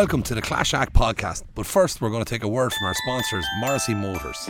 welcome 0.00 0.22
to 0.22 0.34
the 0.34 0.40
Clash 0.40 0.72
Act 0.72 0.94
podcast. 0.94 1.44
But 1.54 1.66
first, 1.66 2.00
we're 2.00 2.08
going 2.08 2.24
to 2.24 2.30
take 2.34 2.42
a 2.42 2.48
word 2.48 2.72
from 2.72 2.86
our 2.86 2.94
sponsors, 2.94 3.44
Morrissey 3.58 3.92
Motors. 3.92 4.46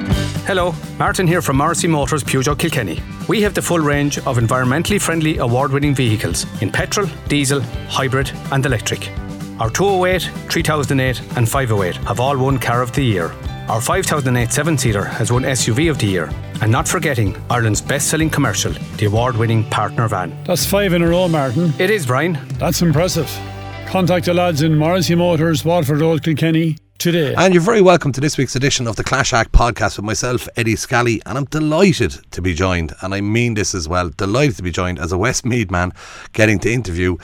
Hello, 0.47 0.73
Martin 0.97 1.27
here 1.27 1.43
from 1.43 1.57
Morrissey 1.57 1.89
Motors, 1.89 2.23
Peugeot 2.23 2.57
Kilkenny. 2.57 3.03
We 3.27 3.43
have 3.43 3.55
the 3.55 3.61
full 3.61 3.81
range 3.81 4.19
of 4.19 4.37
environmentally 4.39 5.01
friendly 5.01 5.39
award 5.39 5.73
winning 5.73 5.93
vehicles 5.93 6.47
in 6.63 6.71
petrol, 6.71 7.09
diesel, 7.27 7.63
hybrid, 7.89 8.31
and 8.53 8.65
electric. 8.65 9.11
Our 9.59 9.71
208, 9.71 10.23
3008, 10.49 11.21
and 11.37 11.49
508 11.49 11.97
have 12.07 12.21
all 12.21 12.39
won 12.39 12.57
Car 12.57 12.81
of 12.81 12.93
the 12.93 13.03
Year. 13.03 13.33
Our 13.69 13.81
5008 13.81 14.53
seven 14.53 14.79
seater 14.79 15.03
has 15.03 15.33
won 15.33 15.43
SUV 15.43 15.91
of 15.91 15.99
the 15.99 16.07
Year. 16.07 16.31
And 16.63 16.71
not 16.71 16.87
forgetting 16.87 17.37
Ireland's 17.51 17.81
best 17.83 18.09
selling 18.09 18.31
commercial, 18.31 18.71
the 18.99 19.07
award 19.07 19.37
winning 19.37 19.65
partner 19.65 20.07
van. 20.07 20.33
That's 20.45 20.65
five 20.65 20.93
in 20.93 21.03
a 21.03 21.09
row, 21.09 21.27
Martin. 21.27 21.73
It 21.81 21.91
is, 21.91 22.07
Brian. 22.07 22.39
That's 22.61 22.83
impressive. 22.83 23.29
Contact 23.91 24.27
the 24.27 24.33
lads 24.33 24.63
in 24.63 24.79
Morrissey 24.79 25.17
Motors, 25.17 25.65
Waterford 25.65 26.01
Road, 26.01 26.23
Kilkenny 26.23 26.79
today. 26.99 27.35
And 27.37 27.53
you're 27.53 27.61
very 27.61 27.81
welcome 27.81 28.13
to 28.13 28.21
this 28.21 28.39
week's 28.39 28.55
edition 28.55 28.87
of 28.87 28.95
the 28.95 29.03
Clash 29.03 29.33
Act 29.33 29.51
podcast 29.51 29.97
with 29.97 30.05
myself, 30.05 30.49
Eddie 30.55 30.77
Scally. 30.77 31.21
And 31.27 31.37
I'm 31.37 31.47
delighted 31.47 32.13
to 32.31 32.41
be 32.41 32.55
joined, 32.55 32.95
and 33.03 33.13
I 33.13 33.21
mean 33.21 33.55
this 33.55 33.75
as 33.75 33.89
well, 33.89 34.11
delighted 34.11 34.59
to 34.59 34.63
be 34.63 34.71
joined 34.71 35.01
as 35.01 35.11
a 35.11 35.19
Westmeath 35.19 35.73
man 35.73 35.93
getting 36.33 36.61
to 36.61 36.73
interview 36.73 37.17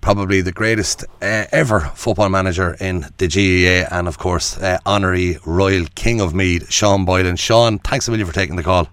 probably 0.00 0.40
the 0.40 0.50
greatest 0.50 1.04
uh, 1.20 1.44
ever 1.52 1.80
football 1.94 2.30
manager 2.30 2.74
in 2.80 3.04
the 3.18 3.28
GAA 3.28 3.94
and, 3.94 4.08
of 4.08 4.16
course, 4.16 4.56
uh, 4.56 4.78
honorary 4.86 5.36
Royal 5.44 5.84
King 5.94 6.22
of 6.22 6.32
Meath, 6.32 6.72
Sean 6.72 7.04
Boylan. 7.04 7.36
Sean, 7.36 7.78
thanks 7.80 8.08
a 8.08 8.10
million 8.10 8.26
for 8.26 8.32
taking 8.32 8.56
the 8.56 8.62
call. 8.62 8.88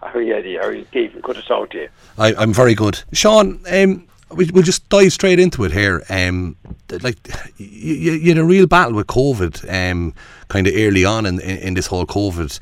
How 0.00 0.18
are 0.18 0.22
you, 0.22 0.34
Eddie? 0.34 0.56
How 0.56 0.64
are 0.64 0.74
you, 0.74 0.84
Stephen? 0.90 1.20
Good 1.20 1.36
to 1.36 1.42
talk 1.42 1.70
to 1.70 1.78
you. 1.82 1.88
I, 2.18 2.34
I'm 2.34 2.52
very 2.52 2.74
good. 2.74 3.00
Sean, 3.12 3.60
um, 3.70 3.72
we, 3.72 4.08
we'll 4.34 4.62
just 4.62 4.88
dive 4.88 5.12
straight 5.12 5.38
into 5.38 5.64
it 5.64 5.72
here. 5.72 6.02
Um, 6.08 6.56
like 7.02 7.16
you, 7.56 8.12
you 8.12 8.28
had 8.30 8.38
a 8.38 8.44
real 8.44 8.66
battle 8.66 8.94
with 8.94 9.06
COVID, 9.06 9.90
um, 9.90 10.14
kind 10.48 10.66
of 10.66 10.74
early 10.76 11.04
on 11.04 11.26
in, 11.26 11.40
in, 11.40 11.58
in 11.58 11.74
this 11.74 11.86
whole 11.86 12.06
COVID 12.06 12.58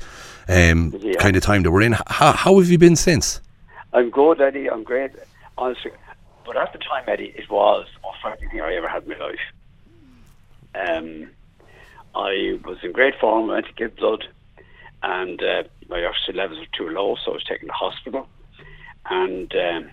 um, 0.47 0.93
Yeah. 0.99 1.13
kind 1.19 1.35
of 1.35 1.43
time 1.43 1.63
that 1.63 1.71
we're 1.71 1.81
in. 1.81 1.93
How, 2.07 2.31
how 2.33 2.59
have 2.59 2.69
you 2.69 2.77
been 2.77 2.95
since? 2.95 3.41
I'm 3.93 4.09
good, 4.09 4.39
Eddie. 4.41 4.69
I'm 4.69 4.83
great, 4.83 5.11
honestly. 5.57 5.91
But 6.45 6.57
at 6.57 6.73
the 6.73 6.79
time, 6.79 7.03
Eddie, 7.07 7.33
it 7.37 7.49
was 7.49 7.85
the 7.95 8.01
most 8.07 8.17
frightening 8.21 8.49
thing 8.49 8.61
I 8.61 8.73
ever 8.75 8.87
had 8.87 9.03
in 9.03 9.09
my 9.09 9.17
life. 9.17 9.39
Um, 10.75 11.29
I 12.15 12.59
was 12.65 12.77
in 12.83 12.91
great 12.91 13.15
form. 13.19 13.49
I 13.49 13.53
went 13.55 13.67
to 13.67 13.73
give 13.73 13.95
blood, 13.95 14.25
and 15.03 15.41
uh, 15.41 15.63
my 15.89 16.03
oxygen 16.05 16.35
levels 16.37 16.59
were 16.59 16.65
too 16.77 16.89
low, 16.89 17.15
so 17.23 17.31
I 17.31 17.33
was 17.35 17.43
taken 17.43 17.67
to 17.67 17.73
hospital. 17.73 18.27
And 19.09 19.53
um, 19.55 19.89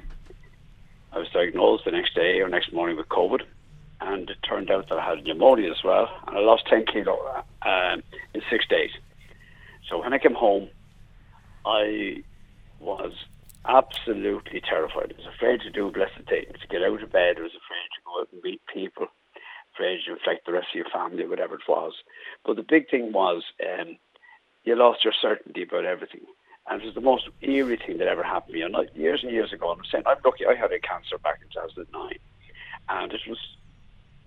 I 1.13 1.19
was 1.19 1.29
diagnosed 1.33 1.85
the 1.85 1.91
next 1.91 2.15
day 2.15 2.41
or 2.41 2.49
next 2.49 2.73
morning 2.73 2.97
with 2.97 3.09
COVID. 3.09 3.43
And 4.01 4.31
it 4.31 4.37
turned 4.49 4.71
out 4.71 4.89
that 4.89 4.99
I 4.99 5.11
had 5.11 5.25
pneumonia 5.25 5.71
as 5.71 5.83
well, 5.83 6.09
and 6.27 6.39
I 6.39 6.41
lost 6.41 6.67
10 6.69 6.87
kilo 6.87 7.19
um, 7.63 8.03
in 8.33 8.43
six 8.49 8.65
days. 8.69 8.91
So 9.89 10.01
when 10.01 10.13
I 10.13 10.19
came 10.19 10.35
home, 10.35 10.69
I 11.67 12.23
was 12.79 13.13
absolutely 13.67 14.61
terrified. 14.61 15.13
I 15.13 15.17
was 15.17 15.35
afraid 15.35 15.61
to 15.63 15.71
do 15.71 15.89
a 15.89 15.91
blessed 15.91 16.29
things, 16.29 16.61
to 16.61 16.69
get 16.69 16.83
out 16.83 17.03
of 17.03 17.11
bed. 17.11 17.37
I 17.39 17.43
was 17.43 17.59
afraid 17.59 17.89
to 17.95 18.05
go 18.05 18.21
out 18.21 18.29
and 18.33 18.43
meet 18.43 18.61
people, 18.73 19.09
afraid 19.75 19.99
to 20.07 20.13
infect 20.13 20.47
the 20.47 20.53
rest 20.53 20.69
of 20.73 20.77
your 20.77 20.91
family, 20.93 21.27
whatever 21.27 21.57
it 21.57 21.69
was. 21.69 21.95
But 22.47 22.57
the 22.57 22.63
big 22.67 22.89
thing 22.89 23.13
was 23.13 23.43
um, 23.63 23.97
you 24.65 24.77
lost 24.77 25.05
your 25.05 25.15
certainty 25.21 25.63
about 25.63 25.85
everything. 25.85 26.21
And 26.69 26.83
it 26.83 26.85
was 26.85 26.95
the 26.95 27.01
most 27.01 27.29
eerie 27.41 27.79
thing 27.79 27.99
that 27.99 28.09
ever 28.09 28.23
happened 28.23 28.53
to 28.53 28.59
me. 28.59 28.63
And 28.63 28.75
like 28.75 28.95
years 28.95 29.21
and 29.23 29.33
years 29.33 29.53
ago, 29.53 29.71
I'm 29.71 29.81
saying, 29.91 30.05
I'm 30.07 30.19
lucky 30.25 30.47
I 30.47 30.55
had 30.55 30.73
a 30.73 30.79
cancer 30.79 31.17
back 31.19 31.41
in 31.43 31.49
2009. 31.49 32.19
And 32.91 33.13
it 33.13 33.21
was, 33.27 33.39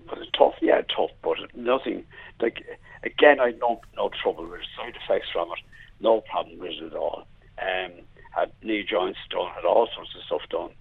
was 0.09 0.19
it 0.22 0.35
tough? 0.38 0.56
Yeah, 0.62 0.81
tough, 0.81 1.12
but 1.22 1.38
nothing, 1.56 2.06
like, 2.40 2.63
again, 3.03 3.40
I 3.40 3.47
had 3.47 3.59
no, 3.59 3.81
no 3.96 4.09
trouble 4.22 4.47
with 4.47 4.62
side 4.75 4.96
effects 5.03 5.29
from 5.31 5.50
it, 5.52 5.59
no 6.00 6.22
problem 6.22 6.59
with 6.59 6.72
it 6.72 6.84
at 6.84 6.94
all. 6.94 7.28
Um, 7.62 7.91
had 8.31 8.52
knee 8.63 8.84
joints 8.90 9.19
done, 9.29 9.52
had 9.53 9.66
all 9.66 9.88
sorts 9.94 10.16
of 10.16 10.23
stuff 10.23 10.50
done. 10.50 10.72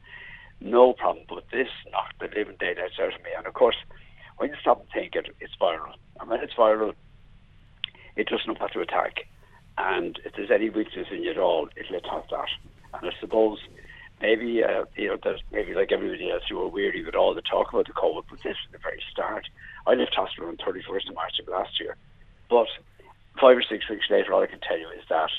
No 0.61 0.93
problem. 0.93 1.25
But 1.29 1.45
this 1.51 1.69
knocked 1.91 2.21
the 2.21 2.29
living 2.37 2.57
daylights 2.59 2.99
out 3.01 3.15
of 3.15 3.23
me. 3.23 3.31
And 3.37 3.47
of 3.47 3.55
course, 3.55 3.77
when 4.37 4.51
you 4.51 4.57
stop 4.61 4.81
and 4.81 4.89
think 4.91 5.15
it, 5.15 5.35
it's 5.41 5.55
viral. 5.61 5.95
And 6.21 6.31
when 6.31 6.41
it's 6.41 6.55
viral, 6.55 6.95
it 8.17 8.29
doesn't 8.29 8.61
what 8.61 8.73
to 8.73 8.81
attack. 8.81 9.27
And 9.81 10.21
if 10.27 10.35
there's 10.35 10.51
any 10.51 10.69
weakness 10.69 11.09
in 11.11 11.23
you 11.23 11.31
at 11.31 11.39
all, 11.39 11.69
it'll 11.75 11.97
attack 11.97 12.29
that. 12.31 12.49
And 12.93 13.11
I 13.11 13.13
suppose 13.19 13.59
maybe, 14.21 14.63
uh, 14.63 14.85
you 14.95 15.09
know, 15.09 15.19
there's 15.23 15.41
maybe 15.51 15.75
like 15.75 15.91
everybody 15.91 16.31
else, 16.31 16.43
you 16.51 16.59
were 16.59 16.69
weary 16.69 17.03
with 17.03 17.15
all 17.15 17.35
the 17.35 17.41
talk 17.41 17.73
about 17.73 17.87
the 17.87 17.95
COVID, 17.95 18.25
but 18.29 18.43
this 18.43 18.57
was 18.61 18.73
the 18.73 18.79
very 18.79 19.03
start. 19.11 19.49
I 19.87 19.95
left 19.95 20.15
hospital 20.15 20.49
on 20.49 20.59
31st 20.59 21.09
of 21.09 21.15
March 21.15 21.39
of 21.41 21.49
last 21.49 21.81
year. 21.81 21.97
But 22.51 22.67
five 23.41 23.57
or 23.57 23.63
six 23.63 23.89
weeks 23.89 24.11
later, 24.11 24.35
all 24.35 24.43
I 24.43 24.47
can 24.47 24.61
tell 24.61 24.79
you 24.79 24.91
is 24.91 25.05
that 25.09 25.31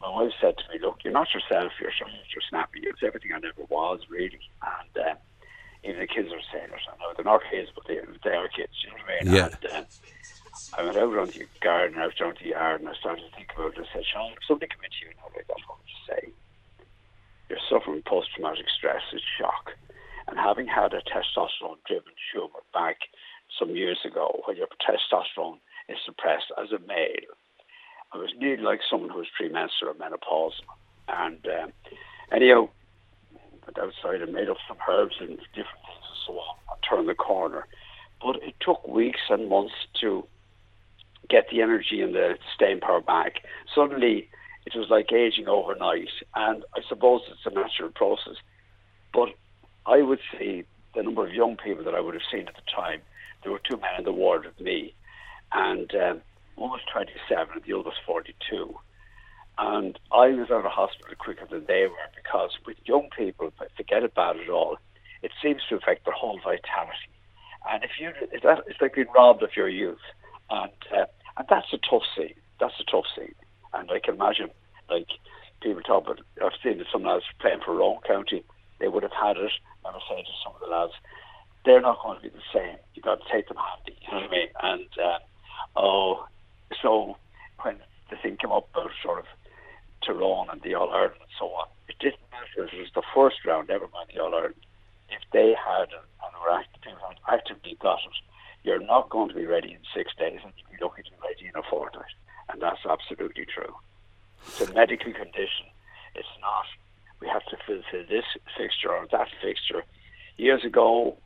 my 0.00 0.10
wife 0.10 0.32
said 0.40 0.54
to 0.56 0.72
me, 0.72 0.78
"Look, 0.80 1.02
you're 1.02 1.12
not 1.12 1.34
yourself. 1.34 1.72
You're 1.80 1.90
so 1.98 2.06
you're 2.06 2.42
snappy. 2.48 2.80
It's 2.84 3.02
everything 3.02 3.32
I 3.34 3.40
never 3.40 3.64
was, 3.68 4.00
really." 4.08 4.38
And 4.62 5.04
uh, 5.04 5.14
even 5.82 5.98
the 5.98 6.06
kids 6.06 6.28
are 6.28 6.40
saying 6.52 6.70
it. 6.70 6.80
I 6.86 6.96
know 6.98 7.12
they're 7.16 7.24
not 7.24 7.42
kids, 7.50 7.70
but 7.74 7.84
they, 7.88 7.98
they 8.22 8.36
are 8.36 8.46
kids. 8.48 8.72
You 8.84 8.90
know 8.90 8.96
what 9.04 9.20
I 9.20 9.24
mean? 9.24 9.34
Yeah. 9.34 9.48
And, 9.74 9.84
uh, 9.84 9.84
I 10.76 10.82
went 10.84 10.96
out 10.96 11.18
onto 11.18 11.38
the 11.40 11.46
garden, 11.60 11.98
out 11.98 12.20
onto 12.20 12.44
the 12.44 12.50
yard, 12.50 12.80
and 12.80 12.88
I 12.88 12.94
started 12.94 13.22
to 13.28 13.36
think 13.36 13.50
about 13.54 13.76
it. 13.76 13.86
I 13.88 13.92
said, 13.92 14.04
"Sean, 14.06 14.34
somebody 14.46 14.68
come 14.68 14.84
into 14.84 14.96
you 15.02 15.14
now 15.16 15.30
like 15.34 15.46
that, 15.46 15.56
what 15.66 15.78
would 15.78 15.88
you 15.88 16.02
say? 16.06 16.32
You're 17.48 17.58
suffering 17.68 18.02
post-traumatic 18.02 18.66
stress. 18.76 19.02
It's 19.12 19.24
shock, 19.38 19.72
and 20.28 20.38
having 20.38 20.66
had 20.66 20.94
a 20.94 21.02
testosterone-driven 21.02 22.12
tumor 22.32 22.62
back 22.72 22.96
some 23.58 23.74
years 23.74 23.98
ago, 24.04 24.42
when 24.44 24.56
your 24.56 24.68
testosterone 24.80 25.58
is 25.88 25.98
suppressed 26.04 26.52
as 26.60 26.72
a 26.72 26.78
male." 26.86 27.34
I 28.12 28.16
was 28.16 28.32
nearly 28.38 28.62
like 28.62 28.80
someone 28.88 29.10
who 29.10 29.18
was 29.18 29.28
premenstrual 29.36 29.92
or 29.92 29.94
menopausal. 29.94 30.64
And 31.08 31.46
um, 31.46 31.72
anyhow, 32.32 32.68
went 33.66 33.78
outside 33.78 34.22
and 34.22 34.32
made 34.32 34.48
up 34.48 34.56
some 34.66 34.78
herbs 34.88 35.16
and 35.20 35.36
different 35.54 35.84
things 35.84 36.04
and 36.08 36.18
so 36.26 36.32
on. 36.38 36.56
I 36.70 36.86
turned 36.88 37.08
the 37.08 37.14
corner. 37.14 37.66
But 38.22 38.36
it 38.42 38.54
took 38.60 38.86
weeks 38.88 39.20
and 39.28 39.48
months 39.48 39.74
to 40.00 40.26
get 41.28 41.48
the 41.50 41.62
energy 41.62 42.00
and 42.00 42.14
the 42.14 42.38
staying 42.54 42.80
power 42.80 43.00
back. 43.00 43.42
Suddenly, 43.74 44.28
it 44.66 44.78
was 44.78 44.88
like 44.90 45.12
aging 45.12 45.48
overnight. 45.48 46.08
And 46.34 46.64
I 46.76 46.80
suppose 46.88 47.22
it's 47.28 47.46
a 47.46 47.50
natural 47.50 47.90
process. 47.90 48.36
But 49.12 49.30
I 49.86 50.02
would 50.02 50.20
say 50.32 50.64
the 50.94 51.02
number 51.02 51.26
of 51.26 51.32
young 51.32 51.56
people 51.56 51.84
that 51.84 51.94
I 51.94 52.00
would 52.00 52.14
have 52.14 52.22
seen 52.30 52.48
at 52.48 52.54
the 52.54 52.70
time, 52.74 53.00
there 53.42 53.52
were 53.52 53.60
two 53.68 53.76
men 53.76 53.98
in 53.98 54.04
the 54.04 54.12
ward 54.12 54.44
with 54.44 54.60
me. 54.60 54.94
And 55.52 55.90
um, 55.94 56.20
one 56.56 56.70
was 56.70 56.80
27 56.92 57.48
and 57.54 57.62
the 57.64 57.72
other 57.72 57.84
was 57.84 57.94
42. 58.06 58.74
And 59.58 59.98
I 60.12 60.28
was 60.28 60.50
out 60.50 60.64
of 60.64 60.70
hospital 60.70 61.14
quicker 61.18 61.46
than 61.50 61.64
they 61.66 61.86
were 61.88 62.10
because 62.14 62.50
with 62.66 62.76
young 62.84 63.08
people, 63.16 63.52
forget 63.76 64.04
about 64.04 64.36
it 64.36 64.48
all, 64.48 64.76
it 65.22 65.32
seems 65.42 65.62
to 65.68 65.76
affect 65.76 66.04
their 66.04 66.14
whole 66.14 66.38
vitality. 66.38 67.10
And 67.68 67.82
if 67.82 67.90
you, 67.98 68.10
it's 68.32 68.44
it's 68.68 68.80
like 68.80 68.94
being 68.94 69.08
robbed 69.14 69.42
of 69.42 69.56
your 69.56 69.68
youth. 69.68 69.98
And, 70.50 70.72
uh, 70.94 71.06
and 71.38 71.46
that's 71.48 71.72
a 71.72 71.78
tough 71.78 72.02
scene. 72.16 72.34
That's 72.60 72.78
a 72.80 72.90
tough 72.90 73.06
scene. 73.16 73.34
And 73.72 73.90
I 73.90 74.00
can 74.00 74.14
imagine, 74.14 74.50
like, 74.90 75.08
people 75.62 75.82
talk 75.82 76.04
about, 76.04 76.20
I've 76.42 76.58
seen 76.62 76.82
some 76.92 77.04
lads 77.04 77.24
playing 77.40 77.60
for 77.64 77.74
Rome 77.74 77.98
County, 78.06 78.44
they 78.80 78.88
would 78.88 79.02
have 79.02 79.12
had 79.12 79.36
it. 79.36 79.52
And 79.84 79.94
I 79.94 80.00
say 80.08 80.22
to 80.22 80.42
some 80.44 80.54
of 80.54 80.60
the 80.60 80.66
lads, 80.66 80.92
they're 81.64 81.80
not 81.80 82.02
going 82.02 82.16
to 82.18 82.22
be 82.22 82.28
the 82.28 82.50
same. 82.52 82.76
You've 82.94 83.04
got 83.04 83.20
to 83.20 83.32
take 83.32 83.48
them 83.48 83.56
handy. 83.56 83.98
You 84.02 84.08
know 84.12 84.26
what 84.26 84.30
I 84.30 84.34
mean? 84.34 84.48
And, 84.62 84.90
uh, 84.98 85.18
oh, 85.76 86.26
so 86.82 87.16
when 87.62 87.76
the 88.10 88.16
thing 88.16 88.36
came 88.36 88.52
up 88.52 88.68
about 88.72 88.90
sort 89.02 89.20
of 89.20 89.26
Tyrone 90.04 90.48
and 90.50 90.62
the 90.62 90.74
All 90.74 90.90
Ireland 90.90 91.20
and 91.20 91.34
so 91.38 91.46
on, 91.46 91.68
it 91.88 91.98
didn't 92.00 92.20
matter 92.30 92.66
it 92.66 92.78
was 92.78 92.90
the 92.94 93.02
first 93.14 93.44
round, 93.46 93.68
never 93.68 93.88
mind 93.92 94.10
the 94.14 94.22
All 94.22 94.34
Ireland. 94.34 94.54
If 95.10 95.22
they 95.32 95.54
had 95.54 95.88
and 95.92 96.32
were 96.40 96.52
active, 96.52 96.92
actively 97.28 97.76
got 97.80 97.98
it, 98.04 98.18
you're 98.64 98.82
not 98.84 99.10
going 99.10 99.28
to 99.28 99.34
be 99.34 99.46
ready 99.46 99.72
in 99.72 99.80
six 99.94 100.12
days, 100.18 100.40
and 100.44 100.52
you'll 100.56 100.78
be 100.78 100.84
lucky 100.84 101.02
to 101.02 101.10
be 101.10 101.16
ready 101.22 101.46
in 101.48 101.58
a 101.58 101.62
fortnight. 101.68 102.12
And 102.50 102.60
that's 102.60 102.84
absolutely 102.88 103.46
It's 104.46 104.60
a 104.60 104.72
medical 104.72 105.12
condition. 105.12 105.66
It's 106.14 106.28
not. 106.40 106.66
We 107.20 107.28
have 107.28 107.44
to 107.46 107.56
fulfill 107.66 108.06
this 108.08 108.24
fixture 108.56 108.90
or 108.90 109.06
that 109.10 109.28
fixture. 109.42 109.84
Years 110.36 110.64
ago, 110.64 111.16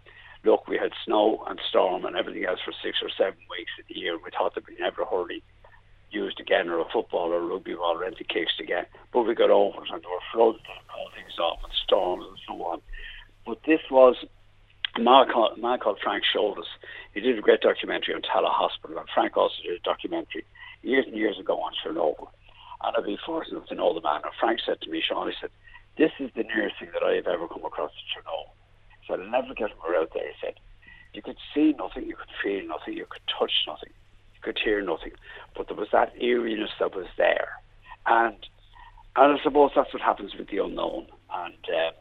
look, 0.44 0.66
we 0.66 0.78
had 0.78 0.92
snow 1.04 1.44
and 1.48 1.60
storm 1.68 2.04
and 2.04 2.16
everything 2.16 2.44
else 2.44 2.60
for 2.64 2.72
six 2.82 2.98
or 3.02 3.10
seven 3.10 3.38
weeks 3.50 3.72
of 3.78 3.86
the 3.88 3.98
year. 3.98 4.16
We 4.16 4.30
thought 4.30 4.54
that 4.54 4.66
we 4.66 4.76
never 4.78 5.04
hardly 5.04 5.42
used 6.10 6.40
again, 6.40 6.68
or 6.68 6.78
a 6.80 6.84
football 6.92 7.32
or 7.32 7.38
a 7.38 7.46
rugby 7.46 7.74
ball 7.74 7.96
or 7.96 8.04
anything 8.04 8.26
kicks 8.28 8.52
again. 8.60 8.86
But 9.12 9.22
we 9.22 9.34
got 9.34 9.50
over 9.50 9.82
it 9.84 9.90
and 9.90 10.02
there 10.02 10.10
were 10.10 10.32
floods 10.32 10.62
and 10.68 10.86
all 10.96 11.10
things 11.14 11.38
off 11.38 11.60
and 11.64 11.72
storms 11.84 12.24
and 12.28 12.38
so 12.46 12.64
on. 12.64 12.80
But 13.46 13.60
this 13.66 13.80
was 13.90 14.16
a 14.94 15.00
man 15.00 15.26
a 15.30 15.58
man 15.58 15.78
called 15.78 16.00
Frank 16.02 16.24
Shoulders. 16.24 16.68
He 17.14 17.20
did 17.20 17.38
a 17.38 17.42
great 17.42 17.60
documentary 17.60 18.14
on 18.14 18.22
Tallaght 18.22 18.52
Hospital, 18.52 18.98
and 18.98 19.08
Frank 19.14 19.36
also 19.36 19.54
did 19.62 19.76
a 19.76 19.82
documentary 19.82 20.44
years 20.82 21.06
and 21.06 21.16
years 21.16 21.38
ago 21.38 21.58
on 21.60 21.72
Chernobyl. 21.84 22.28
And 22.84 22.96
I'd 22.96 23.04
be 23.04 23.18
fortunate 23.24 23.66
to 23.68 23.74
know 23.74 23.94
the 23.94 24.00
man. 24.00 24.22
And 24.24 24.32
Frank 24.38 24.60
said 24.64 24.80
to 24.82 24.90
me, 24.90 25.02
Sean, 25.06 25.28
he 25.28 25.34
said, 25.40 25.50
this 25.98 26.10
is 26.18 26.30
the 26.34 26.42
nearest 26.42 26.76
thing 26.78 26.88
that 26.94 27.02
I 27.02 27.14
have 27.16 27.26
ever 27.26 27.46
come 27.48 27.64
across 27.64 27.92
to 27.92 28.04
Chernobyl. 28.10 28.52
So 29.06 29.14
I'll 29.14 29.30
never 29.30 29.54
get 29.54 29.70
more 29.82 29.96
out 29.96 30.10
there. 30.14 30.26
He 30.26 30.34
said, 30.40 30.54
You 31.12 31.22
could 31.22 31.36
see 31.54 31.74
nothing, 31.76 32.06
you 32.06 32.16
could 32.16 32.32
feel 32.42 32.66
nothing, 32.66 32.94
you 32.94 33.06
could 33.08 33.22
touch 33.26 33.52
nothing, 33.66 33.92
you 34.34 34.40
could 34.42 34.58
hear 34.62 34.80
nothing, 34.80 35.12
but 35.56 35.68
there 35.68 35.76
was 35.76 35.88
that 35.92 36.14
eeriness 36.20 36.70
that 36.80 36.94
was 36.94 37.06
there, 37.18 37.48
and 38.06 38.36
and 39.16 39.38
I 39.38 39.42
suppose 39.42 39.72
that's 39.76 39.92
what 39.92 40.02
happens 40.02 40.32
with 40.38 40.48
the 40.48 40.58
unknown. 40.58 41.06
And 41.34 41.64
uh, 41.68 41.92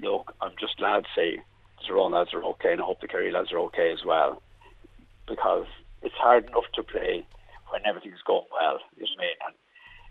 look, 0.00 0.34
I'm 0.40 0.56
just 0.58 0.76
glad 0.78 1.04
to 1.04 1.08
say 1.14 1.36
the 1.36 1.86
Tyrone 1.86 2.12
lads 2.12 2.34
are 2.34 2.42
okay, 2.42 2.72
and 2.72 2.80
I 2.80 2.84
hope 2.84 3.00
the 3.00 3.08
Kerry 3.08 3.30
lads 3.30 3.52
are 3.52 3.60
okay 3.70 3.92
as 3.92 4.04
well, 4.04 4.42
because 5.28 5.66
it's 6.02 6.16
hard 6.16 6.46
enough 6.46 6.66
to 6.74 6.82
play 6.82 7.24
when 7.70 7.86
everything's 7.86 8.22
going 8.26 8.48
well. 8.50 8.80
You 8.96 9.04
know 9.04 9.14
what 9.14 9.22
I 9.22 9.26
mean? 9.26 9.38
And 9.46 9.54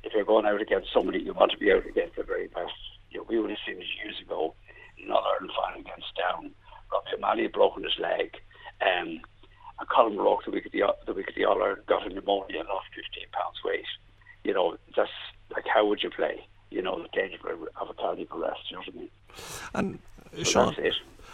if 0.04 0.14
you're 0.14 0.24
going 0.42 0.54
out 0.54 0.62
against 0.62 0.94
somebody, 0.94 1.20
you 1.20 1.34
want 1.34 1.52
to 1.52 1.58
be 1.58 1.72
out 1.72 1.86
against 1.88 2.16
the 2.16 2.24
very 2.24 2.48
best. 2.48 2.74
You 3.10 3.20
know, 3.20 3.26
we 3.28 3.40
would 3.40 3.50
have 3.50 3.60
seen 3.66 3.78
this 3.78 3.88
years 4.04 4.20
ago 4.22 4.54
in 4.98 5.10
All 5.12 5.24
Ireland 5.26 5.52
final 5.58 5.82
against 5.82 6.16
Down. 6.16 6.52
Robbie 6.92 7.18
O'Malley 7.18 7.44
had 7.44 7.54
broken 7.54 7.84
his 7.84 7.98
leg. 8.00 8.36
Um, 8.82 9.20
and 9.80 9.90
Colm 9.90 10.18
Rourke, 10.18 10.46
the 10.46 10.52
week 10.52 10.68
of 10.68 10.72
the, 10.72 10.84
the 11.08 11.14
week 11.14 11.30
of 11.30 11.36
the 11.36 11.46
All 11.46 11.62
Ireland, 11.62 11.82
got 11.88 12.06
a 12.06 12.10
pneumonia 12.10 12.60
and 12.60 12.70
lost 12.70 12.88
15 12.96 13.24
pounds 13.32 13.58
weight. 13.66 13.86
You 14.44 14.54
know, 14.54 14.78
that's 14.96 15.10
like 15.52 15.66
how 15.74 15.86
would 15.88 16.04
you 16.04 16.12
play? 16.12 16.46
You 16.70 16.84
know, 16.84 17.02
the 17.02 17.10
danger 17.14 17.38
of 17.82 17.90
a 17.90 17.94
cardiac 17.94 18.36
arrest. 18.36 18.60
You 18.70 18.78
know 18.78 18.84
what 18.86 18.94
I 18.94 19.00
mean? 19.00 19.10
And 19.74 20.00
So 20.38 20.44
Sean. 20.44 20.76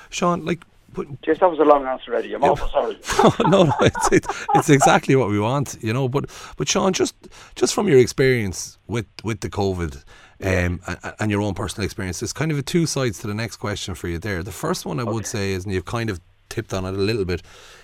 Sean, 0.10 0.46
like, 0.46 0.64
but, 0.94 1.22
Just 1.24 1.40
that 1.40 1.50
was 1.50 1.60
a 1.60 1.64
long 1.64 1.86
answer, 1.86 2.14
Eddie. 2.14 2.34
I'm 2.36 2.44
awful 2.44 2.70
sorry. 2.70 2.98
no, 3.50 3.64
no, 3.64 3.74
it's, 3.82 4.12
it's 4.12 4.46
it's 4.54 4.70
exactly 4.70 5.16
what 5.16 5.30
we 5.30 5.40
want, 5.40 5.76
you 5.82 5.92
know. 5.92 6.08
But 6.08 6.30
but 6.56 6.70
Sean, 6.70 6.94
just 6.94 7.16
just 7.64 7.74
from 7.74 7.88
your 7.88 8.00
experience 8.00 8.78
with 8.88 9.06
with 9.24 9.40
the 9.40 9.50
COVID, 9.50 10.04
um, 10.44 10.82
and, 10.86 11.00
and 11.22 11.32
your 11.32 11.42
own 11.42 11.54
personal 11.54 11.86
experience, 11.86 12.20
there's 12.20 12.34
kind 12.34 12.52
of 12.52 12.58
a 12.58 12.62
two 12.62 12.86
sides 12.86 13.20
to 13.20 13.28
the 13.28 13.34
next 13.34 13.56
question 13.56 13.96
for 13.96 14.10
you. 14.10 14.20
There, 14.20 14.44
the 14.44 14.52
first 14.52 14.86
one 14.86 15.00
I 15.00 15.06
would 15.06 15.26
say 15.26 15.54
is, 15.54 15.64
and 15.64 15.74
you've 15.74 15.86
kind 15.86 16.10
of 16.10 16.20
tipped 16.50 16.74
on 16.74 16.84
it 16.84 16.94
a 16.94 16.98
little 16.98 17.24
bit, 17.24 17.42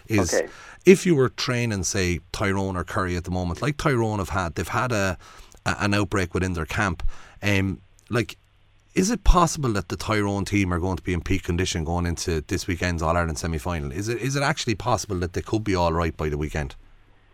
is 0.07 0.33
Okay. 0.33 0.49
if 0.85 1.05
you 1.05 1.15
were 1.15 1.29
training, 1.29 1.85
say 1.85 2.19
Tyrone 2.33 2.75
or 2.75 2.83
Kerry 2.83 3.15
at 3.15 3.23
the 3.23 3.31
moment, 3.31 3.61
like 3.61 3.77
Tyrone 3.77 4.19
have 4.19 4.33
had, 4.41 4.55
they've 4.55 4.67
had 4.67 4.91
a, 4.91 5.17
a 5.65 5.77
an 5.79 5.93
outbreak 5.93 6.33
within 6.33 6.53
their 6.53 6.65
camp, 6.65 7.01
um, 7.41 7.79
like. 8.09 8.37
Is 8.95 9.11
it 9.11 9.23
possible 9.23 9.71
that 9.73 9.87
the 9.87 9.95
Tyrone 9.95 10.43
team 10.43 10.73
are 10.73 10.79
going 10.79 10.97
to 10.97 11.03
be 11.03 11.13
in 11.13 11.21
peak 11.21 11.43
condition 11.43 11.85
going 11.85 12.05
into 12.05 12.41
this 12.41 12.67
weekend's 12.67 13.01
All 13.01 13.15
Ireland 13.15 13.37
semi 13.37 13.59
final? 13.59 13.91
Is 13.93 14.09
it 14.09 14.17
is 14.17 14.35
it 14.35 14.43
actually 14.43 14.75
possible 14.75 15.17
that 15.19 15.31
they 15.33 15.41
could 15.41 15.63
be 15.63 15.75
all 15.75 15.93
right 15.93 16.17
by 16.17 16.27
the 16.27 16.37
weekend? 16.37 16.75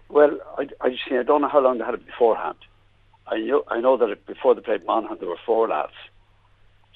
Well, 0.09 0.37
I, 0.57 0.67
I, 0.81 0.89
just, 0.89 1.03
I 1.11 1.23
don't 1.23 1.41
know 1.41 1.47
how 1.49 1.61
long 1.61 1.77
they 1.77 1.85
had 1.85 1.95
it 1.95 2.05
beforehand. 2.05 2.57
I 3.27 3.39
know, 3.39 3.63
I 3.67 3.79
know 3.79 3.97
that 3.97 4.25
before 4.25 4.53
they 4.53 4.61
played 4.61 4.85
Monaghan, 4.85 5.17
there 5.19 5.29
were 5.29 5.39
four 5.45 5.67
lads, 5.67 5.93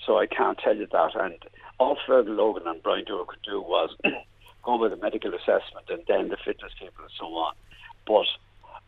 so 0.06 0.20
I 0.20 0.28
can't 0.28 0.60
tell 0.60 0.76
you 0.76 0.88
that. 0.92 1.16
And 1.16 1.36
all 1.80 1.98
Fergal 2.08 2.36
Logan 2.36 2.68
and 2.68 2.84
Brian 2.84 3.06
Dooher 3.06 3.26
could 3.26 3.42
do 3.44 3.62
was 3.62 3.96
go 4.64 4.78
with 4.78 4.94
a 4.94 4.98
medical 4.98 5.34
assessment 5.34 5.90
and 5.90 6.04
then 6.08 6.30
the 6.30 6.38
fitness 6.38 6.72
people 6.80 7.04
and 7.04 7.14
so 7.18 7.26
on. 7.26 7.56
But 8.06 8.28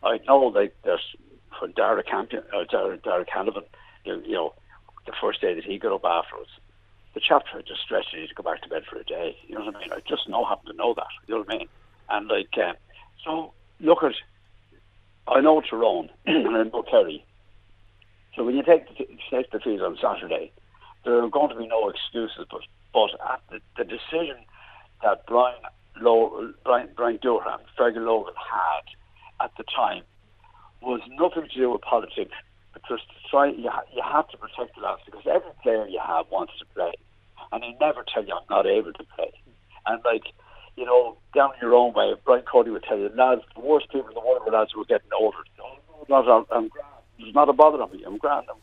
I 0.06 0.18
know 0.26 0.52
that 0.52 0.72
there's 0.84 1.16
for 1.58 1.68
Dara 1.68 2.02
Campion, 2.02 2.42
uh, 2.54 2.64
Dara, 2.64 2.96
Darragh 2.96 3.28
Canavan, 3.28 3.64
you, 4.04 4.22
you 4.24 4.32
know, 4.32 4.54
the 5.06 5.12
first 5.20 5.40
day 5.40 5.54
that 5.54 5.64
he 5.64 5.78
got 5.78 5.92
up 5.92 6.04
afterwards, 6.04 6.50
the 7.14 7.20
chap 7.20 7.44
tried 7.46 7.66
to 7.66 7.74
stretch 7.76 8.06
it 8.14 8.28
to 8.28 8.34
go 8.34 8.42
back 8.42 8.62
to 8.62 8.68
bed 8.68 8.84
for 8.88 8.98
a 8.98 9.04
day. 9.04 9.36
You 9.46 9.56
know 9.56 9.66
what 9.66 9.76
I 9.76 9.80
mean? 9.80 9.92
I 9.92 10.00
just 10.08 10.28
know 10.28 10.44
happen 10.44 10.66
to 10.66 10.76
know 10.76 10.94
that. 10.94 11.06
You 11.26 11.34
know 11.34 11.40
what 11.40 11.54
I 11.54 11.58
mean? 11.58 11.68
And 12.08 12.28
like, 12.28 12.56
um, 12.58 12.74
so 13.24 13.52
look 13.82 14.02
at, 14.02 14.14
I 15.28 15.40
know 15.40 15.60
Tyrone 15.60 16.10
and 16.26 16.56
I 16.56 16.62
know 16.64 16.82
Kerry. 16.82 17.24
So 18.34 18.44
when 18.44 18.56
you 18.56 18.62
take 18.62 18.88
the, 18.88 19.06
take 19.30 19.50
the 19.50 19.60
field 19.60 19.82
on 19.82 19.98
Saturday, 20.00 20.52
there 21.04 21.22
are 21.22 21.28
going 21.28 21.50
to 21.50 21.56
be 21.56 21.66
no 21.66 21.88
excuses. 21.88 22.46
But 22.50 22.62
but 22.94 23.10
at 23.30 23.40
the, 23.50 23.60
the 23.76 23.84
decision 23.84 24.36
that 25.02 25.26
Brian 25.26 25.60
Low, 26.00 26.52
Brian 26.64 26.88
Brian 26.96 27.18
Dooher, 27.18 27.58
Fergal 27.78 28.06
Logan 28.06 28.34
had 28.36 29.44
at 29.44 29.52
the 29.58 29.64
time 29.64 30.02
was 30.80 31.00
nothing 31.10 31.48
to 31.48 31.54
do 31.54 31.70
with 31.70 31.82
politics. 31.82 32.32
Because 32.72 33.00
to 33.00 33.30
try, 33.30 33.50
you, 33.50 33.68
ha- 33.68 33.84
you 33.94 34.02
have 34.02 34.28
to 34.28 34.38
protect 34.38 34.74
the 34.76 34.80
lads 34.80 35.02
because 35.04 35.22
every 35.26 35.52
player 35.62 35.86
you 35.86 36.00
have 36.04 36.26
wants 36.30 36.54
to 36.58 36.64
play, 36.74 36.92
and 37.52 37.62
they 37.62 37.76
never 37.78 38.02
tell 38.02 38.24
you 38.24 38.32
I'm 38.34 38.46
not 38.48 38.66
able 38.66 38.92
to 38.94 39.04
play. 39.14 39.30
And 39.86 40.00
like, 40.04 40.24
you 40.76 40.84
know, 40.84 41.16
down 41.34 41.50
your 41.60 41.74
own 41.74 41.92
way, 41.94 42.14
Brian 42.24 42.44
Cody 42.50 42.70
would 42.70 42.84
tell 42.84 42.98
you, 42.98 43.10
lads, 43.14 43.42
the 43.54 43.60
worst 43.60 43.90
people 43.90 44.08
in 44.08 44.14
the 44.14 44.20
world 44.20 44.42
were 44.44 44.52
lads 44.52 44.70
who 44.72 44.80
were 44.80 44.86
getting 44.86 45.10
older. 45.18 45.38
Oh, 45.62 45.76
no, 46.08 46.16
lads, 46.16 46.28
I'm, 46.30 46.56
I'm 46.56 46.68
grand. 46.68 46.88
There's 47.18 47.34
not 47.34 47.48
a 47.48 47.52
bother 47.52 47.82
on 47.82 47.92
me. 47.92 48.02
I'm 48.06 48.18
grand. 48.18 48.46
I'm 48.50 48.58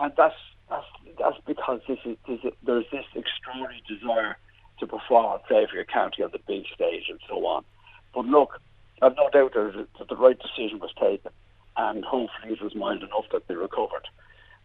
and 0.00 0.12
that's 0.16 0.34
that's 0.68 0.86
that's 1.18 1.36
because 1.46 1.80
this 1.86 1.98
is, 2.04 2.16
this 2.26 2.40
is 2.42 2.52
there's 2.64 2.86
this 2.90 3.04
extraordinary 3.14 3.82
desire 3.86 4.36
to 4.78 4.86
perform 4.86 5.34
and 5.34 5.44
play 5.44 5.66
for 5.68 5.76
your 5.76 5.84
county 5.84 6.22
on 6.22 6.30
the 6.32 6.40
big 6.46 6.64
stage 6.74 7.04
and 7.08 7.20
so 7.28 7.46
on. 7.46 7.64
But 8.14 8.24
look, 8.24 8.60
I've 9.02 9.16
no 9.16 9.28
doubt 9.30 9.52
that 9.54 10.08
the 10.08 10.16
right 10.16 10.38
decision 10.38 10.80
was 10.80 10.90
taken, 10.98 11.30
and 11.76 12.04
hopefully 12.04 12.54
it 12.54 12.62
was 12.62 12.74
mild 12.74 13.02
enough 13.02 13.26
that 13.32 13.46
they 13.46 13.54
recovered. 13.54 14.08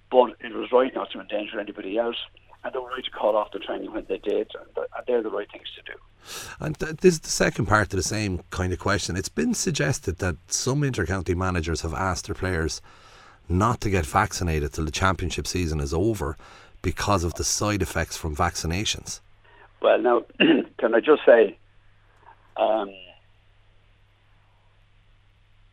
But 0.10 0.36
it 0.39 0.54
was 0.54 0.72
right 0.72 0.94
not 0.95 1.12
to 1.12 1.19
endanger 1.19 1.60
anybody 1.60 1.98
else, 1.98 2.18
and 2.66 2.74
they 2.74 2.80
were 2.80 2.90
right 2.90 3.06
to 3.06 3.12
call 3.12 3.38
off 3.38 3.52
the 3.52 3.60
training 3.60 3.94
when 3.94 4.06
they 4.10 4.18
did, 4.18 4.52
and 4.56 4.86
they're 5.08 5.22
the 5.22 5.30
right 5.30 5.50
things 5.52 5.68
to 5.76 5.94
do. 5.94 6.00
And 6.60 6.78
th- 6.78 6.98
this 6.98 7.14
is 7.14 7.20
the 7.20 7.30
second 7.30 7.68
part 7.68 7.94
of 7.94 7.98
the 7.98 8.04
same 8.04 8.44
kind 8.50 8.74
of 8.74 8.80
question. 8.80 9.16
It's 9.16 9.30
been 9.30 9.54
suggested 9.54 10.18
that 10.18 10.38
some 10.48 10.82
intercounty 10.82 11.36
managers 11.36 11.82
have 11.82 11.94
asked 11.94 12.26
their 12.26 12.34
players 12.34 12.82
not 13.48 13.82
to 13.82 13.92
get 13.92 14.08
vaccinated 14.08 14.74
till 14.74 14.86
the 14.86 14.92
championship 14.92 15.46
season 15.46 15.80
is 15.80 15.94
over 15.94 16.36
because 16.82 17.24
of 17.24 17.36
the 17.36 17.44
side 17.44 17.84
effects 17.84 18.18
from 18.18 18.36
vaccinations. 18.36 19.20
Well, 19.80 20.02
now, 20.02 20.24
can 20.80 20.96
I 20.96 21.00
just 21.00 21.22
say, 21.24 21.60
um, 22.58 22.90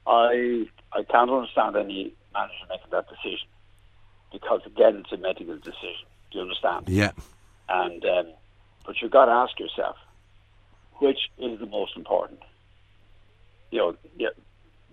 I 0.06 0.66
I 0.92 1.04
can't 1.04 1.30
understand 1.30 1.76
any 1.76 2.12
manager 2.34 2.54
making 2.68 2.90
that 2.90 3.08
decision 3.08 3.48
because 4.30 4.60
again, 4.66 4.96
it's 4.96 5.12
a 5.12 5.16
medical 5.16 5.56
decision. 5.56 6.11
Do 6.32 6.38
you 6.38 6.42
understand? 6.42 6.88
Yeah. 6.88 7.12
And 7.68 8.04
um, 8.04 8.26
but 8.86 9.00
you've 9.00 9.10
got 9.10 9.26
to 9.26 9.32
ask 9.32 9.58
yourself, 9.60 9.96
which 10.94 11.18
is 11.38 11.60
the 11.60 11.66
most 11.66 11.96
important? 11.96 12.40
You 13.70 13.78
know, 13.78 13.96
your, 14.16 14.30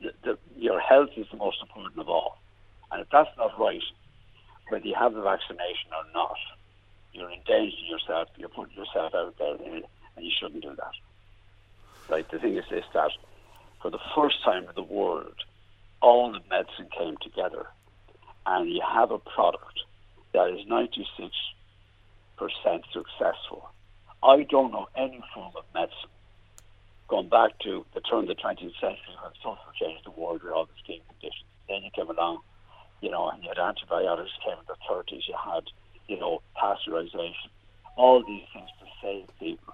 the, 0.02 0.12
the, 0.24 0.38
your 0.58 0.80
health 0.80 1.10
is 1.18 1.28
the 1.32 1.38
most 1.38 1.58
important 1.62 2.00
of 2.00 2.10
all. 2.10 2.40
And 2.92 3.02
if 3.02 3.08
that's 3.12 3.30
not 3.38 3.60
right, 3.60 3.82
whether 4.70 4.86
you 4.86 4.96
have 4.96 5.14
the 5.14 5.22
vaccination 5.22 5.92
or 5.92 6.12
not, 6.14 6.38
you're 7.14 7.32
endangering 7.32 7.86
yourself. 7.90 8.30
You're 8.38 8.50
putting 8.50 8.76
yourself 8.76 9.14
out 9.16 9.36
there, 9.38 9.56
and 9.56 9.86
you 10.26 10.32
shouldn't 10.40 10.64
do 10.64 10.76
that. 10.76 10.92
Right? 12.10 12.30
The 12.30 12.40
thing 12.40 12.58
is 12.58 12.66
this: 12.70 12.86
that 12.94 13.12
for 13.82 13.90
the 13.90 14.00
first 14.16 14.44
time 14.44 14.64
in 14.64 14.76
the 14.76 14.84
world, 14.84 15.36
all 16.02 16.32
the 16.32 16.42
medicine 16.50 16.88
came 16.98 17.18
together, 17.22 17.68
and 18.46 18.70
you 18.70 18.82
have 18.82 19.12
a 19.12 19.20
product 19.20 19.80
that 20.34 20.50
is 20.50 20.66
96 20.68 21.36
percent 22.38 22.84
successful. 22.94 23.70
I 24.24 24.44
don't 24.44 24.72
know 24.72 24.88
any 24.96 25.22
form 25.34 25.52
of 25.56 25.64
medicine 25.74 26.10
going 27.10 27.28
back 27.28 27.58
to 27.60 27.86
the 27.94 28.02
turn 28.02 28.24
of 28.24 28.28
the 28.28 28.36
20th 28.36 28.80
century 28.80 29.16
when 29.22 29.34
social 29.42 29.58
changed 29.80 30.06
the 30.06 30.12
world 30.12 30.44
with 30.44 30.54
all 30.54 30.66
the 30.66 30.78
skin 30.84 31.00
conditions. 31.10 31.50
Then 31.68 31.84
you 31.84 31.90
came 31.92 32.10
along, 32.10 32.40
you 33.02 33.10
know, 33.10 33.30
and 33.30 33.44
you 33.44 33.50
had 33.50 33.58
antibiotics 33.58 34.32
came 34.46 34.58
in 34.58 34.66
the 34.68 34.78
30s. 34.90 35.28
You 35.28 35.36
had, 35.36 35.64
you 36.08 36.20
know, 36.20 36.42
pasteurization, 36.56 37.50
all 37.98 38.24
these 38.26 38.46
things 38.54 38.70
to 38.80 38.86
save 39.02 39.28
people. 39.40 39.74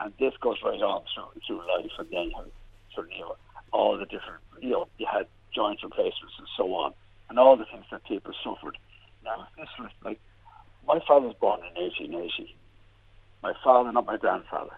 And 0.00 0.12
this 0.18 0.34
goes 0.40 0.58
right 0.62 0.82
on 0.82 1.02
through, 1.14 1.40
through 1.46 1.66
life. 1.66 1.90
And 1.98 2.08
then 2.10 2.30
you 2.30 2.36
have 2.36 2.50
sort 2.94 3.06
of, 3.06 3.12
you 3.12 3.20
know, 3.20 3.36
all 3.72 3.96
the 3.96 4.04
different, 4.04 4.42
you 4.60 4.70
know, 4.70 4.86
you 4.98 5.06
had 5.10 5.26
joint 5.54 5.80
replacements 5.82 6.34
and 6.38 6.48
so 6.56 6.74
on, 6.74 6.92
and 7.30 7.38
all 7.38 7.56
the 7.56 7.64
things 7.64 7.84
that 7.90 8.04
people 8.04 8.32
suffered. 8.42 8.76
Now, 9.24 9.48
was 9.56 9.90
like, 10.04 10.20
my 10.86 11.00
father 11.06 11.28
was 11.28 11.36
born 11.40 11.60
in 11.60 11.82
1880. 11.82 12.54
My 13.42 13.52
father, 13.62 13.92
not 13.92 14.06
my 14.06 14.16
grandfather. 14.16 14.76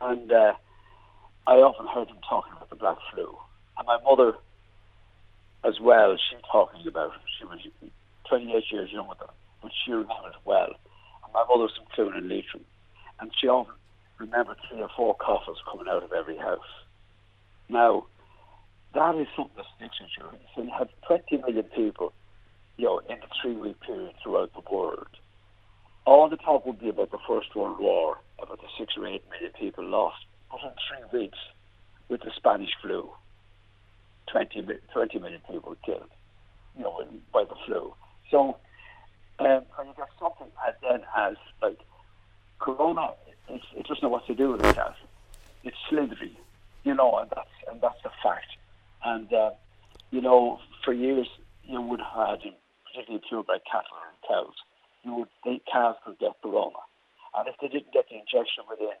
And 0.00 0.30
uh, 0.30 0.52
I 1.46 1.54
often 1.56 1.86
heard 1.86 2.08
him 2.08 2.18
talking 2.28 2.52
about 2.52 2.70
the 2.70 2.76
black 2.76 2.98
flu. 3.12 3.36
And 3.76 3.86
my 3.86 3.98
mother, 4.04 4.34
as 5.64 5.80
well, 5.80 6.16
she 6.16 6.36
talking 6.50 6.86
about 6.86 7.14
it. 7.14 7.20
She 7.38 7.44
was 7.44 7.60
28 8.28 8.64
years 8.70 8.90
younger 8.92 9.14
than 9.18 9.28
but 9.62 9.72
she 9.84 9.90
remembered 9.90 10.34
it 10.34 10.44
well. 10.44 10.72
And 11.24 11.32
my 11.32 11.44
mother 11.48 11.66
was 11.66 11.72
from 11.76 11.86
Cloone 11.94 12.16
and 12.16 12.28
Leitrim. 12.28 12.64
And 13.20 13.30
she 13.40 13.48
often 13.48 13.74
remembered 14.18 14.56
three 14.68 14.80
or 14.80 14.90
four 14.96 15.16
coffins 15.16 15.58
coming 15.70 15.88
out 15.88 16.04
of 16.04 16.12
every 16.12 16.36
house. 16.36 16.60
Now, 17.68 18.06
that 18.94 19.14
is 19.16 19.26
something 19.36 19.56
that 19.56 19.66
sticks 19.76 20.00
with 20.00 20.10
you. 20.16 20.38
So 20.54 20.62
you 20.62 20.70
have 20.78 20.88
20 21.06 21.38
million 21.38 21.64
people, 21.74 22.12
you 22.78 22.86
know, 22.86 23.00
in 23.00 23.18
a 23.18 23.28
three-week 23.42 23.80
period 23.80 24.14
throughout 24.22 24.52
the 24.54 24.62
world. 24.74 25.08
All 26.06 26.30
the 26.30 26.38
talk 26.38 26.64
would 26.64 26.80
be 26.80 26.88
about 26.88 27.10
the 27.10 27.18
First 27.28 27.54
World 27.54 27.78
War, 27.78 28.18
about 28.40 28.60
the 28.60 28.68
six 28.78 28.94
or 28.96 29.06
eight 29.06 29.22
million 29.30 29.52
people 29.60 29.84
lost. 29.84 30.24
But 30.50 30.60
in 30.62 30.70
three 30.88 31.20
weeks, 31.20 31.38
with 32.08 32.22
the 32.22 32.30
Spanish 32.34 32.70
flu, 32.80 33.10
20, 34.32 34.62
mi- 34.62 34.74
20 34.94 35.18
million 35.18 35.40
people 35.50 35.76
killed, 35.84 36.08
you 36.76 36.84
know, 36.84 37.04
by 37.32 37.44
the 37.44 37.54
flu. 37.66 37.92
So, 38.30 38.56
um, 39.40 39.62
when 39.76 39.88
you 39.88 39.94
get 39.96 40.08
something 40.18 40.48
as 40.66 40.74
then 40.82 41.00
as 41.16 41.36
like 41.62 41.78
Corona 42.58 43.10
it, 43.48 43.62
it 43.76 43.86
doesn't 43.86 44.02
know 44.02 44.08
what 44.08 44.26
to 44.26 44.34
do 44.34 44.52
with 44.52 44.62
that. 44.62 44.94
It's 45.64 45.76
slithery, 45.88 46.38
you 46.84 46.94
know, 46.94 47.18
and 47.18 47.30
that's 47.30 47.48
and 47.70 47.80
that's 47.80 47.98
a 48.04 48.10
fact. 48.22 48.46
And 49.04 49.32
uh, 49.32 49.50
you 50.10 50.20
know, 50.20 50.60
for 50.84 50.92
years 50.92 51.28
you 51.64 51.80
would 51.80 52.00
have 52.00 52.40
had, 52.40 52.52
particularly 52.90 53.22
purebred 53.28 53.62
cattle 53.70 53.96
and 54.02 54.16
cows, 54.26 54.56
you 55.04 55.14
would 55.14 55.28
the 55.44 55.60
calves 55.70 55.98
could 56.04 56.18
get 56.18 56.40
corona, 56.42 56.82
and 57.36 57.48
if 57.48 57.54
they 57.60 57.68
didn't 57.68 57.92
get 57.92 58.08
the 58.08 58.16
injection 58.16 58.64
within 58.68 58.96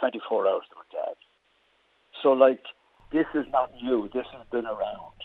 24 0.00 0.48
hours, 0.48 0.64
they 0.68 0.76
were 0.76 0.92
dead. 0.92 1.16
So, 2.22 2.32
like, 2.32 2.64
this 3.12 3.26
is 3.34 3.46
not 3.52 3.72
new. 3.82 4.08
This 4.12 4.26
has 4.32 4.46
been 4.50 4.66
around, 4.66 5.16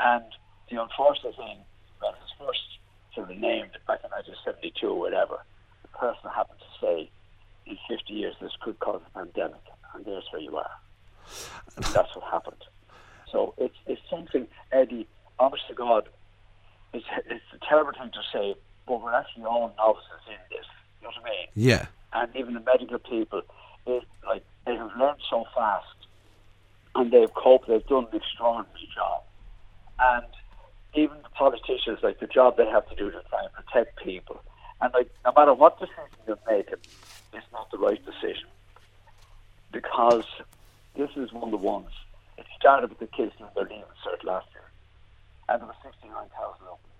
and 0.00 0.24
the 0.70 0.82
unfortunate 0.82 1.36
thing 1.36 1.58
when 2.00 2.12
it 2.12 2.20
was 2.20 2.34
first 2.38 2.66
sort 3.14 3.30
of 3.30 3.36
named 3.36 3.78
back 3.86 4.00
in 4.02 4.10
1972 4.10 4.88
or 4.88 4.98
whatever, 4.98 5.38
the 5.82 5.88
person 5.96 6.30
happened 6.34 6.58
to 6.58 6.72
say, 6.80 7.10
in 7.66 7.78
50 7.88 8.12
years 8.12 8.34
this 8.40 8.52
could 8.60 8.78
cause 8.80 9.00
a 9.06 9.18
pandemic, 9.18 9.62
and 9.94 10.04
there's 10.04 10.24
where 10.32 10.42
you 10.42 10.56
are. 10.56 10.76
And 11.76 11.84
that's 11.94 12.14
what 12.14 12.24
happened. 12.30 12.62
So 13.30 13.54
it's 13.58 13.76
it's 13.86 14.00
something, 14.10 14.46
Eddie. 14.72 15.08
Honest 15.38 15.66
to 15.68 15.74
God, 15.74 16.08
it's 16.94 17.06
it's 17.26 17.44
a 17.52 17.66
terrible 17.68 17.92
thing 17.92 18.10
to 18.12 18.22
say, 18.32 18.54
but 18.86 19.02
we're 19.02 19.12
actually 19.12 19.44
all 19.44 19.74
novices 19.76 20.24
in 20.28 20.40
this. 20.50 20.66
You 21.00 21.08
know 21.08 21.12
what 21.20 21.26
I 21.26 21.30
mean? 21.30 21.48
Yeah. 21.54 21.86
And 22.12 22.36
even 22.36 22.54
the 22.54 22.60
medical 22.60 22.98
people, 22.98 23.42
it, 23.86 24.04
like 24.26 24.44
they 24.66 24.76
have 24.76 24.90
learned 24.98 25.20
so 25.28 25.44
fast, 25.54 25.86
and 26.94 27.12
they've 27.12 27.32
coped. 27.34 27.68
They've 27.68 27.86
done 27.86 28.06
an 28.10 28.16
extraordinary 28.16 28.88
job, 28.94 29.22
and 29.98 30.26
even 30.94 31.16
the 31.22 31.28
politicians, 31.30 31.98
like 32.02 32.20
the 32.20 32.26
job 32.26 32.56
they 32.56 32.66
have 32.66 32.88
to 32.88 32.94
do 32.94 33.10
to 33.10 33.20
try 33.28 33.42
and 33.42 33.52
protect 33.52 34.02
people, 34.02 34.40
and 34.80 34.92
like 34.94 35.10
no 35.24 35.32
matter 35.36 35.52
what 35.52 35.78
decision 35.78 36.04
you 36.26 36.38
make, 36.48 36.68
it's 36.70 37.52
not 37.52 37.70
the 37.70 37.78
right 37.78 38.00
decision 38.04 38.48
because 39.74 40.24
this 40.96 41.10
is 41.16 41.32
one 41.32 41.44
of 41.44 41.50
the 41.50 41.56
ones. 41.56 41.90
It 42.38 42.46
started 42.58 42.90
with 42.90 43.00
the 43.00 43.06
kids 43.06 43.32
doing 43.36 43.50
their 43.54 43.64
leaving 43.64 43.82
cert 44.06 44.24
last 44.24 44.46
year, 44.54 44.62
and 45.48 45.60
there 45.60 45.68
were 45.68 45.80
69,000 45.84 46.30
of 46.66 46.78
them. 46.80 46.92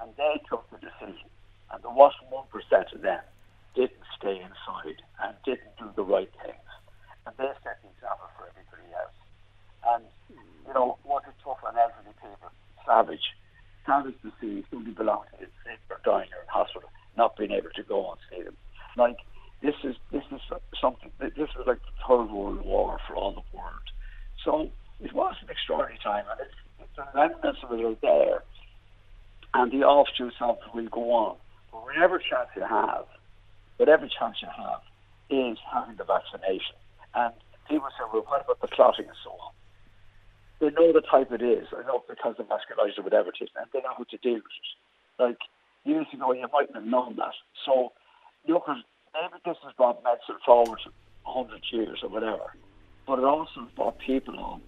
And 0.00 0.08
they 0.16 0.40
took 0.48 0.64
the 0.70 0.80
decision, 0.80 1.28
and 1.72 1.82
there 1.82 1.92
was 1.92 2.12
1% 2.32 2.94
of 2.94 3.00
them 3.02 3.20
didn't 3.74 4.06
stay 4.16 4.40
inside 4.40 4.98
and 5.22 5.36
didn't 5.44 5.76
do 5.78 5.92
the 5.94 6.02
right 6.02 6.30
things. 6.42 6.68
And 7.26 7.36
they 7.36 7.52
set 7.62 7.78
the 7.84 7.92
example 7.92 8.28
for 8.36 8.48
everybody 8.48 8.88
else. 8.96 9.18
And, 9.86 10.04
you 10.66 10.74
know, 10.74 10.98
was 11.04 11.22
it 11.28 11.36
tough 11.44 11.60
on 11.62 11.76
elderly 11.76 12.16
people? 12.18 12.50
Savage. 12.86 13.36
Savage 13.86 14.16
to 14.22 14.32
see 14.40 14.64
somebody 14.70 14.92
belonging 14.92 15.30
to 15.38 15.46
the 15.46 15.52
sick 15.64 15.80
or 15.90 16.00
dying 16.04 16.28
or 16.32 16.42
in 16.42 16.48
hospital, 16.48 16.88
not 17.16 17.36
being 17.36 17.52
able 17.52 17.70
to 17.76 17.82
go 17.84 18.12
and 18.12 18.20
see 18.30 18.42
them. 18.42 18.56
Like, 18.96 19.16
this 19.62 19.76
is 19.84 19.96
this 20.10 20.24
is 20.32 20.40
something. 20.80 21.12
This 21.20 21.52
is 21.52 21.66
like 21.66 21.84
the 21.84 21.96
third 22.08 22.32
world 22.32 22.64
war 22.64 22.98
for 23.06 23.14
all 23.14 23.32
the 23.32 23.44
world. 23.56 23.86
So 24.44 24.70
it 25.00 25.12
was 25.12 25.34
an 25.42 25.50
extraordinary 25.50 25.98
time, 26.02 26.24
and 26.30 26.40
it's 26.40 26.56
the 27.00 27.18
remnants 27.18 27.60
of 27.62 27.72
it 27.72 27.84
are 27.84 27.96
there, 28.02 28.42
and 29.54 29.72
the 29.72 29.84
offshoots 29.84 30.36
of 30.40 30.58
it 30.66 30.74
will 30.74 30.88
go 30.88 31.12
on. 31.12 31.36
But 31.72 31.84
whatever 31.84 32.18
chance 32.18 32.48
you 32.56 32.62
have, 32.62 33.06
whatever 33.76 34.08
chance 34.08 34.36
you 34.42 34.48
have, 34.48 34.80
is 35.30 35.58
having 35.72 35.96
the 35.96 36.04
vaccination. 36.04 36.76
And 37.14 37.32
people 37.68 37.88
say, 37.98 38.04
well, 38.12 38.24
what 38.26 38.44
about 38.44 38.60
the 38.60 38.68
clotting 38.68 39.06
and 39.06 39.16
so 39.24 39.30
on? 39.30 39.52
They 40.60 40.70
know 40.70 40.92
the 40.92 41.00
type 41.00 41.32
it 41.32 41.42
is. 41.42 41.68
I 41.72 41.86
know 41.86 42.04
because 42.08 42.36
of 42.38 42.46
vasculitis 42.46 42.98
or 42.98 43.02
whatever 43.02 43.30
it 43.30 43.42
is, 43.42 43.48
and 43.56 43.66
they 43.72 43.80
know 43.80 43.94
how 43.96 44.04
to 44.04 44.16
deal 44.18 44.34
with 44.34 44.44
it. 44.44 45.22
Like 45.22 45.38
years 45.84 46.06
ago, 46.12 46.32
you 46.32 46.46
mightn't 46.52 46.74
have 46.74 46.84
known 46.84 47.16
that. 47.16 47.32
So 47.64 47.92
look 48.46 48.64
maybe 48.68 49.40
this 49.44 49.56
has 49.64 49.72
brought 49.76 50.02
medicine 50.04 50.36
forward 50.44 50.80
100 51.24 51.62
years 51.72 52.00
or 52.02 52.08
whatever, 52.10 52.54
but 53.06 53.18
it 53.18 53.24
also 53.24 53.68
brought 53.74 53.98
people 53.98 54.38
on. 54.38 54.60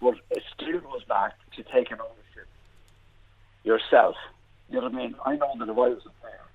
But 0.00 0.14
it 0.30 0.42
still 0.54 0.80
goes 0.80 1.04
back 1.04 1.34
to 1.56 1.62
taking 1.62 1.98
ownership 2.00 2.48
yourself. 3.64 4.16
You 4.68 4.76
know 4.76 4.88
what 4.88 4.94
I 4.94 4.96
mean? 4.96 5.14
I 5.24 5.36
know 5.36 5.52
that 5.58 5.68
if 5.68 5.76
I 5.76 5.88
was 5.88 6.06
a 6.06 6.14
player 6.20 6.46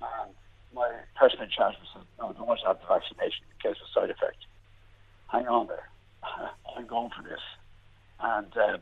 and 0.00 0.32
my 0.74 0.88
person 1.16 1.42
in 1.42 1.50
charge 1.50 1.74
said, 1.92 2.02
no, 2.18 2.32
don't 2.32 2.46
want 2.46 2.60
to 2.60 2.66
have 2.66 2.80
the 2.80 2.86
vaccination 2.86 3.44
in 3.50 3.56
case 3.60 3.80
of 3.82 3.88
side 3.92 4.10
effect. 4.10 4.38
Hang 5.28 5.46
on 5.46 5.66
there. 5.66 5.88
I'm 6.76 6.86
going 6.86 7.10
for 7.10 7.22
this. 7.22 7.42
And, 8.20 8.52
uh, 8.56 8.78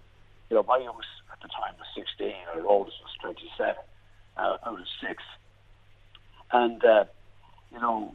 you 0.50 0.56
know, 0.56 0.62
my 0.62 0.78
youngest 0.78 1.08
at 1.32 1.40
the 1.40 1.48
time 1.48 1.74
was 1.78 1.86
16, 1.94 2.34
our 2.54 2.66
oldest 2.66 2.96
was 3.02 3.14
27, 3.20 3.74
uh, 4.36 4.40
out 4.40 4.80
of 4.80 4.86
six. 5.00 5.22
And, 6.52 6.84
uh, 6.84 7.04
you 7.72 7.80
know, 7.80 8.14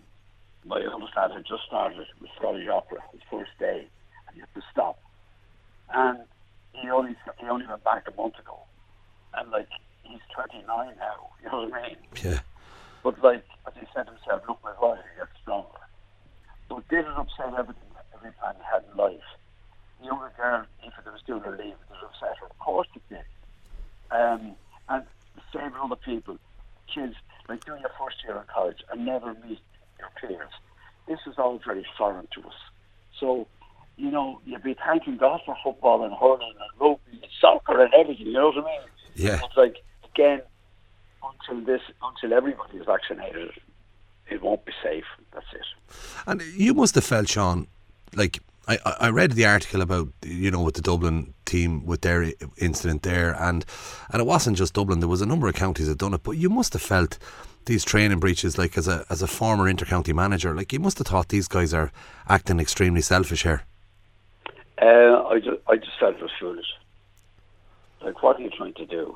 my 0.65 0.81
oldest 0.91 1.15
lad 1.15 1.31
had 1.31 1.45
just 1.45 1.63
started 1.67 1.97
with 2.19 2.29
Scottish 2.37 2.67
Opera, 2.67 2.99
his 3.11 3.21
first 3.29 3.51
day, 3.59 3.87
and 4.27 4.35
he 4.35 4.39
had 4.39 4.53
to 4.55 4.61
stop. 4.71 4.99
And 5.91 6.19
he 6.73 6.89
only 6.89 7.15
he 7.39 7.47
only 7.47 7.67
went 7.67 7.83
back 7.83 8.05
a 8.07 8.21
month 8.21 8.39
ago, 8.39 8.59
and 9.33 9.51
like 9.51 9.69
he's 10.03 10.21
29 10.33 10.65
now. 10.67 11.29
You 11.43 11.49
know 11.51 11.63
what 11.67 11.73
I 11.73 11.87
mean? 11.89 11.97
Yeah. 12.23 12.39
But 13.03 13.21
like 13.21 13.43
as 13.67 13.73
he 13.77 13.85
said 13.93 14.07
himself, 14.07 14.43
look, 14.47 14.59
my 14.63 14.73
body 14.79 15.01
gets 15.17 15.31
stronger. 15.41 15.67
But 16.69 16.87
did 16.87 16.99
it 16.99 17.17
upset 17.17 17.53
everything, 17.57 17.91
every 18.15 18.31
plan 18.31 18.55
he 18.55 18.63
had 18.63 18.83
in 18.89 18.97
life? 18.97 19.27
The 19.99 20.05
younger 20.05 20.31
girl, 20.37 20.65
if 20.83 20.93
it 20.97 21.11
was 21.11 21.21
doing 21.27 21.41
her 21.41 21.51
leave, 21.51 21.75
it 21.75 21.89
was 21.89 21.99
upset 22.01 22.37
her. 22.39 22.45
Of 22.45 22.57
course 22.59 22.87
it 22.95 23.01
did. 23.09 23.25
Um, 24.09 24.55
and 24.87 25.03
the 25.35 25.41
same 25.53 25.73
with 25.73 25.81
other 25.81 25.97
people, 25.97 26.37
kids 26.93 27.15
like 27.49 27.65
doing 27.65 27.81
your 27.81 27.91
first 27.99 28.23
year 28.23 28.37
in 28.37 28.43
college 28.53 28.83
and 28.91 29.05
never 29.05 29.33
meet 29.33 29.59
your 29.99 30.09
peers. 30.19 30.51
This 31.07 31.19
is 31.27 31.37
all 31.37 31.59
very 31.65 31.85
foreign 31.97 32.27
to 32.33 32.47
us. 32.47 32.55
So, 33.19 33.47
you 33.97 34.11
know, 34.11 34.41
you'd 34.45 34.63
be 34.63 34.75
thanking 34.85 35.17
God 35.17 35.41
for 35.45 35.55
football 35.63 36.03
and 36.03 36.13
hurling 36.13 36.53
and 36.59 36.81
rugby 36.81 37.19
and 37.21 37.31
soccer 37.39 37.81
and 37.81 37.93
everything, 37.93 38.27
you 38.27 38.33
know 38.33 38.47
what 38.49 38.57
I 38.57 38.65
mean? 38.65 38.81
Yeah. 39.15 39.39
It's 39.43 39.57
like, 39.57 39.77
again, 40.13 40.41
until 41.23 41.65
this, 41.65 41.81
until 42.01 42.35
everybody 42.35 42.77
is 42.77 42.85
vaccinated, 42.85 43.51
it 44.29 44.41
won't 44.41 44.65
be 44.65 44.73
safe. 44.83 45.05
That's 45.33 45.45
it. 45.53 45.95
And 46.25 46.41
you 46.41 46.73
must 46.73 46.95
have 46.95 47.03
felt, 47.03 47.29
Sean, 47.29 47.67
like 48.15 48.39
I, 48.67 48.77
I 48.99 49.09
read 49.09 49.33
the 49.33 49.45
article 49.45 49.81
about 49.81 50.09
you 50.23 50.49
know 50.49 50.61
with 50.61 50.75
the 50.75 50.81
Dublin 50.81 51.33
team 51.45 51.85
with 51.85 52.01
their 52.01 52.31
incident 52.57 53.03
there, 53.03 53.35
and 53.39 53.65
and 54.09 54.21
it 54.21 54.25
wasn't 54.25 54.57
just 54.57 54.73
Dublin. 54.73 54.99
There 54.99 55.09
was 55.09 55.21
a 55.21 55.25
number 55.25 55.47
of 55.47 55.55
counties 55.55 55.87
that 55.87 55.97
done 55.97 56.13
it, 56.13 56.23
but 56.23 56.31
you 56.31 56.49
must 56.49 56.73
have 56.73 56.81
felt 56.81 57.17
these 57.65 57.83
training 57.83 58.19
breaches. 58.19 58.57
Like 58.57 58.77
as 58.77 58.87
a 58.87 59.05
as 59.09 59.21
a 59.21 59.27
former 59.27 59.71
intercounty 59.71 60.13
manager, 60.13 60.55
like 60.55 60.71
you 60.71 60.79
must 60.79 60.97
have 60.99 61.07
thought 61.07 61.29
these 61.29 61.47
guys 61.47 61.73
are 61.73 61.91
acting 62.29 62.59
extremely 62.59 63.01
selfish 63.01 63.43
here. 63.43 63.63
Uh, 64.81 65.23
I 65.27 65.39
just 65.39 65.57
I 65.67 65.75
just 65.77 65.97
felt 65.99 66.15
it 66.15 66.21
was 66.21 66.31
foolish. 66.39 66.65
Like, 68.01 68.21
what 68.21 68.37
are 68.37 68.41
you 68.41 68.49
trying 68.49 68.73
to 68.75 68.85
do? 68.85 69.15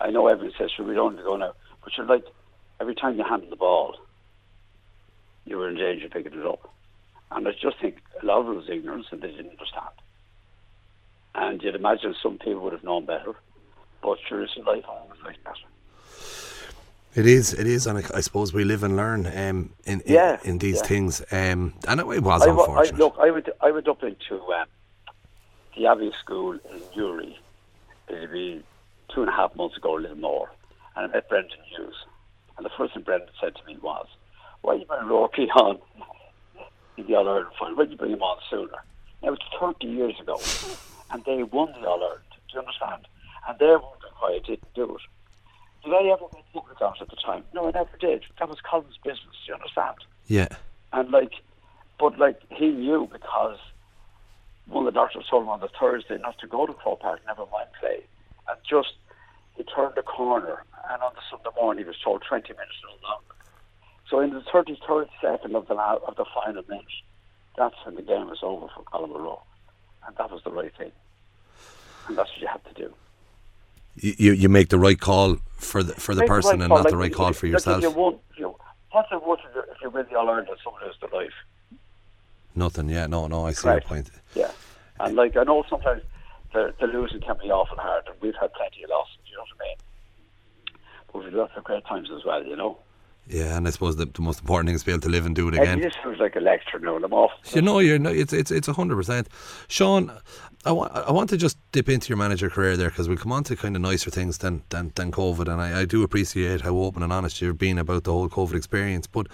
I 0.00 0.10
know 0.10 0.28
everyone 0.28 0.54
says, 0.58 0.70
"Sure, 0.76 0.86
we 0.86 0.94
don't 0.94 1.16
go 1.16 1.36
now," 1.36 1.54
but 1.82 1.96
you're 1.96 2.06
like, 2.06 2.24
every 2.80 2.94
time 2.94 3.16
you 3.16 3.24
handle 3.24 3.50
the 3.50 3.56
ball, 3.56 3.96
you 5.44 5.56
were 5.58 5.68
in 5.68 5.76
danger 5.76 6.06
of 6.06 6.12
picking 6.12 6.38
it 6.38 6.46
up. 6.46 6.68
And 7.30 7.48
I 7.48 7.52
just 7.52 7.80
think 7.80 7.96
a 8.22 8.26
lot 8.26 8.40
of 8.40 8.48
it 8.48 8.56
was 8.56 8.68
ignorance 8.68 9.06
and 9.10 9.22
they 9.22 9.28
didn't 9.28 9.50
understand. 9.50 9.88
And 11.34 11.62
you'd 11.62 11.74
imagine 11.74 12.14
some 12.22 12.36
people 12.38 12.60
would 12.60 12.74
have 12.74 12.84
known 12.84 13.06
better, 13.06 13.32
but 14.02 14.18
sure, 14.28 14.42
it's 14.42 14.56
life 14.58 14.84
always 14.86 15.20
like 15.24 15.42
that. 15.44 15.56
It 17.14 17.26
is, 17.26 17.52
it 17.54 17.66
is, 17.66 17.86
and 17.86 17.98
I, 17.98 18.02
I 18.16 18.20
suppose 18.20 18.52
we 18.52 18.64
live 18.64 18.82
and 18.82 18.96
learn 18.96 19.26
um, 19.26 19.70
in, 19.84 20.00
in 20.00 20.14
Yeah, 20.14 20.38
in 20.44 20.58
these 20.58 20.76
yeah. 20.76 20.82
things. 20.86 21.20
Um, 21.30 21.74
and 21.88 22.00
it, 22.00 22.06
it 22.08 22.22
was 22.22 22.42
I, 22.42 22.50
wa- 22.50 22.64
I, 22.64 22.66
unfortunate. 22.66 22.98
look, 22.98 23.16
I 23.18 23.30
went, 23.30 23.48
I 23.60 23.70
went 23.70 23.88
up 23.88 24.02
into 24.02 24.42
um, 24.52 24.66
the 25.76 25.86
Abbey 25.86 26.12
School 26.20 26.52
in 26.70 26.80
Newry. 26.96 27.38
Eh, 28.08 28.14
It'd 28.14 28.64
two 29.14 29.20
and 29.22 29.28
a 29.28 29.32
half 29.32 29.54
months 29.56 29.76
ago, 29.76 29.96
a 29.96 30.00
little 30.00 30.16
more, 30.16 30.50
and 30.96 31.10
I 31.10 31.14
met 31.14 31.28
Brendan 31.28 31.58
Hughes. 31.68 31.94
And 32.56 32.64
the 32.66 32.70
first 32.76 32.94
thing 32.94 33.02
Brendan 33.02 33.28
said 33.40 33.54
to 33.56 33.64
me 33.66 33.76
was, 33.82 34.06
"Why 34.62 34.74
are 34.74 34.76
you 34.76 34.84
bring 34.86 35.06
Rocky 35.08 35.48
on 35.50 35.78
in 36.96 37.06
the 37.06 37.14
All 37.14 37.28
Ireland 37.28 37.48
final? 37.58 37.76
Why 37.76 37.84
did 37.84 37.92
you 37.92 37.96
bring 37.98 38.12
him 38.12 38.22
on 38.22 38.38
sooner?" 38.50 38.78
Now 39.22 39.32
it's 39.32 39.42
30 39.60 39.86
years 39.86 40.18
ago, 40.20 40.40
and 41.10 41.24
they 41.24 41.42
won 41.42 41.72
the 41.80 41.86
All 41.86 42.02
Ireland. 42.02 42.22
Do 42.48 42.54
you 42.54 42.58
understand? 42.60 43.06
And 43.48 43.58
they're 43.58 43.78
wondering 43.78 44.12
why 44.18 44.34
I 44.34 44.38
didn't 44.46 44.74
do 44.74 44.94
it. 44.96 45.02
Did 45.84 45.94
I 45.94 46.04
ever 46.12 46.26
make 46.32 46.44
public 46.52 46.76
it 46.80 47.02
at 47.02 47.08
the 47.08 47.16
time? 47.16 47.44
No, 47.54 47.66
I 47.66 47.70
never 47.72 47.96
did. 47.98 48.22
That 48.38 48.48
was 48.48 48.58
Colm's 48.60 48.96
business. 49.02 49.34
Do 49.46 49.48
you 49.48 49.54
understand? 49.54 49.96
yeah, 50.28 50.48
And 50.92 51.10
like, 51.10 51.32
but 51.98 52.18
like 52.18 52.40
he 52.50 52.68
knew 52.70 53.08
because 53.12 53.58
of 54.80 54.84
the 54.94 54.98
doctors 54.98 55.26
told 55.28 55.42
him 55.44 55.48
on 55.50 55.60
the 55.60 55.68
Thursday 55.78 56.18
not 56.18 56.38
to 56.38 56.46
go 56.46 56.66
to 56.66 56.72
Croke 56.72 57.00
Park, 57.00 57.20
never 57.26 57.44
mind 57.52 57.68
play, 57.78 58.00
and 58.48 58.58
just 58.68 58.94
he 59.56 59.62
turned 59.64 59.94
the 59.96 60.02
corner, 60.02 60.64
and 60.90 61.02
on 61.02 61.12
the 61.14 61.20
Sunday 61.30 61.50
morning 61.60 61.84
he 61.84 61.88
was 61.88 61.96
told 62.02 62.22
20 62.28 62.52
minutes 62.52 62.72
no 62.84 63.08
longer. 63.08 63.34
So 64.08 64.20
in 64.20 64.30
the 64.30 64.40
33rd 64.52 65.08
second 65.20 65.54
of 65.56 65.66
the 65.68 65.74
of 65.74 66.16
the 66.16 66.24
final 66.34 66.62
minute, 66.68 66.84
that's 67.56 67.74
when 67.84 67.94
the 67.96 68.02
game 68.02 68.28
was 68.28 68.38
over 68.42 68.66
for 68.74 68.84
Monroe, 69.06 69.42
and 70.06 70.16
that 70.16 70.30
was 70.30 70.42
the 70.44 70.50
right 70.50 70.72
thing, 70.76 70.92
and 72.08 72.16
that's 72.18 72.30
what 72.30 72.40
you 72.40 72.48
have 72.48 72.64
to 72.64 72.74
do. 72.74 72.94
you, 73.96 74.32
you 74.32 74.48
make 74.48 74.68
the 74.70 74.78
right 74.78 74.98
call 74.98 75.36
for 75.56 75.82
the 75.82 75.94
for 75.94 76.14
the 76.14 76.22
person 76.26 76.50
right 76.50 76.60
and 76.60 76.68
call. 76.68 76.78
not 76.82 76.90
the 76.90 76.96
right 76.96 77.12
call 77.12 77.32
for 77.32 77.46
like 77.46 77.52
yourself. 77.52 77.78
If 77.78 77.82
you 77.84 77.90
won, 77.90 78.14
if 78.32 78.38
you, 78.38 78.56
what's 78.90 79.08
it 79.12 79.22
worth 79.26 79.40
if 79.48 79.54
you- 79.54 79.62
if 79.72 79.80
you 79.82 79.90
win 79.90 80.06
the 80.10 80.18
All 80.18 80.28
Ireland 80.28 80.48
and 80.48 80.58
someone 80.64 80.82
loses 80.82 80.98
their 81.00 81.10
life? 81.10 81.32
Nothing. 82.54 82.88
Yeah. 82.88 83.06
No. 83.06 83.26
No. 83.26 83.46
I 83.46 83.52
see 83.52 83.68
your 83.68 83.80
point. 83.80 84.10
Yeah, 84.34 84.50
and 85.00 85.16
like 85.16 85.36
I 85.36 85.44
know 85.44 85.64
sometimes 85.68 86.02
the, 86.52 86.74
the 86.80 86.86
losing 86.86 87.20
can 87.20 87.36
be 87.42 87.50
awful 87.50 87.76
hard, 87.78 88.04
and 88.06 88.16
we've 88.20 88.34
had 88.40 88.52
plenty 88.54 88.84
of 88.84 88.90
losses. 88.90 89.16
You 89.26 89.36
know 89.36 89.42
what 89.42 89.64
I 89.64 89.68
mean? 89.68 89.76
But 91.06 91.14
we've 91.14 91.24
had 91.24 91.34
lots 91.34 91.52
of 91.56 91.64
great 91.64 91.84
times 91.86 92.10
as 92.16 92.24
well. 92.24 92.44
You 92.44 92.56
know. 92.56 92.78
Yeah, 93.28 93.56
and 93.56 93.68
I 93.68 93.70
suppose 93.70 93.94
the, 93.96 94.06
the 94.06 94.20
most 94.20 94.40
important 94.40 94.68
thing 94.68 94.74
is 94.74 94.82
to 94.82 94.86
be 94.86 94.92
able 94.92 95.02
to 95.02 95.08
live 95.08 95.26
and 95.26 95.34
do 95.36 95.46
it 95.46 95.54
And 95.54 95.62
again. 95.62 95.80
this 95.80 95.94
feels 96.02 96.18
like 96.18 96.34
a 96.34 96.40
lecture 96.40 96.80
now, 96.80 96.96
and 96.96 97.04
I'm 97.04 97.12
off. 97.12 97.30
You 97.54 97.62
know, 97.62 97.78
you're 97.78 97.98
no, 97.98 98.10
it's 98.10 98.32
it's 98.32 98.50
it's 98.50 98.66
a 98.66 98.72
hundred 98.72 98.96
percent. 98.96 99.28
Sean, 99.68 100.10
I 100.64 100.72
want 100.72 100.92
I 100.92 101.12
want 101.12 101.30
to 101.30 101.36
just 101.36 101.56
dip 101.70 101.88
into 101.88 102.08
your 102.08 102.18
manager 102.18 102.50
career 102.50 102.76
there 102.76 102.90
because 102.90 103.08
we'll 103.08 103.16
come 103.18 103.30
on 103.32 103.44
to 103.44 103.54
kind 103.54 103.76
of 103.76 103.82
nicer 103.82 104.10
things 104.10 104.38
than 104.38 104.64
than, 104.70 104.90
than 104.96 105.12
COVID, 105.12 105.46
and 105.48 105.60
I, 105.60 105.82
I 105.82 105.84
do 105.84 106.02
appreciate 106.02 106.62
how 106.62 106.76
open 106.76 107.02
and 107.04 107.12
honest 107.12 107.40
you've 107.40 107.58
been 107.58 107.78
about 107.78 108.02
the 108.04 108.12
whole 108.12 108.28
COVID 108.28 108.54
experience. 108.54 109.06
But 109.06 109.28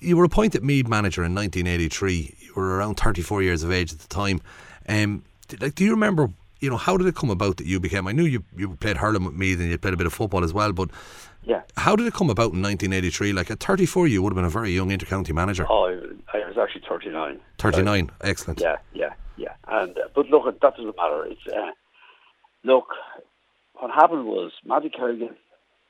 you 0.00 0.16
were 0.16 0.24
appointed 0.24 0.62
Meath 0.62 0.88
manager 0.88 1.24
in 1.24 1.34
1983. 1.34 2.36
You 2.40 2.52
were 2.54 2.76
around 2.76 2.96
34 2.96 3.42
years 3.42 3.62
of 3.62 3.70
age 3.72 3.92
at 3.92 3.98
the 3.98 4.08
time. 4.08 4.40
Um, 4.88 5.24
like, 5.60 5.74
do 5.74 5.84
you 5.84 5.90
remember? 5.90 6.30
You 6.60 6.70
know, 6.70 6.76
how 6.78 6.96
did 6.96 7.06
it 7.06 7.14
come 7.14 7.30
about 7.30 7.58
that 7.58 7.66
you 7.66 7.78
became? 7.80 8.06
I 8.06 8.12
knew 8.12 8.24
you 8.24 8.42
you 8.56 8.74
played 8.76 8.96
hurling 8.96 9.24
with 9.24 9.34
Meath 9.34 9.60
and 9.60 9.68
you 9.68 9.76
played 9.78 9.94
a 9.94 9.96
bit 9.96 10.06
of 10.06 10.12
football 10.14 10.42
as 10.42 10.52
well, 10.54 10.72
but 10.72 10.88
Yeah. 11.44 11.62
how 11.76 11.94
did 11.96 12.06
it 12.06 12.14
come 12.14 12.30
about 12.30 12.52
in 12.54 12.62
1983? 12.62 13.32
Like 13.34 13.50
at 13.50 13.60
34, 13.60 14.08
you 14.08 14.22
would 14.22 14.30
have 14.32 14.36
been 14.36 14.44
a 14.46 14.50
very 14.50 14.70
young 14.70 14.88
intercounty 14.88 15.32
manager. 15.34 15.66
Oh, 15.68 15.84
I, 16.32 16.38
I 16.38 16.48
was 16.48 16.56
actually 16.58 16.82
39. 16.88 17.40
39, 17.58 18.10
excellent. 18.22 18.60
Yeah, 18.60 18.76
yeah, 18.94 19.12
yeah. 19.36 19.52
And 19.68 19.96
uh, 19.98 20.08
but 20.14 20.28
look, 20.30 20.44
that 20.46 20.76
doesn't 20.76 20.96
matter. 20.96 21.26
It's 21.26 21.40
uh, 21.46 21.72
look. 22.64 22.86
What 23.74 23.90
happened 23.90 24.24
was 24.24 24.52
Matty 24.64 24.88
Kerrigan, 24.88 25.36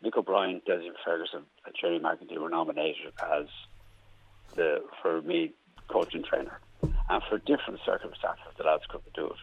Nick 0.03 0.17
O'Brien, 0.17 0.61
Desi 0.69 0.89
Ferguson, 1.05 1.43
and 1.65 1.75
Jerry 1.81 2.01
McIntyre 2.01 2.41
were 2.43 2.51
nominated 2.51 3.13
as 3.33 3.47
the 4.57 4.83
for 5.03 5.23
me 5.23 5.53
coach 5.89 6.15
and 6.15 6.25
trainer, 6.25 6.59
and 6.83 7.23
for 7.29 7.39
different 7.39 7.81
circumstances, 7.85 8.53
the 8.57 8.65
lads 8.65 8.85
couldn't 8.89 9.15
do 9.15 9.27
it. 9.27 9.41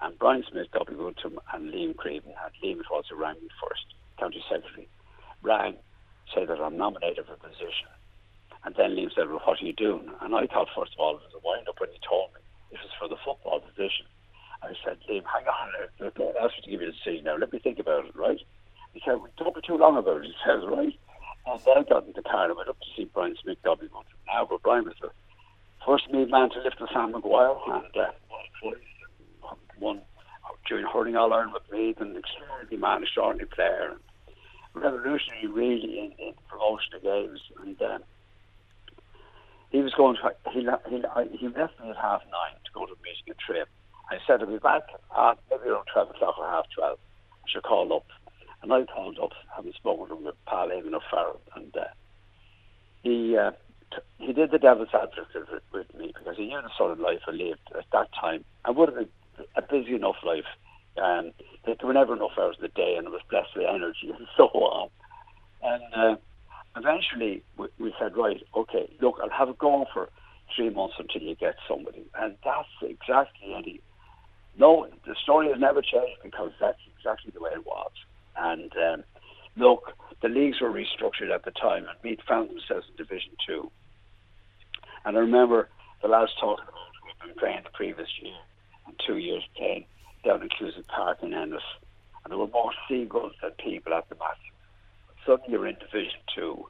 And 0.00 0.18
Brian 0.18 0.44
Smith, 0.50 0.68
Dobby 0.72 0.94
Woodham, 0.94 1.40
and 1.52 1.72
Liam 1.72 1.94
Creedon, 1.96 2.34
and 2.36 2.52
Liam 2.62 2.82
was 2.90 3.04
who 3.10 3.16
rang 3.16 3.36
me 3.36 3.48
first, 3.60 3.94
county 4.18 4.44
secretary, 4.48 4.88
rang, 5.42 5.76
said 6.34 6.48
that 6.48 6.60
I'm 6.60 6.76
nominated 6.76 7.26
for 7.26 7.32
a 7.32 7.36
position. 7.36 7.88
And 8.64 8.74
then 8.76 8.92
Liam 8.92 9.14
said, 9.14 9.28
well, 9.28 9.40
what 9.44 9.62
are 9.62 9.64
you 9.64 9.72
doing? 9.72 10.10
And 10.20 10.34
I 10.34 10.46
thought, 10.46 10.68
first 10.76 10.92
of 10.92 11.00
all, 11.00 11.16
it 11.16 11.22
was 11.24 11.32
a 11.34 11.46
wind-up 11.46 11.80
when 11.80 11.90
he 11.90 11.98
told 12.06 12.34
me 12.34 12.40
it 12.72 12.80
was 12.82 12.92
for 12.98 13.08
the 13.08 13.16
football 13.24 13.60
position. 13.60 14.06
I 14.62 14.74
said, 14.84 14.98
Liam, 15.08 15.24
hang 15.24 15.46
on, 15.46 15.68
uh, 15.80 16.10
don't 16.18 16.36
ask 16.36 16.52
me 16.56 16.62
to 16.64 16.70
give 16.70 16.80
you 16.82 16.92
the 16.92 16.92
decision 16.92 17.24
now. 17.24 17.36
Let 17.36 17.52
me 17.52 17.58
think 17.58 17.78
about 17.78 18.04
it, 18.04 18.16
right? 18.16 18.40
He 18.92 19.00
said, 19.04 19.16
well, 19.16 19.32
don't 19.38 19.54
be 19.54 19.60
too 19.66 19.76
long 19.78 19.96
about 19.96 20.24
it, 20.24 20.28
he 20.28 20.34
says, 20.44 20.60
right? 20.66 20.92
And 21.46 21.60
then 21.64 21.78
I 21.78 21.82
got 21.84 22.06
in 22.06 22.12
the 22.12 22.22
car 22.22 22.44
and 22.44 22.52
I 22.52 22.56
went 22.56 22.68
up 22.68 22.80
to 22.80 22.86
see 22.96 23.08
Brian 23.12 23.36
Smith, 23.40 23.58
Dobby 23.62 23.88
Brian 24.62 24.84
was 24.84 24.94
the 25.00 25.10
first 25.86 26.10
Meath 26.10 26.30
man 26.30 26.50
to 26.50 26.60
lift 26.60 26.78
the 26.78 26.88
Sam 26.92 27.12
Maguire 27.12 27.56
and 27.68 27.96
uh, 27.96 28.10
won 29.78 30.02
during 30.68 30.84
hurling 30.86 31.16
all 31.16 31.32
Ireland 31.32 31.52
with 31.54 31.70
Meath, 31.70 32.00
an 32.00 32.16
extraordinary 32.16 32.76
man, 32.76 33.02
extraordinary 33.02 33.48
player, 33.48 33.92
and 33.92 34.82
revolutionary 34.82 35.46
really 35.46 35.98
in, 35.98 36.12
in 36.18 36.34
promotion 36.48 36.94
of 36.94 37.02
games. 37.02 37.40
And 37.62 37.80
um, 37.82 38.02
he 39.70 39.80
was 39.80 39.94
going 39.94 40.16
to 40.16 40.50
he 40.50 40.66
he 40.90 41.38
he 41.38 41.48
left 41.48 41.80
me 41.80 41.90
at 41.90 41.96
half 41.96 42.22
nine 42.26 42.58
to 42.64 42.72
go 42.74 42.86
to 42.86 42.92
a 42.92 43.02
meeting 43.02 43.34
Trip. 43.44 43.68
I 44.10 44.18
said 44.26 44.40
I'll 44.40 44.46
be 44.46 44.58
back 44.58 44.82
at 45.16 45.38
maybe 45.50 45.70
around 45.70 45.86
twelve 45.92 46.10
o'clock 46.10 46.38
or 46.38 46.46
half 46.46 46.66
twelve. 46.74 46.98
I 47.44 47.48
should 47.48 47.62
call 47.62 47.92
up, 47.92 48.06
and 48.62 48.72
I 48.72 48.84
called 48.84 49.18
up, 49.20 49.32
having 49.54 49.72
spoken 49.72 50.08
to 50.08 50.16
him 50.16 50.24
with 50.24 50.44
Pal 50.46 50.68
Eamon 50.68 50.94
O'Farrell, 50.94 51.40
and 51.54 51.76
uh, 51.76 51.84
he. 53.02 53.36
Uh, 53.36 53.52
he 54.18 54.32
did 54.32 54.50
the 54.50 54.58
devil's 54.58 54.88
advocate 54.92 55.62
with, 55.72 55.94
me 55.94 56.12
because 56.16 56.36
he 56.36 56.46
knew 56.46 56.60
the 56.62 56.70
sort 56.76 56.92
of 56.92 57.00
life 57.00 57.20
I 57.26 57.32
lived 57.32 57.60
at 57.76 57.84
that 57.92 58.08
time. 58.18 58.44
I 58.64 58.70
would 58.70 58.88
have 58.88 59.08
a 59.56 59.62
busy 59.62 59.94
enough 59.94 60.16
life. 60.24 60.44
Um, 61.00 61.32
that 61.66 61.76
there 61.78 61.86
were 61.88 61.92
never 61.92 62.16
enough 62.16 62.38
hours 62.38 62.56
in 62.58 62.62
the 62.62 62.68
day, 62.68 62.94
and 62.96 63.06
I 63.06 63.10
was 63.10 63.20
blessed 63.28 63.50
with 63.54 63.66
energy 63.68 64.10
and 64.16 64.26
so 64.36 64.44
on. 64.44 64.88
And 65.62 65.82
uh, 65.94 66.16
eventually, 66.76 67.42
we, 67.58 67.68
we 67.78 67.94
said, 68.00 68.16
right, 68.16 68.42
okay, 68.56 68.88
look, 69.00 69.16
I'll 69.22 69.30
have 69.30 69.50
it 69.50 69.58
going 69.58 69.84
for 69.92 70.08
three 70.54 70.70
months 70.70 70.94
until 70.98 71.22
you 71.22 71.34
get 71.34 71.56
somebody, 71.68 72.04
and 72.18 72.36
that's 72.44 72.68
exactly 72.82 73.54
Eddie. 73.54 73.82
No, 74.58 74.88
the 75.06 75.14
story 75.22 75.48
has 75.48 75.60
never 75.60 75.82
changed 75.82 76.22
because 76.22 76.52
that's 76.60 76.78
exactly 76.96 77.30
the 77.34 77.40
way 77.40 77.50
it 77.52 77.66
was. 77.66 77.90
And 78.38 78.72
um, 78.76 79.04
look, 79.56 79.92
the 80.22 80.28
leagues 80.28 80.60
were 80.60 80.70
restructured 80.70 81.34
at 81.34 81.44
the 81.44 81.50
time, 81.50 81.86
and 81.88 81.98
Meath 82.02 82.20
found 82.26 82.50
themselves 82.50 82.86
in 82.88 82.96
Division 82.96 83.32
Two. 83.46 83.70
And 85.04 85.16
I 85.16 85.20
remember 85.20 85.68
the 86.02 86.08
last 86.08 86.32
about 86.40 86.60
who'd 86.60 87.28
been 87.28 87.38
playing 87.38 87.60
the 87.64 87.70
previous 87.70 88.08
year 88.20 88.34
and 88.86 88.94
two 89.06 89.18
years 89.18 89.42
playing 89.56 89.86
down 90.24 90.42
in 90.42 90.48
Cusack 90.48 90.86
Park 90.88 91.18
in 91.22 91.32
Ennis. 91.32 91.62
And 92.24 92.32
there 92.32 92.38
were 92.38 92.48
more 92.48 92.72
seagulls 92.88 93.34
than 93.40 93.52
people 93.52 93.94
at 93.94 94.08
the 94.08 94.16
match. 94.16 94.38
Suddenly 95.24 95.52
you're 95.52 95.66
in 95.66 95.76
Division 95.78 96.20
Two. 96.34 96.66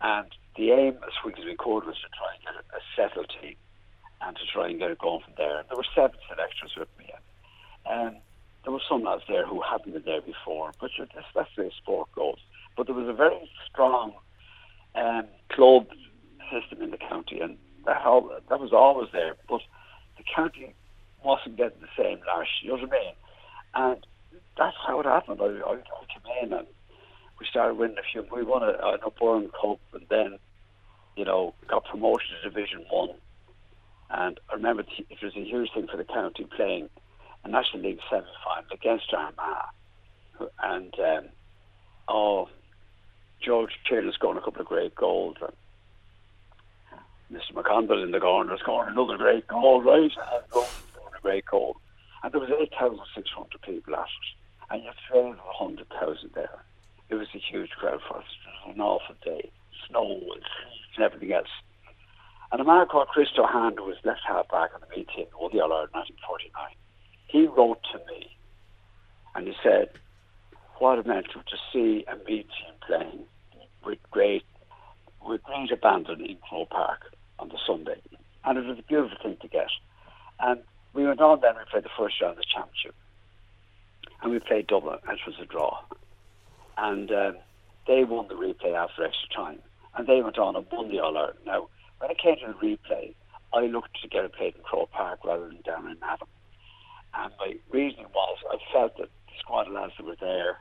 And 0.00 0.26
the 0.56 0.70
aim, 0.70 0.98
as 1.06 1.12
quick 1.22 1.38
as 1.38 1.44
we 1.44 1.56
could, 1.56 1.84
was 1.86 1.96
to 1.96 2.10
try 2.10 2.34
and 2.34 2.44
get 2.44 2.64
a, 2.76 2.80
settled 2.96 3.32
team 3.40 3.56
and 4.20 4.36
to 4.36 4.42
try 4.52 4.68
and 4.68 4.78
get 4.78 4.90
it 4.90 4.98
going 4.98 5.22
from 5.24 5.34
there. 5.36 5.58
And 5.58 5.68
there 5.68 5.76
were 5.76 5.86
seven 5.94 6.18
selectors 6.28 6.74
with 6.76 6.88
me. 6.98 7.10
And 7.86 8.16
um, 8.16 8.22
there 8.64 8.72
were 8.72 8.80
some 8.88 9.02
lads 9.02 9.22
there 9.28 9.46
who 9.46 9.60
hadn't 9.60 9.92
been 9.92 10.02
there 10.04 10.20
before, 10.20 10.72
but 10.80 10.90
that's, 10.98 11.26
that's 11.34 11.48
the 11.56 11.64
way 11.64 11.70
sport 11.76 12.10
goes. 12.12 12.38
But 12.76 12.86
there 12.86 12.94
was 12.94 13.08
a 13.08 13.12
very 13.12 13.50
strong 13.70 14.12
um, 14.94 15.24
club 15.50 15.86
system 16.50 16.82
in 16.82 16.90
the 16.90 16.98
county, 16.98 17.40
and 17.40 17.56
that 17.86 18.02
all, 18.04 18.30
that 18.48 18.60
was 18.60 18.72
always 18.72 19.08
there. 19.12 19.34
But 19.48 19.60
the 20.16 20.24
county 20.34 20.74
wasn't 21.24 21.56
getting 21.56 21.80
the 21.80 22.02
same 22.02 22.20
lash. 22.26 22.48
You 22.62 22.68
know 22.68 22.74
what 22.74 22.88
I 22.88 22.98
mean? 22.98 23.14
And 23.74 24.06
that's 24.56 24.76
how 24.86 25.00
it 25.00 25.06
happened. 25.06 25.40
I, 25.40 25.46
I, 25.46 25.74
I 25.74 26.04
came 26.12 26.42
in 26.42 26.52
and 26.52 26.66
we 27.40 27.46
started 27.50 27.74
winning 27.74 27.98
a 27.98 28.02
few. 28.10 28.24
We 28.34 28.44
won 28.44 28.62
a, 28.62 28.68
an 28.68 29.00
O'Byrne 29.04 29.50
Cup, 29.60 29.80
and 29.94 30.06
then 30.08 30.38
you 31.16 31.24
know 31.24 31.54
got 31.66 31.84
promoted 31.84 32.26
to 32.42 32.48
Division 32.48 32.84
One. 32.90 33.10
And 34.10 34.38
I 34.50 34.54
remember 34.54 34.82
it 34.82 35.22
was 35.22 35.32
a 35.36 35.44
huge 35.44 35.70
thing 35.74 35.88
for 35.90 35.96
the 35.96 36.04
county 36.04 36.46
playing 36.56 36.90
a 37.44 37.48
National 37.48 37.82
League 37.82 38.00
semi-final 38.08 38.72
against 38.72 39.12
Armagh, 39.12 40.50
and 40.62 40.94
um, 40.98 41.28
oh, 42.08 42.48
George 43.40 43.72
Taylor 43.88 44.12
scored 44.12 44.36
a 44.36 44.40
couple 44.40 44.60
of 44.60 44.68
great 44.68 44.94
goals, 44.94 45.36
and 45.40 45.52
Mr. 47.32 47.52
McConville 47.54 48.02
in 48.02 48.12
the 48.12 48.20
corner 48.20 48.56
scored 48.58 48.88
another 48.88 49.16
great 49.16 49.46
goal, 49.48 49.82
right? 49.82 50.10
And 50.54 50.64
a 50.64 51.20
great 51.20 51.46
goal, 51.46 51.76
and 52.22 52.32
there 52.32 52.40
was 52.40 52.50
eight 52.60 52.72
thousand 52.78 53.00
six 53.14 53.30
hundred 53.30 53.60
people 53.62 53.94
at 53.96 54.02
it, 54.02 54.70
and 54.70 54.84
you 54.84 54.90
hundred 55.58 55.88
thousand 55.88 56.30
there. 56.34 56.64
It 57.08 57.16
was 57.16 57.28
a 57.34 57.38
huge 57.38 57.70
crowd 57.70 58.00
for 58.08 58.18
us. 58.18 58.24
It 58.64 58.68
was 58.68 58.74
an 58.76 58.80
awful 58.80 59.14
day, 59.24 59.50
snow 59.88 60.20
and 60.32 60.42
and 60.96 61.04
everything 61.04 61.32
else. 61.32 61.48
And 62.52 62.60
a 62.60 62.64
man 62.64 62.86
called 62.86 63.08
Christo 63.08 63.46
Hand, 63.46 63.76
who 63.78 63.84
was 63.84 63.96
left 64.04 64.20
half 64.28 64.48
back 64.48 64.70
on 64.74 64.82
the 64.82 64.94
team, 64.94 65.26
won 65.40 65.50
the 65.52 65.60
All 65.62 65.72
Ireland 65.72 65.92
1949 65.92 66.76
he 67.32 67.46
wrote 67.46 67.80
to 67.92 67.98
me 68.12 68.36
and 69.34 69.46
he 69.46 69.54
said, 69.62 69.88
What 70.78 70.98
a 70.98 71.08
meant 71.08 71.28
to 71.32 71.56
see 71.72 72.04
a 72.06 72.16
B 72.16 72.42
team 72.42 72.74
playing 72.86 73.24
with 73.84 73.98
great 74.10 74.44
with 75.24 75.42
great 75.44 75.72
abandon 75.72 76.20
in 76.20 76.36
Croke 76.46 76.68
Park 76.68 77.14
on 77.38 77.48
the 77.48 77.58
Sunday. 77.66 78.00
And 78.44 78.58
it 78.58 78.66
was 78.66 78.78
a 78.78 78.82
beautiful 78.82 79.16
thing 79.22 79.38
to 79.40 79.48
get. 79.48 79.68
And 80.40 80.60
we 80.92 81.06
went 81.06 81.20
on 81.20 81.40
then, 81.40 81.54
we 81.56 81.62
played 81.70 81.84
the 81.84 81.96
first 81.96 82.20
round 82.20 82.32
of 82.32 82.38
the 82.38 82.44
championship. 82.52 82.94
And 84.20 84.32
we 84.32 84.40
played 84.40 84.66
Dublin, 84.66 84.98
and 85.08 85.18
it 85.18 85.26
was 85.26 85.36
a 85.40 85.46
draw. 85.46 85.78
And 86.76 87.10
um, 87.12 87.36
they 87.86 88.04
won 88.04 88.28
the 88.28 88.34
replay 88.34 88.74
after 88.74 89.04
extra 89.04 89.28
time. 89.34 89.58
And 89.96 90.06
they 90.06 90.20
went 90.20 90.38
on 90.38 90.56
and 90.56 90.66
won 90.72 90.90
the 90.90 90.98
All 90.98 91.16
Ireland. 91.16 91.38
Now, 91.46 91.68
when 91.98 92.10
it 92.10 92.18
came 92.18 92.36
to 92.36 92.48
the 92.48 92.66
replay, 92.66 93.14
I 93.54 93.66
looked 93.66 94.00
to 94.02 94.08
get 94.08 94.24
it 94.24 94.34
played 94.34 94.56
in 94.56 94.62
Croke 94.62 94.90
Park 94.90 95.20
rather 95.24 95.46
than 95.46 95.60
down 95.64 95.88
in 95.88 95.98
Adam. 96.02 96.28
And 97.14 97.32
my 97.38 97.54
reasoning 97.70 98.06
was 98.14 98.38
I 98.50 98.56
felt 98.72 98.96
that 98.96 99.08
the 99.26 99.32
squad 99.38 99.66
of 99.66 99.74
lads 99.74 99.92
that 99.98 100.06
were 100.06 100.16
there, 100.20 100.60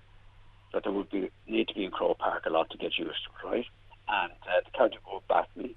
that 0.74 0.84
there 0.84 0.92
would 0.92 1.10
be 1.10 1.30
need 1.48 1.68
to 1.70 1.74
be 1.74 1.86
in 1.86 1.92
Croke 1.92 2.20
Park 2.20 2.46
a 2.46 2.50
lot 2.50 2.70
to 2.72 2.78
get 2.78 2.98
used 2.98 3.24
to 3.26 3.48
right? 3.48 3.66
And 4.08 4.32
uh, 4.32 4.62
the 4.66 4.78
county 4.78 4.98
board 5.06 5.24
backed 5.30 5.56
me. 5.56 5.76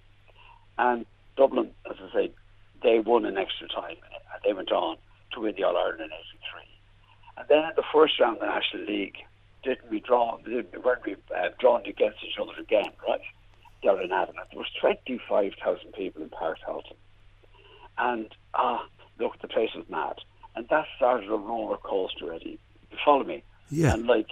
And 0.78 1.06
Dublin, 1.36 1.70
as 1.88 1.96
I 2.00 2.12
say, 2.12 2.32
they 2.82 2.98
won 2.98 3.24
in 3.24 3.38
extra 3.38 3.68
time 3.68 3.96
and 4.12 4.42
they 4.44 4.52
went 4.52 4.72
on 4.72 4.96
to 5.32 5.40
win 5.40 5.54
the 5.56 5.64
All 5.64 5.76
Ireland 5.76 6.00
in 6.00 6.06
'83. 6.06 6.20
And 7.36 7.48
then 7.48 7.58
in 7.70 7.72
the 7.76 7.84
first 7.92 8.18
round 8.18 8.36
of 8.36 8.40
the 8.40 8.46
National 8.46 8.84
League, 8.84 9.16
didn't 9.62 9.90
we 9.90 10.00
draw? 10.00 10.38
Didn't, 10.38 10.84
weren't 10.84 11.06
we 11.06 11.14
uh, 11.34 11.48
drawn 11.58 11.86
against 11.86 12.18
each 12.24 12.38
other 12.40 12.52
again, 12.60 12.90
right? 13.06 13.20
Down 13.82 14.02
in 14.02 14.12
Adam. 14.12 14.34
There 14.50 14.58
was 14.58 14.68
25,000 14.80 15.92
people 15.92 16.22
in 16.22 16.28
Park. 16.30 16.58
And 17.96 18.28
ah, 18.54 18.86
look, 19.18 19.40
the 19.40 19.48
place 19.48 19.70
was 19.74 19.84
mad 19.88 20.16
and 20.56 20.68
that 20.68 20.86
started 20.96 21.28
a 21.28 21.36
roller 21.36 21.76
coaster. 21.78 22.32
Eddie, 22.32 22.58
you 22.90 22.98
follow 23.04 23.24
me? 23.24 23.42
Yeah. 23.70 23.92
And 23.92 24.06
like, 24.06 24.28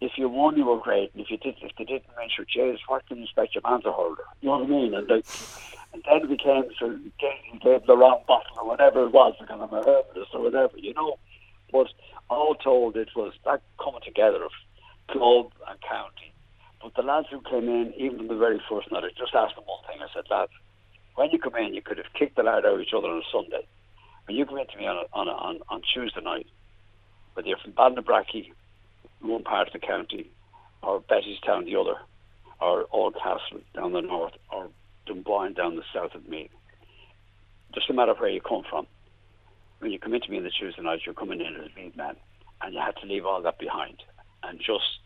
if 0.00 0.12
you 0.16 0.28
won, 0.28 0.56
you 0.56 0.66
were 0.66 0.78
great, 0.78 1.12
and 1.14 1.22
if 1.22 1.30
you 1.30 1.38
did, 1.38 1.54
if 1.62 1.72
they 1.78 1.84
didn't 1.84 2.04
mention 2.18 2.44
Jesus, 2.52 2.80
what 2.86 3.06
can 3.06 3.18
you 3.18 3.24
expect 3.24 3.54
your 3.54 3.62
man's 3.68 3.86
a 3.86 3.92
holder? 3.92 4.24
You 4.40 4.48
know 4.50 4.58
what 4.58 4.66
I 4.66 4.70
mean? 4.70 4.94
And 4.94 5.08
like, 5.08 5.24
and 5.92 6.02
then 6.04 6.22
it 6.22 6.28
became 6.28 6.64
so 6.78 6.98
he 7.20 7.58
gave 7.58 7.86
the 7.86 7.96
wrong 7.96 8.22
bottle 8.28 8.58
or 8.58 8.66
whatever 8.66 9.04
it 9.04 9.12
was 9.12 9.34
because 9.40 9.60
I'm 9.60 9.72
a 9.72 9.78
herbalist 9.78 10.34
or 10.34 10.42
whatever, 10.42 10.76
you 10.76 10.92
know. 10.92 11.18
But 11.72 11.88
all 12.28 12.54
told, 12.54 12.96
it 12.96 13.08
was 13.16 13.32
that 13.44 13.62
coming 13.82 14.02
together 14.04 14.44
of 14.44 14.50
club 15.08 15.52
and 15.68 15.80
county. 15.80 16.32
But 16.82 16.94
the 16.94 17.02
lads 17.02 17.28
who 17.30 17.40
came 17.40 17.68
in, 17.68 17.94
even 17.96 18.18
from 18.18 18.28
the 18.28 18.36
very 18.36 18.60
first 18.68 18.92
night, 18.92 19.04
I 19.04 19.08
just 19.18 19.34
asked 19.34 19.56
them 19.56 19.64
one 19.64 19.82
thing. 19.86 20.02
I 20.02 20.12
said, 20.12 20.24
lads, 20.30 20.52
when 21.14 21.30
you 21.30 21.38
come 21.38 21.56
in, 21.56 21.74
you 21.74 21.82
could 21.82 21.98
have 21.98 22.12
kicked 22.14 22.36
the 22.36 22.42
lad 22.42 22.66
out 22.66 22.74
of 22.74 22.80
each 22.80 22.92
other 22.94 23.08
on 23.08 23.18
a 23.18 23.32
Sunday. 23.32 23.66
When 24.26 24.36
you 24.36 24.44
come 24.44 24.58
in 24.58 24.66
to 24.66 24.76
me 24.76 24.86
on, 24.86 24.96
a, 24.96 25.18
on, 25.18 25.28
a, 25.28 25.32
on, 25.32 25.58
on 25.68 25.82
Tuesday 25.94 26.20
night, 26.20 26.46
whether 27.34 27.48
you're 27.48 27.58
from 27.58 27.72
Ballinabrackey, 27.72 28.52
one 29.20 29.44
part 29.44 29.68
of 29.68 29.72
the 29.72 29.78
county, 29.78 30.30
or 30.82 31.00
Bettystown 31.00 31.64
the 31.64 31.76
other, 31.76 31.96
or 32.60 32.86
Oldcastle 32.92 33.60
down 33.74 33.92
the 33.92 34.00
north, 34.00 34.34
or 34.50 34.68
Dunboyne 35.06 35.54
down 35.54 35.76
the 35.76 35.82
south 35.94 36.14
of 36.14 36.28
me. 36.28 36.50
Just 37.74 37.88
no 37.88 37.96
matter 37.96 38.14
where 38.14 38.30
you 38.30 38.40
come 38.40 38.62
from. 38.68 38.86
When 39.78 39.90
you 39.90 39.98
come 39.98 40.14
into 40.14 40.30
me 40.30 40.38
on 40.38 40.44
the 40.44 40.50
Tuesday 40.50 40.82
night, 40.82 41.00
you're 41.04 41.14
coming 41.14 41.40
in 41.40 41.54
as 41.54 41.70
a 41.70 41.80
lead 41.80 41.96
man, 41.96 42.16
and 42.62 42.74
you 42.74 42.80
had 42.80 42.96
to 42.96 43.06
leave 43.06 43.26
all 43.26 43.42
that 43.42 43.58
behind 43.58 44.02
and 44.42 44.58
just 44.58 45.00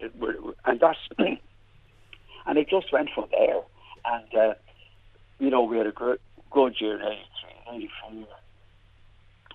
it, 0.00 0.12
and 0.64 0.80
that's 0.80 0.98
and 1.18 2.58
it 2.58 2.68
just 2.68 2.92
went 2.92 3.10
from 3.14 3.26
there. 3.30 3.60
And 4.04 4.34
uh, 4.34 4.54
you 5.38 5.50
know, 5.50 5.62
we 5.62 5.78
had 5.78 5.86
a 5.86 5.92
good, 5.92 6.18
good 6.50 6.74
year 6.80 6.96
in 6.96 7.02
'83, 7.70 7.86
'84. 8.12 8.26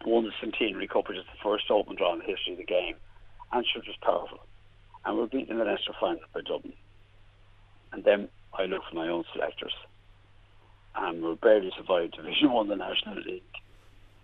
Won 0.05 0.23
the 0.23 0.31
Centenary 0.39 0.87
Cup, 0.87 1.09
which 1.09 1.17
is 1.17 1.25
the 1.25 1.43
first 1.43 1.69
open 1.69 1.95
draw 1.95 2.13
in 2.13 2.19
the 2.19 2.25
history 2.25 2.53
of 2.53 2.59
the 2.59 2.65
game, 2.65 2.95
and 3.51 3.65
it 3.65 3.67
was 3.75 3.85
just 3.85 4.01
powerful. 4.01 4.39
And 5.05 5.17
we're 5.17 5.27
beaten 5.27 5.51
in 5.51 5.57
the 5.57 5.65
Leinster 5.65 5.93
final 5.99 6.21
by 6.33 6.41
Dublin. 6.41 6.73
And 7.91 8.03
then 8.03 8.29
I 8.53 8.65
looked 8.65 8.89
for 8.89 8.95
my 8.95 9.07
own 9.07 9.23
selectors, 9.33 9.73
and 10.95 11.23
we 11.23 11.35
barely 11.35 11.71
survived 11.77 12.15
Division 12.15 12.51
One, 12.51 12.67
the 12.67 12.75
National 12.75 13.15
League. 13.15 13.43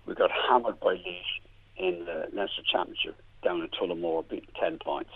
We 0.06 0.16
got 0.16 0.32
hammered 0.32 0.80
by 0.80 0.96
Laois 0.96 1.42
in 1.78 2.06
the 2.06 2.28
Leinster 2.34 2.62
Championship 2.72 3.16
down 3.44 3.62
in 3.62 3.70
Tullamore, 3.70 4.28
beating 4.28 4.50
ten 4.60 4.78
points, 4.78 5.12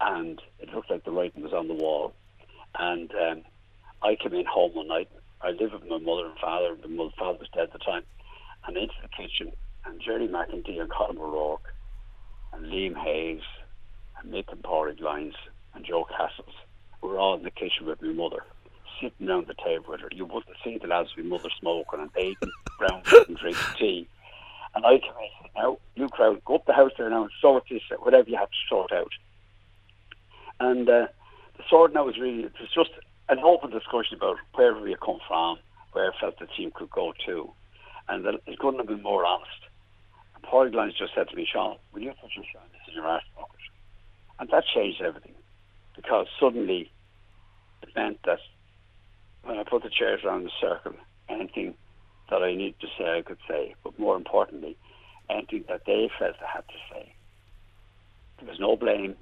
and 0.00 0.40
it 0.58 0.72
looked 0.74 0.90
like 0.90 1.04
the 1.04 1.10
writing 1.12 1.42
was 1.42 1.52
on 1.52 1.68
the 1.68 1.74
wall. 1.74 2.12
And 2.78 3.10
um, 3.14 3.42
I 4.02 4.16
came 4.16 4.34
in 4.34 4.46
home 4.46 4.74
one 4.74 4.88
night. 4.88 5.08
I 5.40 5.50
lived 5.50 5.72
with 5.72 5.86
my 5.86 5.98
mother 5.98 6.26
and 6.26 6.38
father. 6.38 6.76
My 6.88 7.08
father 7.18 7.38
was 7.38 7.48
dead 7.54 7.64
at 7.64 7.72
the 7.72 7.78
time, 7.78 8.02
and 8.66 8.76
into 8.76 8.94
the 9.02 9.08
kitchen, 9.08 9.52
and 9.88 10.00
Jerry 10.00 10.26
and 10.26 10.90
Colm 10.90 11.18
O'Rourke, 11.18 11.74
and 12.52 12.66
Liam 12.66 12.96
Hayes, 12.96 13.42
and 14.20 14.32
Mick 14.32 14.50
and 14.52 14.62
Pádraig 14.62 15.00
Lyons, 15.00 15.34
and 15.74 15.84
Joe 15.84 16.06
Cassells 16.10 16.54
were 17.00 17.18
all 17.18 17.36
in 17.36 17.42
the 17.42 17.50
kitchen 17.50 17.86
with 17.86 18.02
my 18.02 18.12
mother, 18.12 18.44
sitting 19.00 19.28
around 19.28 19.46
the 19.46 19.54
table 19.54 19.86
with 19.88 20.00
her. 20.00 20.08
You 20.12 20.26
wouldn't 20.26 20.56
see 20.62 20.78
the 20.78 20.88
lads 20.88 21.10
with 21.16 21.26
my 21.26 21.36
mother 21.36 21.48
smoking 21.58 22.00
and 22.00 22.10
eating 22.18 22.50
brown 22.78 23.02
and 23.28 23.36
drinking 23.36 23.74
tea. 23.78 24.08
And 24.74 24.84
I 24.84 24.98
came 24.98 25.10
in 25.10 25.24
and 25.24 25.30
said, 25.42 25.50
now, 25.56 25.78
you 25.94 26.08
crowd, 26.08 26.44
go 26.44 26.56
up 26.56 26.66
the 26.66 26.72
house 26.72 26.92
there 26.98 27.10
now 27.10 27.22
and 27.22 27.32
sort 27.40 27.64
this, 27.70 27.82
whatever 27.98 28.28
you 28.28 28.36
have 28.36 28.50
to 28.50 28.56
sort 28.68 28.92
out. 28.92 29.12
And 30.60 30.88
uh, 30.88 31.06
the 31.56 31.62
sort 31.70 31.94
now 31.94 32.04
was 32.04 32.18
really, 32.18 32.44
it 32.44 32.52
was 32.60 32.70
just 32.74 32.90
an 33.28 33.38
open 33.38 33.70
discussion 33.70 34.16
about 34.16 34.36
where 34.54 34.74
we 34.74 34.90
had 34.90 35.00
come 35.00 35.18
from, 35.26 35.58
where 35.92 36.12
I 36.12 36.20
felt 36.20 36.38
the 36.38 36.46
team 36.46 36.72
could 36.74 36.90
go 36.90 37.12
to. 37.26 37.50
And 38.08 38.26
it 38.46 38.58
couldn't 38.58 38.78
have 38.78 38.88
been 38.88 39.02
more 39.02 39.24
honest. 39.24 39.67
Paul 40.42 40.70
Glines 40.70 40.96
just 40.96 41.14
said 41.14 41.28
to 41.28 41.36
me, 41.36 41.46
Sean, 41.50 41.76
will 41.92 42.02
you 42.02 42.12
put 42.20 42.30
your 42.34 42.44
this 42.44 42.80
in 42.88 42.94
your 42.94 43.06
ass 43.06 43.22
pocket? 43.36 43.56
And 44.38 44.48
that 44.50 44.64
changed 44.74 45.02
everything 45.02 45.34
because 45.96 46.26
suddenly 46.40 46.90
it 47.82 47.88
meant 47.94 48.18
that 48.24 48.38
when 49.42 49.58
I 49.58 49.64
put 49.64 49.82
the 49.82 49.90
chairs 49.90 50.20
around 50.24 50.44
the 50.44 50.50
circle, 50.60 50.94
anything 51.28 51.74
that 52.30 52.42
I 52.42 52.54
needed 52.54 52.80
to 52.80 52.86
say, 52.98 53.18
I 53.18 53.22
could 53.22 53.38
say. 53.48 53.74
But 53.82 53.98
more 53.98 54.16
importantly, 54.16 54.76
anything 55.30 55.64
that 55.68 55.82
they 55.86 56.10
felt 56.18 56.36
I 56.40 56.56
had 56.56 56.68
to 56.68 56.74
say. 56.92 57.14
There 58.38 58.48
was 58.48 58.60
no 58.60 58.76
blame. 58.76 59.16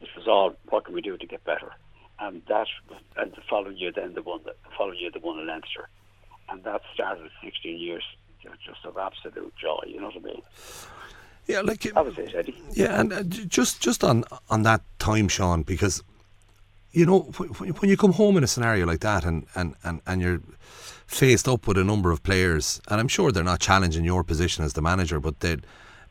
It 0.00 0.08
was 0.16 0.26
all, 0.26 0.54
what 0.68 0.84
can 0.86 0.94
we 0.94 1.00
do 1.00 1.16
to 1.16 1.26
get 1.26 1.44
better? 1.44 1.72
And 2.18 2.42
that, 2.48 2.66
and 3.16 3.32
the 3.32 3.42
following 3.48 3.76
year, 3.76 3.92
then 3.94 4.14
the 4.14 4.22
one, 4.22 4.40
that, 4.44 4.56
the 4.64 4.70
following 4.76 4.98
year, 4.98 5.10
the 5.12 5.20
one 5.20 5.38
in 5.38 5.46
Leinster, 5.46 5.88
and 6.48 6.62
that 6.64 6.82
started 6.94 7.30
16 7.42 7.78
years 7.78 8.04
just 8.64 8.84
of 8.84 8.96
absolute 8.96 9.54
joy. 9.56 9.80
You 9.86 10.00
know 10.00 10.06
what 10.06 10.16
I 10.16 10.20
mean? 10.20 10.42
Yeah, 11.46 11.60
like 11.60 11.90
was 11.94 12.18
it, 12.18 12.34
Eddie. 12.34 12.56
Yeah, 12.72 13.00
and 13.00 13.12
uh, 13.12 13.22
just 13.22 13.80
just 13.80 14.02
on 14.02 14.24
on 14.48 14.62
that 14.62 14.80
time, 14.98 15.28
Sean, 15.28 15.62
because 15.62 16.02
you 16.92 17.04
know 17.04 17.20
when, 17.36 17.70
when 17.70 17.90
you 17.90 17.96
come 17.96 18.12
home 18.12 18.36
in 18.36 18.44
a 18.44 18.46
scenario 18.46 18.86
like 18.86 19.00
that, 19.00 19.24
and 19.24 19.46
and 19.54 19.74
and 19.84 20.00
and 20.06 20.22
you're 20.22 20.40
faced 21.06 21.46
up 21.46 21.66
with 21.66 21.76
a 21.76 21.84
number 21.84 22.10
of 22.10 22.22
players, 22.22 22.80
and 22.88 22.98
I'm 22.98 23.08
sure 23.08 23.30
they're 23.30 23.44
not 23.44 23.60
challenging 23.60 24.04
your 24.04 24.24
position 24.24 24.64
as 24.64 24.72
the 24.72 24.80
manager, 24.80 25.20
but 25.20 25.40
they 25.40 25.58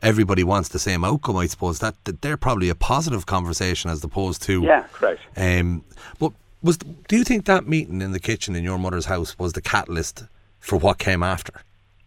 everybody 0.02 0.44
wants 0.44 0.68
the 0.68 0.78
same 0.78 1.04
outcome. 1.04 1.36
I 1.36 1.46
suppose 1.46 1.80
that, 1.80 1.96
that 2.04 2.22
they're 2.22 2.36
probably 2.36 2.68
a 2.68 2.74
positive 2.74 3.26
conversation 3.26 3.90
as 3.90 4.04
opposed 4.04 4.42
to 4.42 4.62
yeah, 4.62 4.84
correct. 4.92 5.20
Um, 5.36 5.84
but 6.20 6.32
was 6.62 6.78
do 6.78 7.16
you 7.16 7.24
think 7.24 7.46
that 7.46 7.66
meeting 7.66 8.00
in 8.00 8.12
the 8.12 8.20
kitchen 8.20 8.54
in 8.54 8.62
your 8.62 8.78
mother's 8.78 9.06
house 9.06 9.36
was 9.38 9.54
the 9.54 9.62
catalyst 9.62 10.24
for 10.60 10.78
what 10.78 10.98
came 10.98 11.22
after? 11.22 11.52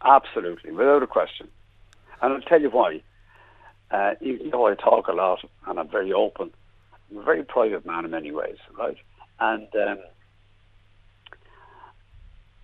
Absolutely, 0.04 0.72
without 0.72 1.04
a 1.04 1.08
question. 1.08 1.48
And 2.22 2.34
I'll 2.34 2.42
tell 2.42 2.62
you 2.62 2.70
why. 2.70 3.02
Uh, 3.90 4.16
even 4.20 4.50
though 4.50 4.68
I 4.68 4.76
talk 4.76 5.08
a 5.08 5.14
lot 5.14 5.40
and 5.66 5.80
I'm 5.80 5.88
very 5.88 6.12
open, 6.12 6.52
I'm 7.10 7.20
a 7.20 7.24
very 7.24 7.44
private 7.44 7.86
man 7.86 8.04
in 8.04 8.12
many 8.12 8.32
ways, 8.32 8.58
right? 8.78 8.98
And 9.40 9.68
um, 9.76 10.00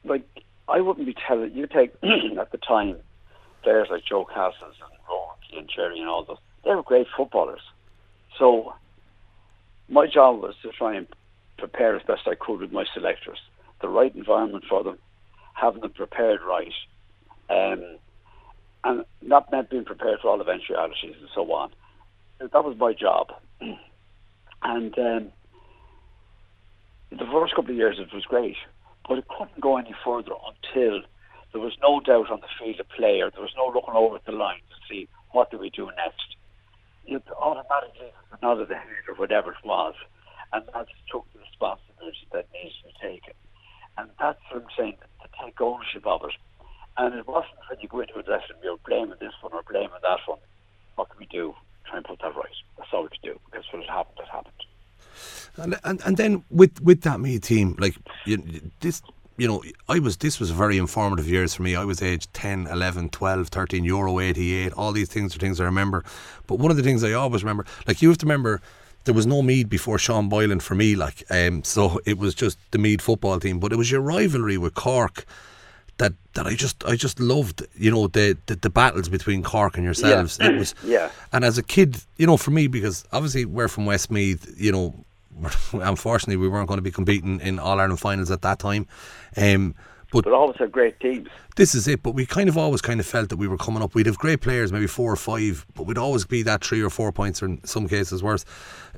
like 0.04 0.26
I 0.68 0.82
wouldn't 0.82 1.06
be 1.06 1.16
telling 1.28 1.54
you 1.54 1.68
take 1.68 1.94
at 2.04 2.52
the 2.52 2.58
time 2.58 2.98
players 3.64 3.88
like 3.90 4.04
Joe 4.06 4.26
Cassells 4.26 4.76
and 4.82 5.00
Rocky 5.10 5.58
and 5.58 5.70
Jerry 5.74 6.00
and 6.00 6.10
all 6.10 6.26
those. 6.26 6.38
They 6.66 6.76
were 6.76 6.84
great 6.84 7.08
footballers. 7.16 7.62
So 8.38 8.74
my 9.90 10.08
job 10.08 10.42
was 10.42 10.56
to 10.64 10.72
try 10.72 10.96
and 10.96 11.08
prepare 11.58 11.96
as 11.96 12.04
best 12.04 12.28
I 12.28 12.36
could 12.36 12.60
with 12.60 12.72
my 12.72 12.86
selectors, 12.94 13.40
the 13.82 13.88
right 13.88 14.14
environment 14.16 14.66
for 14.68 14.84
them, 14.84 14.98
having 15.54 15.82
them 15.82 15.92
prepared 15.92 16.42
right. 16.42 16.74
Um, 17.50 17.98
and 18.84 19.06
not 19.22 19.52
meant 19.52 19.70
being 19.70 19.86
prepared 19.86 20.20
for 20.22 20.30
all 20.30 20.42
eventualities 20.42 21.16
and 21.20 21.30
so 21.34 21.52
on. 21.54 21.72
That 22.40 22.66
was 22.66 22.78
my 22.78 22.94
job. 22.94 23.32
and 23.62 24.98
um, 24.98 25.32
the 27.12 27.26
first 27.32 27.56
couple 27.56 27.72
of 27.72 27.78
years 27.78 27.98
it 28.00 28.14
was 28.14 28.26
great, 28.26 28.58
but 29.08 29.18
it 29.18 29.26
couldn't 29.28 29.62
go 29.62 29.78
any 29.78 29.96
further 30.04 30.34
until 30.48 31.02
there 31.52 31.62
was 31.62 31.78
no 31.82 32.00
doubt 32.00 32.32
on 32.32 32.42
the 32.42 32.48
field 32.60 32.80
of 32.80 32.90
play 32.90 33.22
or 33.22 33.30
there 33.30 33.42
was 33.42 33.54
no 33.56 33.72
looking 33.74 33.94
over 33.94 34.20
the 34.26 34.32
line 34.32 34.62
to 34.70 34.76
see 34.90 35.08
what 35.32 35.52
do 35.52 35.58
we 35.58 35.70
do 35.70 35.90
next. 35.96 36.36
It 37.06 37.24
automatically 37.40 38.12
nodded 38.42 38.70
the 38.70 38.76
head 38.76 39.08
or 39.08 39.16
whatever 39.16 39.52
it 39.52 39.66
was, 39.66 39.94
and 40.52 40.64
that 40.74 40.88
took 41.12 41.26
the 41.34 41.40
responsibility 41.40 42.28
that 42.32 42.48
needs 42.54 42.76
to 42.82 42.88
be 42.88 42.94
taken. 43.02 43.34
And 43.98 44.10
that's 44.20 44.40
what 44.52 44.64
I'm 44.64 44.70
saying, 44.78 44.98
to 45.22 45.30
take 45.44 45.62
ownership 45.62 46.08
of 46.08 46.24
it 46.24 46.32
and 46.98 47.16
it 47.16 47.28
wasn't 47.28 47.54
when 47.70 47.80
you 47.80 47.88
go 47.88 48.02
into 48.02 48.18
a 48.20 48.24
dressing 48.24 48.56
room, 48.64 48.78
blaming 48.86 49.16
this 49.20 49.34
one 49.42 49.54
or 49.54 49.64
blaming 49.70 49.90
that 50.02 50.20
one. 50.26 50.40
What 50.96 51.10
can 51.10 51.20
we 51.20 51.26
do? 51.26 51.56
Try 51.86 51.98
and 51.98 52.06
put 52.06 52.20
that 52.22 52.36
right. 52.36 52.56
That's 52.78 52.90
all 52.94 53.04
we 53.04 53.10
can 53.10 53.34
do. 53.34 53.40
Because 53.46 53.66
what 53.72 53.82
has 53.82 53.90
happened 53.90 54.18
has 54.20 54.30
happened. 54.30 54.54
And 55.58 55.80
and 55.84 56.02
and 56.06 56.18
then 56.18 56.44
with 56.50 56.82
with 56.82 57.02
that 57.02 57.20
me 57.20 57.40
team, 57.40 57.76
like 57.80 57.96
you, 58.26 58.72
this 58.80 59.02
you 59.38 59.48
know, 59.48 59.64
I 59.90 60.00
was 60.00 60.18
this 60.18 60.40
was 60.40 60.52
a 60.52 60.54
very 60.54 60.78
informative 60.78 61.28
years 61.28 61.54
for 61.54 61.64
me. 61.64 61.76
I 61.76 61.84
was 61.84 62.02
aged 62.02 62.34
10, 62.34 62.68
11, 62.68 63.10
12, 63.10 63.48
13, 63.48 63.84
Euro 63.86 64.20
88. 64.20 64.74
All 64.74 64.92
these 64.92 65.10
things 65.10 65.36
are 65.36 65.40
things 65.40 65.60
I 65.60 65.66
remember. 65.66 66.04
But 66.48 66.60
one 66.60 66.72
of 66.72 66.78
the 66.78 66.84
things 66.84 67.04
I 67.04 67.14
always 67.14 67.44
remember, 67.44 67.66
like 67.88 68.02
you 68.02 68.10
have 68.10 68.20
to 68.20 68.26
remember 68.26 68.62
there 69.06 69.14
was 69.14 69.26
no 69.26 69.42
Meath 69.42 69.70
before 69.70 69.98
Sean 69.98 70.30
Boylan 70.30 70.60
for 70.60 70.76
me, 70.76 70.96
like 70.96 71.24
um, 71.30 71.64
so 71.64 72.00
it 72.06 72.18
was 72.18 72.36
just 72.36 72.58
the 72.72 72.78
Meath 72.78 73.02
football 73.02 73.40
team. 73.40 73.60
But 73.60 73.74
it 73.74 73.78
was 73.78 73.92
your 73.92 74.02
rivalry 74.02 74.58
with 74.58 74.76
Cork 74.76 75.26
that 75.98 76.14
that 76.34 76.48
I 76.48 76.56
just 76.56 76.84
I 76.86 76.96
just 76.96 77.20
loved 77.20 77.66
you 77.76 77.92
know 77.92 78.08
the 78.08 78.38
the, 78.48 78.56
the 78.56 78.70
battles 78.70 79.10
between 79.10 79.44
Cork 79.44 79.76
and 79.78 79.86
yourselves. 79.86 80.38
Yeah. 80.40 80.50
it 80.50 80.58
was 80.58 80.76
yeah. 80.84 81.10
and 81.32 81.46
as 81.46 81.58
a 81.58 81.64
kid 81.64 81.98
you 82.18 82.28
know 82.28 82.38
for 82.38 82.52
me 82.52 82.68
because 82.68 83.06
obviously 83.12 83.46
we're 83.46 83.68
from 83.68 83.86
Westmeath 83.86 84.54
you 84.58 84.72
know 84.72 84.94
unfortunately 85.74 86.38
we 86.38 86.48
weren't 86.48 86.68
going 86.68 86.78
to 86.78 86.84
be 86.84 86.92
competing 86.92 87.40
in 87.42 87.60
All 87.60 87.80
Ireland 87.80 88.00
finals 88.00 88.32
at 88.32 88.42
that 88.42 88.60
time. 88.60 88.88
Um, 89.36 89.76
but, 90.14 90.24
but 90.24 90.34
always 90.34 90.58
had 90.58 90.72
great 90.72 91.00
teams 91.00 91.28
this 91.56 91.76
is 91.76 91.88
it 91.88 92.02
but 92.02 92.12
we 92.12 92.26
kind 92.26 92.48
of 92.50 92.58
always 92.58 92.82
kind 92.82 93.00
of 93.00 93.06
felt 93.06 93.30
that 93.30 93.38
we 93.38 93.48
were 93.48 93.58
coming 93.58 93.84
up 93.84 93.94
we'd 93.96 94.06
have 94.06 94.18
great 94.18 94.42
players 94.42 94.72
maybe 94.72 94.88
four 94.88 95.12
or 95.12 95.18
five 95.18 95.66
but 95.76 95.84
we'd 95.84 95.98
always 95.98 96.26
be 96.26 96.42
that 96.42 96.64
three 96.64 96.82
or 96.82 96.90
four 96.90 97.12
points 97.12 97.44
or 97.44 97.48
in 97.48 97.64
some 97.66 97.88
cases 97.88 98.24
worse 98.24 98.46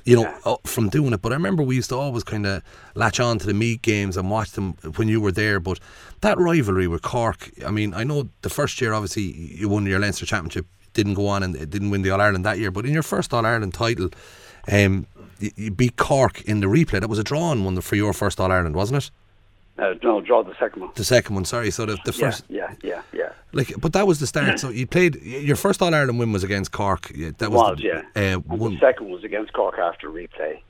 you 0.06 0.14
know, 0.14 0.22
yeah. 0.22 0.38
Uh, 0.44 0.56
from 0.64 0.88
doing 0.88 1.12
it. 1.12 1.20
But 1.20 1.32
I 1.32 1.34
remember 1.34 1.62
we 1.62 1.74
used 1.74 1.90
to 1.90 1.96
always 1.96 2.22
kind 2.22 2.46
of 2.46 2.62
latch 2.94 3.20
on 3.20 3.38
to 3.40 3.46
the 3.46 3.52
Meath 3.52 3.82
games 3.82 4.16
and 4.16 4.30
watch 4.30 4.52
them 4.52 4.74
when 4.94 5.08
you 5.08 5.20
were 5.20 5.32
there. 5.32 5.60
But 5.60 5.80
that 6.20 6.38
rivalry 6.38 6.86
with 6.86 7.02
Cork, 7.02 7.50
I 7.66 7.70
mean, 7.72 7.92
I 7.92 8.04
know 8.04 8.28
the 8.42 8.48
first 8.48 8.80
year, 8.80 8.94
obviously, 8.94 9.24
you 9.24 9.68
won 9.68 9.84
your 9.84 9.98
Leinster 9.98 10.24
Championship, 10.24 10.66
didn't 10.94 11.14
go 11.14 11.26
on 11.26 11.42
and 11.42 11.54
didn't 11.70 11.90
win 11.90 12.02
the 12.02 12.10
All 12.10 12.20
Ireland 12.20 12.46
that 12.46 12.58
year. 12.58 12.70
But 12.70 12.86
in 12.86 12.92
your 12.92 13.02
first 13.02 13.34
All 13.34 13.44
Ireland 13.44 13.74
title, 13.74 14.10
um, 14.70 15.06
you, 15.40 15.50
you, 15.56 15.70
beat 15.72 15.96
Cork 15.96 16.40
in 16.42 16.60
the 16.60 16.68
replay. 16.68 17.00
That 17.00 17.10
was 17.10 17.18
a 17.18 17.24
drawn 17.24 17.64
one 17.64 17.80
for 17.80 17.96
your 17.96 18.12
first 18.12 18.38
All 18.38 18.52
Ireland, 18.52 18.76
wasn't 18.76 19.04
it? 19.04 19.10
Uh, 19.78 19.92
no, 20.02 20.20
draw 20.22 20.42
the 20.42 20.54
second 20.58 20.80
one. 20.82 20.90
The 20.94 21.04
second 21.04 21.34
one, 21.34 21.44
sorry. 21.44 21.70
So 21.70 21.84
the, 21.84 21.98
the 22.06 22.12
first, 22.12 22.44
yeah, 22.48 22.74
yeah, 22.82 23.02
yeah, 23.12 23.20
yeah. 23.20 23.32
like, 23.52 23.74
but 23.78 23.92
that 23.92 24.06
was 24.06 24.20
the 24.20 24.26
start. 24.26 24.58
So 24.58 24.70
you 24.70 24.86
played 24.86 25.16
your 25.22 25.56
first 25.56 25.82
All 25.82 25.94
Ireland 25.94 26.18
win 26.18 26.32
was 26.32 26.42
against 26.42 26.72
Cork. 26.72 27.12
Yeah, 27.14 27.32
That 27.38 27.50
was, 27.50 27.60
Was, 27.60 27.78
the, 27.78 27.84
yeah. 27.84 28.36
Uh, 28.38 28.68
the 28.70 28.78
second 28.80 29.10
was 29.10 29.22
against 29.22 29.52
Cork 29.52 29.78
after 29.78 30.08
replay. 30.08 30.60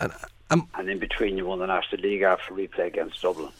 and, 0.00 0.12
um, 0.50 0.68
And 0.74 0.90
in 0.90 0.98
between, 0.98 1.36
you 1.36 1.46
won 1.46 1.60
the 1.60 1.66
National 1.66 2.02
League 2.02 2.22
after 2.22 2.52
replay 2.52 2.86
against 2.88 3.22
Dublin. 3.22 3.52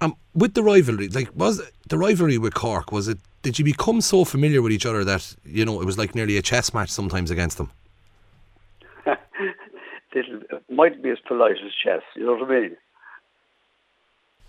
um, 0.00 0.16
with 0.34 0.54
the 0.54 0.62
rivalry, 0.62 1.08
like, 1.08 1.28
was 1.34 1.60
the 1.88 1.98
rivalry 1.98 2.38
with 2.38 2.54
Cork? 2.54 2.92
Was 2.92 3.08
it? 3.08 3.18
Did 3.42 3.58
you 3.58 3.64
become 3.64 4.00
so 4.00 4.24
familiar 4.24 4.62
with 4.62 4.72
each 4.72 4.86
other 4.86 5.04
that 5.04 5.36
you 5.44 5.64
know 5.66 5.80
it 5.82 5.84
was 5.84 5.98
like 5.98 6.14
nearly 6.14 6.36
a 6.38 6.42
chess 6.42 6.72
match 6.72 6.90
sometimes 6.90 7.30
against 7.30 7.58
them? 7.58 7.70
It 10.18 10.62
might 10.70 11.02
be 11.02 11.10
as 11.10 11.18
polite 11.28 11.58
as 11.62 11.72
chess, 11.84 12.00
you 12.14 12.24
know 12.24 12.36
what 12.36 12.50
I 12.50 12.60
mean? 12.60 12.76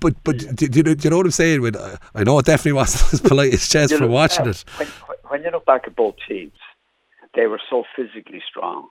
But 0.00 0.14
but 0.22 0.38
do, 0.38 0.68
do, 0.68 0.78
you 0.78 0.82
know, 0.82 0.94
do 0.94 1.04
you 1.04 1.10
know 1.10 1.16
what 1.16 1.26
I'm 1.26 1.32
saying? 1.32 1.60
With 1.60 1.76
uh, 1.76 1.96
I 2.14 2.24
know 2.24 2.38
it 2.38 2.46
definitely 2.46 2.72
wasn't 2.72 3.14
as 3.14 3.20
polite 3.20 3.52
as 3.52 3.68
chess 3.68 3.90
from 3.92 4.02
know, 4.02 4.06
watching 4.08 4.46
uh, 4.46 4.50
it. 4.50 4.64
When, 4.76 4.88
when 5.28 5.42
you 5.42 5.50
look 5.50 5.66
back 5.66 5.86
at 5.86 5.96
both 5.96 6.14
teams, 6.28 6.52
they 7.34 7.46
were 7.46 7.60
so 7.68 7.84
physically 7.96 8.42
strong. 8.48 8.88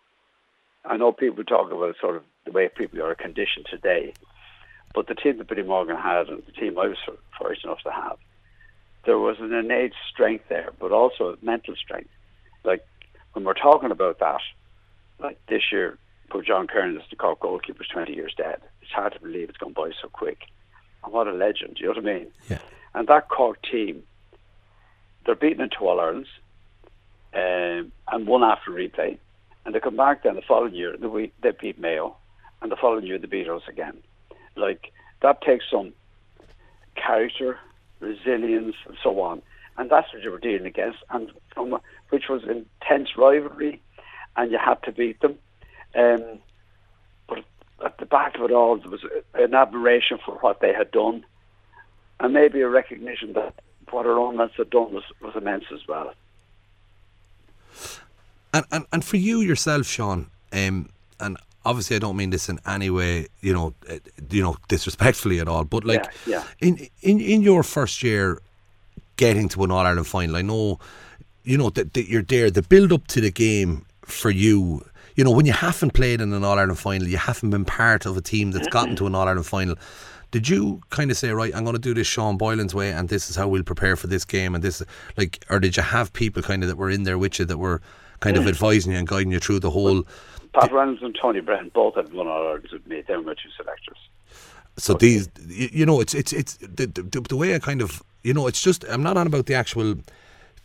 I 0.86 0.98
know 0.98 1.12
people 1.12 1.44
talk 1.44 1.72
about 1.72 1.96
sort 2.00 2.16
of 2.18 2.24
the 2.46 2.52
way 2.52 2.70
people 2.70 3.02
are 3.02 3.16
conditioned 3.16 3.68
today, 3.70 4.14
but 4.94 5.08
the 5.08 5.16
team 5.16 5.38
that 5.38 5.48
Billy 5.48 5.64
Morgan 5.64 5.98
had 5.98 6.28
and 6.28 6.44
the 6.46 6.52
team 6.52 6.78
I 6.78 6.88
was 6.88 6.98
fortunate 7.38 7.66
enough 7.66 7.84
to 7.84 7.92
have, 7.92 8.18
there 9.06 9.20
was 9.20 9.38
an 9.40 9.54
innate 9.54 9.94
strength 10.12 10.46
there, 10.50 10.72
but 10.80 10.92
also 10.92 11.38
mental 11.42 11.76
strength. 11.76 12.10
Like 12.64 12.86
when 13.34 13.46
we're 13.46 13.54
talking 13.54 13.92
about 13.92 14.20
that, 14.20 14.42
like 15.20 15.40
this 15.48 15.64
year, 15.72 15.98
poor 16.30 16.42
John 16.42 16.68
Kerins, 16.68 17.02
the 17.10 17.16
Cork 17.16 17.40
goalkeeper, 17.40 17.84
is 17.84 17.90
20 17.90 18.14
years 18.14 18.34
dead. 18.38 18.62
It's 18.82 18.92
hard 18.92 19.14
to 19.14 19.20
believe 19.20 19.50
it's 19.50 19.58
gone 19.58 19.74
by 19.74 19.92
so 20.02 20.08
quick. 20.10 20.44
And 21.04 21.14
what 21.14 21.28
a 21.28 21.32
legend, 21.32 21.78
you 21.80 21.88
know 21.88 21.94
what 21.94 22.00
I 22.00 22.14
mean? 22.14 22.28
Yeah. 22.50 22.60
And 22.94 23.08
that 23.08 23.30
Cork 23.30 23.62
team, 23.62 24.04
they're 25.26 25.36
beaten 25.36 25.62
in 25.62 25.70
two 25.70 25.88
All 25.88 26.00
Irelands 26.00 26.30
um, 27.34 27.92
and 28.12 28.28
one 28.28 28.44
after 28.44 28.72
replay. 28.72 29.18
And 29.66 29.76
they 29.76 29.80
come 29.80 29.98
back 29.98 30.24
then 30.24 30.36
the 30.36 30.42
following 30.42 30.74
year, 30.74 30.96
the 30.98 31.10
week 31.10 31.34
they 31.42 31.52
beat 31.52 31.80
Mayo, 31.80 32.16
and 32.62 32.72
the 32.72 32.76
following 32.76 33.06
year 33.06 33.20
they 33.20 33.28
beat 33.28 33.50
us 33.50 33.62
again. 33.68 33.98
Like, 34.56 34.92
that 35.22 35.42
takes 35.42 35.66
some 35.70 35.94
character, 36.96 37.60
resilience, 38.00 38.76
and 38.88 38.98
so 39.04 39.22
on. 39.22 39.42
And 39.78 39.90
that's 39.90 40.12
what 40.14 40.24
you 40.24 40.32
were 40.32 40.40
dealing 40.40 40.66
against, 40.66 41.00
and 41.10 41.32
from, 41.54 41.80
which 42.10 42.26
was 42.30 42.44
intense 42.44 43.10
rivalry, 43.18 43.82
and 44.36 44.52
you 44.52 44.58
had 44.58 44.82
to 44.84 44.92
beat 44.92 45.22
them. 45.22 45.38
Um, 45.96 46.40
but 47.28 47.44
at 47.84 47.98
the 47.98 48.06
back 48.06 48.36
of 48.36 48.44
it 48.44 48.52
all, 48.52 48.78
there 48.78 48.90
was 48.90 49.04
an 49.34 49.54
admiration 49.54 50.20
for 50.24 50.36
what 50.36 50.60
they 50.60 50.74
had 50.74 50.92
done, 50.92 51.26
and 52.20 52.34
maybe 52.34 52.62
a 52.62 52.70
recognition 52.70 53.34
that 53.34 53.54
what 53.90 54.06
our 54.06 54.20
own 54.20 54.38
lads 54.38 54.54
had 54.58 54.70
done 54.70 54.94
was, 54.94 55.04
was 55.22 55.36
immense 55.36 55.66
as 55.74 55.88
well. 55.88 56.14
And, 58.54 58.66
and 58.72 58.86
and 58.92 59.06
for 59.06 59.18
you 59.18 59.42
yourself, 59.42 59.86
Sean, 59.86 60.28
um, 60.54 60.90
and 61.20 61.38
obviously 61.66 61.96
I 61.96 62.00
don't 62.00 62.18
mean 62.18 62.32
this 62.32 62.50
in 62.50 62.60
any 62.66 62.90
way, 62.90 63.28
you 63.42 63.54
know, 63.54 63.74
uh, 63.90 64.00
you 64.30 64.42
know, 64.42 64.58
disrespectfully 64.68 65.40
at 65.40 65.48
all. 65.48 65.64
But 65.64 65.86
like, 65.86 66.06
Yeah, 66.26 66.44
in 66.60 66.88
in 67.02 67.20
in 67.20 67.42
your 67.42 67.64
first 67.64 68.02
year, 68.02 68.40
getting 69.18 69.50
to 69.50 69.64
an 69.64 69.72
All 69.72 69.86
Ireland 69.86 70.08
final, 70.08 70.36
I 70.36 70.42
know, 70.42 70.80
you 71.44 71.58
know 71.58 71.70
that, 71.72 71.94
that 71.94 72.10
you're 72.10 72.24
there. 72.24 72.50
The 72.50 72.64
build 72.64 72.92
up 72.92 73.08
to 73.08 73.22
the 73.22 73.32
game 73.32 73.86
for 74.02 74.32
you, 74.32 74.84
you 75.20 75.26
know, 75.26 75.32
when 75.32 75.46
you 75.46 75.52
haven't 75.52 75.92
played 75.92 76.22
in 76.22 76.32
an 76.32 76.46
All 76.46 76.58
Ireland 76.58 76.80
final, 76.80 77.06
you 77.06 77.18
haven't 77.18 77.50
been 77.50 77.66
part 77.66 78.06
of 78.06 78.16
a 78.16 78.22
team 78.22 78.52
that's 78.52 78.70
mm-hmm. 78.70 78.72
gotten 78.72 78.96
to 78.96 79.06
an 79.06 79.16
All 79.16 79.28
Ireland 79.28 79.46
final. 79.46 79.76
Did 80.32 80.48
you 80.48 80.80
kind 80.92 81.12
of 81.12 81.18
say, 81.18 81.32
right, 81.32 81.54
I'm 81.54 81.66
going 81.66 81.76
to 81.76 81.82
do 81.82 81.94
this 81.94 82.08
Sean 82.08 82.38
Boylan's 82.38 82.74
way, 82.74 82.94
and 82.94 83.10
this 83.10 83.30
is 83.30 83.36
how 83.36 83.50
we'll 83.50 83.64
prepare 83.64 83.98
for 83.98 84.08
this 84.08 84.24
game, 84.24 84.56
and 84.56 84.64
this, 84.64 84.82
like, 85.18 85.44
or 85.50 85.60
did 85.60 85.76
you 85.76 85.84
have 85.84 86.14
people 86.14 86.42
kind 86.42 86.64
of 86.64 86.70
that 86.70 86.78
were 86.78 86.90
in 86.90 87.04
there 87.04 87.18
with 87.18 87.38
you 87.38 87.44
that 87.44 87.58
were 87.58 87.82
kind 88.22 88.38
of 88.38 88.48
advising 88.48 88.94
you 88.94 88.98
and 88.98 89.10
guiding 89.10 89.34
you 89.34 89.40
through 89.40 89.60
the 89.60 89.72
whole? 89.72 90.04
Pat 90.54 90.72
Reynolds 90.72 91.02
and 91.02 91.14
Tony 91.22 91.42
Brennan 91.42 91.72
both 91.74 91.96
had 91.96 92.14
won 92.14 92.28
All 92.28 92.48
Irelands 92.48 92.72
with 92.72 92.88
me. 92.88 93.04
They 93.06 93.18
were 93.18 93.24
my 93.24 93.34
two 93.34 93.50
selectors. 93.58 93.98
So 94.78 94.94
these, 94.94 95.28
you, 95.50 95.68
you 95.74 95.86
know, 95.86 96.00
it's 96.00 96.14
it's 96.14 96.32
it's 96.32 96.56
the, 96.60 96.86
the 96.86 97.20
the 97.28 97.36
way 97.36 97.56
I 97.56 97.60
kind 97.60 97.82
of, 97.82 98.02
you 98.24 98.34
know, 98.34 98.48
it's 98.48 98.62
just 98.62 98.86
I'm 98.88 99.04
not 99.04 99.18
on 99.18 99.28
about 99.28 99.48
the 99.48 99.56
actual 99.56 99.96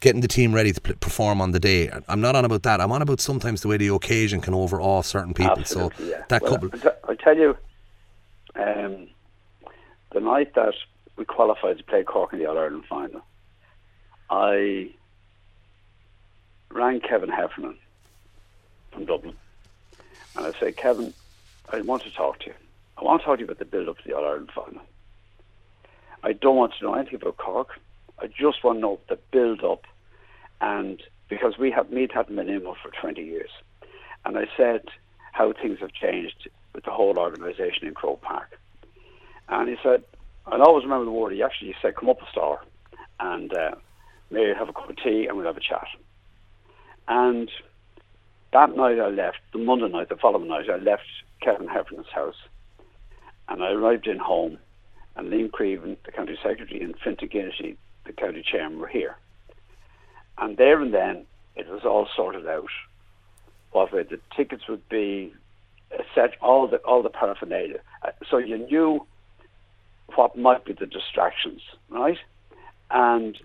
getting 0.05 0.21
the 0.21 0.29
team 0.29 0.55
ready 0.55 0.71
to 0.71 0.81
p- 0.83 0.93
perform 0.93 1.41
on 1.41 1.53
the 1.53 1.59
day. 1.59 1.91
I'm 2.09 2.21
not 2.21 2.37
on 2.37 2.45
about 2.45 2.63
that. 2.65 2.79
I'm 2.79 2.93
on 2.93 3.01
about 3.01 3.23
sometimes 3.23 3.63
the 3.63 3.69
way 3.69 3.79
the 3.79 3.89
occasion 3.89 4.43
can 4.43 4.53
overawe 4.53 5.01
certain 5.01 5.33
people. 5.33 5.59
Absolutely, 5.59 5.97
so 5.97 6.11
yeah. 6.11 6.25
that 6.29 6.43
well, 6.43 6.53
couple, 6.53 6.71
I 6.75 6.83
t- 6.83 6.97
I 7.09 7.15
tell 7.15 7.37
you, 7.39 7.57
um, 8.55 9.09
the 10.13 10.21
night 10.21 10.55
that 10.57 10.75
we 11.17 11.25
qualified 11.25 11.79
to 11.79 11.85
play 11.85 12.03
Cork 12.05 12.35
in 12.35 12.39
the 12.39 12.45
All 12.45 12.59
Ireland 12.59 12.85
final, 12.87 13.23
I 14.29 14.91
rang 16.71 17.01
Kevin 17.01 17.31
Heffernan 17.31 17.79
from 18.93 19.07
Dublin, 19.07 19.37
and 20.37 20.45
I 20.45 20.53
said, 20.61 20.77
Kevin, 20.77 21.15
I 21.73 21.81
want 21.81 22.03
to 22.03 22.11
talk 22.11 22.41
to 22.41 22.49
you. 22.49 22.55
I 22.99 23.05
want 23.05 23.23
to 23.23 23.25
talk 23.25 23.37
to 23.37 23.41
you 23.41 23.47
about 23.47 23.59
the 23.59 23.65
build 23.65 23.89
up 23.89 23.97
to 23.97 24.05
the 24.07 24.15
All 24.15 24.25
Ireland 24.27 24.51
final. 24.55 24.83
I 26.23 26.35
don't 26.35 26.57
want 26.57 26.75
to 26.79 26.85
know 26.85 26.93
anything 26.93 27.15
about 27.15 27.39
Cork. 27.39 27.81
I 28.19 28.27
just 28.27 28.63
want 28.63 28.77
to 28.77 28.81
know 28.83 29.01
the 29.09 29.19
build 29.31 29.65
up, 29.65 29.87
and 30.65 31.03
because 31.29 31.59
we 31.59 31.71
have 31.71 31.91
Meath 31.91 32.13
hadn't 32.13 32.37
been 32.37 32.49
in 32.49 32.63
for 32.63 32.91
20 32.99 33.23
years, 33.23 33.51
and 34.25 34.39
I 34.39 34.47
said 34.57 34.83
how 35.33 35.53
things 35.53 35.79
have 35.81 35.93
changed 35.93 36.49
with 36.75 36.85
the 36.85 36.91
whole 36.91 37.19
organisation 37.19 37.87
in 37.87 37.93
Croke 37.93 38.23
Park. 38.23 38.59
And 39.49 39.69
he 39.69 39.77
said, 39.83 40.05
I'll 40.47 40.63
always 40.63 40.85
remember 40.85 41.05
the 41.05 41.11
word. 41.11 41.35
He 41.35 41.43
actually 41.43 41.75
said, 41.83 41.97
"Come 41.97 42.09
up 42.09 42.23
a 42.23 42.31
star, 42.31 42.61
and 43.21 43.53
uh, 43.55 43.75
maybe 44.31 44.55
have 44.55 44.71
a 44.71 44.73
cup 44.73 44.89
of 44.89 44.97
tea, 44.97 45.27
and 45.27 45.37
we'll 45.37 45.47
have 45.47 45.59
a 45.59 45.61
chat." 45.61 45.87
And 47.09 47.51
that 48.55 48.75
night 48.75 48.99
I 48.99 49.09
left, 49.09 49.39
the 49.53 49.59
Monday 49.59 49.89
night, 49.89 50.09
the 50.09 50.17
following 50.17 50.49
night, 50.49 50.71
I 50.71 50.77
left 50.77 51.05
Kevin 51.43 51.69
Heffernan's 51.69 52.09
house, 52.15 52.41
and 53.49 53.63
I 53.63 53.73
arrived 53.73 54.07
in 54.07 54.19
home, 54.19 54.57
and 55.17 55.31
Liam 55.31 55.51
Creavin, 55.51 55.99
the 56.07 56.13
county 56.13 56.39
secretary, 56.43 56.81
and 56.81 56.95
Fintan 57.05 57.29
Guinnessy, 57.29 57.77
the 58.07 58.15
county 58.15 58.43
chairman, 58.43 58.79
were 58.79 58.89
here. 58.89 59.17
And 60.39 60.57
there 60.57 60.81
and 60.81 60.93
then, 60.93 61.27
it 61.57 61.69
was 61.69 61.85
all 61.85 62.09
sorted 62.15 62.47
out. 62.47 62.69
What 63.73 63.93
way 63.93 64.03
the 64.03 64.21
tickets 64.37 64.69
would 64.69 64.89
be, 64.89 65.33
set 66.15 66.33
all 66.41 66.67
the 66.67 66.79
all 66.79 67.03
the 67.03 67.11
paraphernalia. 67.11 67.81
Uh, 68.03 68.11
So 68.31 68.39
you 68.39 68.59
knew 68.59 69.07
what 70.15 70.37
might 70.37 70.65
be 70.65 70.73
the 70.73 70.87
distractions, 70.87 71.63
right? 71.89 72.19
And 72.91 73.39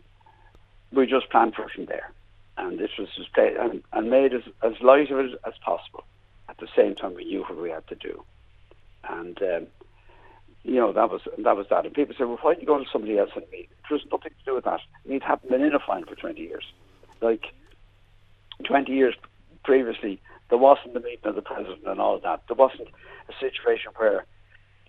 we 0.91 1.05
just 1.07 1.29
planned 1.29 1.55
for 1.55 1.63
it 1.63 1.71
from 1.71 1.85
there. 1.85 2.11
And 2.57 2.77
this 2.77 2.91
was 2.97 3.07
just 3.15 3.33
played 3.33 3.55
and, 3.55 3.81
and 3.93 4.09
made 4.09 4.33
as, 4.33 4.41
as 4.63 4.73
light 4.81 5.09
of 5.11 5.19
it 5.19 5.39
as 5.45 5.53
possible. 5.63 6.03
At 6.49 6.57
the 6.57 6.67
same 6.75 6.95
time, 6.95 7.15
we 7.15 7.25
knew 7.25 7.41
what 7.43 7.61
we 7.61 7.69
had 7.69 7.87
to 7.87 7.95
do. 7.95 8.23
And 9.07 9.41
um, 9.41 9.67
you 10.63 10.75
know 10.75 10.91
that 10.91 11.09
was 11.09 11.21
that 11.37 11.55
was 11.55 11.67
that. 11.69 11.85
And 11.85 11.93
people 11.93 12.15
say, 12.17 12.25
"Well, 12.25 12.39
why 12.41 12.53
don't 12.53 12.61
you 12.61 12.67
go 12.67 12.77
to 12.77 12.89
somebody 12.91 13.17
else 13.17 13.31
and 13.35 13.45
meet?" 13.51 13.69
Was 13.89 14.01
nothing 14.11 14.31
to 14.37 14.45
do 14.45 14.53
with 14.53 14.65
that. 14.65 14.81
Meath 15.03 15.23
hadn't 15.23 15.49
been 15.49 15.63
in 15.63 15.73
a 15.73 15.79
final 15.79 16.07
for 16.07 16.15
twenty 16.15 16.41
years. 16.41 16.63
Like 17.21 17.45
twenty 18.63 18.91
years 18.91 19.15
previously, 19.63 20.21
there 20.49 20.59
wasn't 20.59 20.93
the 20.93 20.99
meeting 20.99 21.25
of 21.25 21.35
the 21.35 21.41
president 21.41 21.87
and 21.87 21.99
all 21.99 22.15
of 22.15 22.21
that. 22.21 22.43
There 22.47 22.55
wasn't 22.55 22.89
a 23.29 23.33
situation 23.39 23.91
where, 23.97 24.25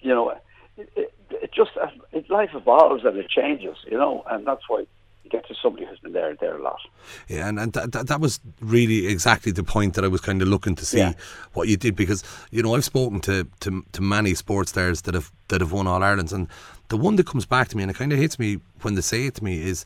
you 0.00 0.10
know, 0.10 0.30
it, 0.76 0.90
it, 0.96 1.14
it 1.30 1.50
just 1.52 1.70
it, 2.12 2.28
life 2.28 2.50
evolves 2.52 3.04
and 3.04 3.16
it 3.16 3.30
changes, 3.30 3.76
you 3.90 3.96
know, 3.96 4.22
and 4.30 4.46
that's 4.46 4.68
why 4.68 4.84
you 5.24 5.30
get 5.30 5.46
to 5.48 5.54
somebody 5.62 5.84
who's 5.86 5.98
been 6.00 6.12
there 6.12 6.34
there 6.40 6.56
a 6.56 6.62
lot. 6.62 6.80
yeah, 7.28 7.48
and 7.48 7.58
and 7.58 7.72
that, 7.74 7.92
that 7.92 8.06
that 8.08 8.20
was 8.20 8.40
really 8.60 9.06
exactly 9.06 9.52
the 9.52 9.62
point 9.64 9.94
that 9.94 10.04
I 10.04 10.08
was 10.08 10.20
kind 10.20 10.42
of 10.42 10.48
looking 10.48 10.74
to 10.76 10.84
see 10.84 10.98
Yeah. 10.98 11.12
what 11.52 11.68
you 11.68 11.76
did 11.76 11.94
because 11.96 12.22
you 12.50 12.62
know 12.62 12.74
I've 12.74 12.84
spoken 12.84 13.20
to, 13.20 13.46
to 13.60 13.84
to 13.92 14.02
many 14.02 14.34
sports 14.34 14.70
stars 14.70 15.02
that 15.02 15.14
have 15.14 15.30
that 15.48 15.60
have 15.60 15.72
won 15.72 15.86
All 15.86 16.02
Irelands, 16.02 16.32
and 16.32 16.48
the 16.88 16.96
one 16.96 17.16
that 17.16 17.26
comes 17.26 17.46
back 17.46 17.68
to 17.68 17.76
me 17.76 17.82
and 17.82 17.90
it 17.90 17.96
kind 17.96 18.12
of 18.12 18.18
hits 18.18 18.38
me 18.38 18.58
when 18.82 18.94
they 18.94 19.00
say 19.02 19.26
it 19.26 19.34
to 19.36 19.44
me 19.44 19.60
is 19.62 19.84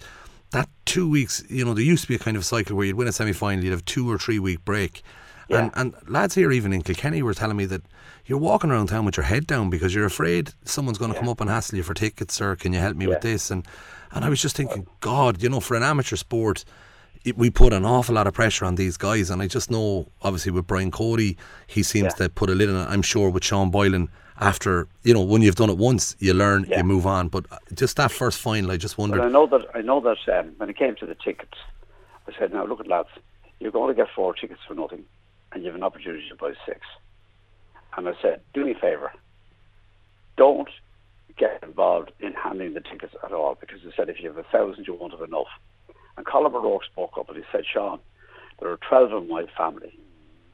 that 0.51 0.69
two 0.85 1.09
weeks. 1.11 1.43
You 1.49 1.65
know, 1.65 1.75
there 1.75 1.85
used 1.85 2.03
to 2.03 2.09
be 2.09 2.15
a 2.15 2.19
kind 2.19 2.37
of 2.37 2.45
cycle 2.45 2.77
where 2.77 2.87
you'd 2.87 2.97
win 2.97 3.09
a 3.09 3.13
semi 3.13 3.33
final, 3.33 3.65
you'd 3.65 3.73
have 3.73 3.85
two 3.85 4.11
or 4.11 4.19
three 4.19 4.39
week 4.39 4.65
break. 4.65 5.03
And, 5.51 5.71
Yeah. 5.75 5.81
and 5.81 5.95
lads 6.09 6.35
here, 6.35 6.51
even 6.53 6.73
in 6.73 6.83
Kilkenny, 6.83 7.23
were 7.23 7.35
telling 7.35 7.57
me 7.57 7.67
that 7.67 7.83
you're 8.27 8.39
walking 8.39 8.71
around 8.71 8.87
town 8.89 9.05
with 9.05 9.17
your 9.17 9.25
head 9.25 9.47
down 9.47 9.69
because 9.71 9.95
you're 9.95 10.07
afraid 10.07 10.53
someone's 10.65 10.99
going 10.99 11.13
to 11.13 11.19
come 11.19 11.29
up 11.29 11.41
and 11.41 11.51
hassle 11.51 11.77
you 11.77 11.83
for 11.83 11.95
tickets 11.95 12.41
or 12.41 12.57
can 12.57 12.73
you 12.73 12.79
help 12.81 12.97
me 12.97 13.07
with 13.07 13.21
this? 13.21 13.51
And 13.51 13.67
and 14.13 14.25
I 14.25 14.29
was 14.29 14.41
just 14.41 14.57
thinking, 14.57 14.87
God, 15.01 15.43
you 15.43 15.49
know, 15.49 15.59
for 15.61 15.77
an 15.77 15.83
amateur 15.83 16.15
sport, 16.17 16.65
it, 17.25 17.37
we 17.37 17.51
put 17.51 17.73
an 17.73 17.85
awful 17.85 18.15
lot 18.15 18.27
of 18.29 18.33
pressure 18.35 18.65
on 18.65 18.77
these 18.77 18.97
guys. 18.97 19.29
And 19.29 19.43
I 19.43 19.49
just 19.49 19.71
know, 19.73 20.07
obviously, 20.23 20.53
with 20.53 20.67
Brian 20.69 20.91
Cody, 20.93 21.37
he 21.67 21.83
seems 21.83 22.13
Yeah. 22.19 22.27
to 22.27 22.29
put 22.29 22.49
a 22.49 22.55
lid 22.55 22.71
on 22.71 22.77
it. 22.77 22.89
I'm 22.89 23.03
sure 23.03 23.29
with 23.29 23.43
Sean 23.45 23.71
Boylan, 23.71 24.09
after, 24.41 24.87
you 25.03 25.15
know, 25.15 25.23
when 25.23 25.43
you've 25.43 25.55
done 25.57 25.69
it 25.71 25.79
once, 25.79 26.15
you 26.21 26.33
learn, 26.33 26.65
Yeah. 26.69 26.79
you 26.79 26.85
move 26.85 27.07
on. 27.07 27.29
But 27.29 27.47
uh, 27.51 27.57
just 27.75 27.97
that 27.97 28.13
first 28.13 28.39
final, 28.39 28.71
I 28.71 28.77
just 28.77 28.99
wondered. 28.99 29.21
I 29.21 29.29
know 29.29 29.47
that 29.47 29.63
I 29.75 29.81
know 29.81 30.01
that 30.01 30.19
um, 30.39 30.53
when 30.59 30.69
it 30.71 30.77
came 30.77 30.95
to 30.97 31.07
the 31.07 31.15
tickets, 31.17 31.59
I 32.29 32.33
said, 32.39 32.53
"Now 32.53 32.65
look 32.67 32.79
at 32.81 32.87
lads, 32.87 33.09
you're 33.59 33.73
going 33.73 33.89
to 33.95 34.01
get 34.01 34.09
four 34.15 34.33
tickets 34.35 34.61
for 34.69 34.75
nothing, 34.75 35.05
and 35.55 35.63
you 35.63 35.69
have 35.69 35.77
an 35.77 35.83
opportunity 35.83 36.29
to 36.29 36.35
buy 36.35 36.53
six. 36.67 36.81
and 37.97 38.09
I 38.09 38.13
said, 38.21 38.41
do 38.53 38.65
me 38.65 38.73
a 38.73 38.75
favour, 38.75 39.13
don't 40.37 40.69
get 41.39 41.63
involved 41.63 42.13
in 42.21 42.33
handling 42.33 42.75
the 42.75 42.81
tickets 42.81 43.15
at 43.25 43.33
all 43.33 43.57
because 43.59 43.79
I 43.87 43.97
said 43.97 44.09
if 44.09 44.21
you 44.21 44.29
have 44.29 44.39
a 44.39 44.45
thousand, 44.51 44.87
you 44.87 44.95
won't 44.95 45.13
have 45.13 45.23
enough. 45.23 45.49
And 46.17 46.27
Colm 46.27 46.55
O'Rourke 46.55 46.85
spoke 46.85 47.17
up 47.19 47.29
and 47.29 47.39
he 47.39 47.45
said, 47.51 47.65
Sean, 47.73 47.99
there 48.61 48.71
are 48.71 48.79
12 48.89 49.25
in 49.25 49.29
my 49.29 49.47
family. 49.57 49.99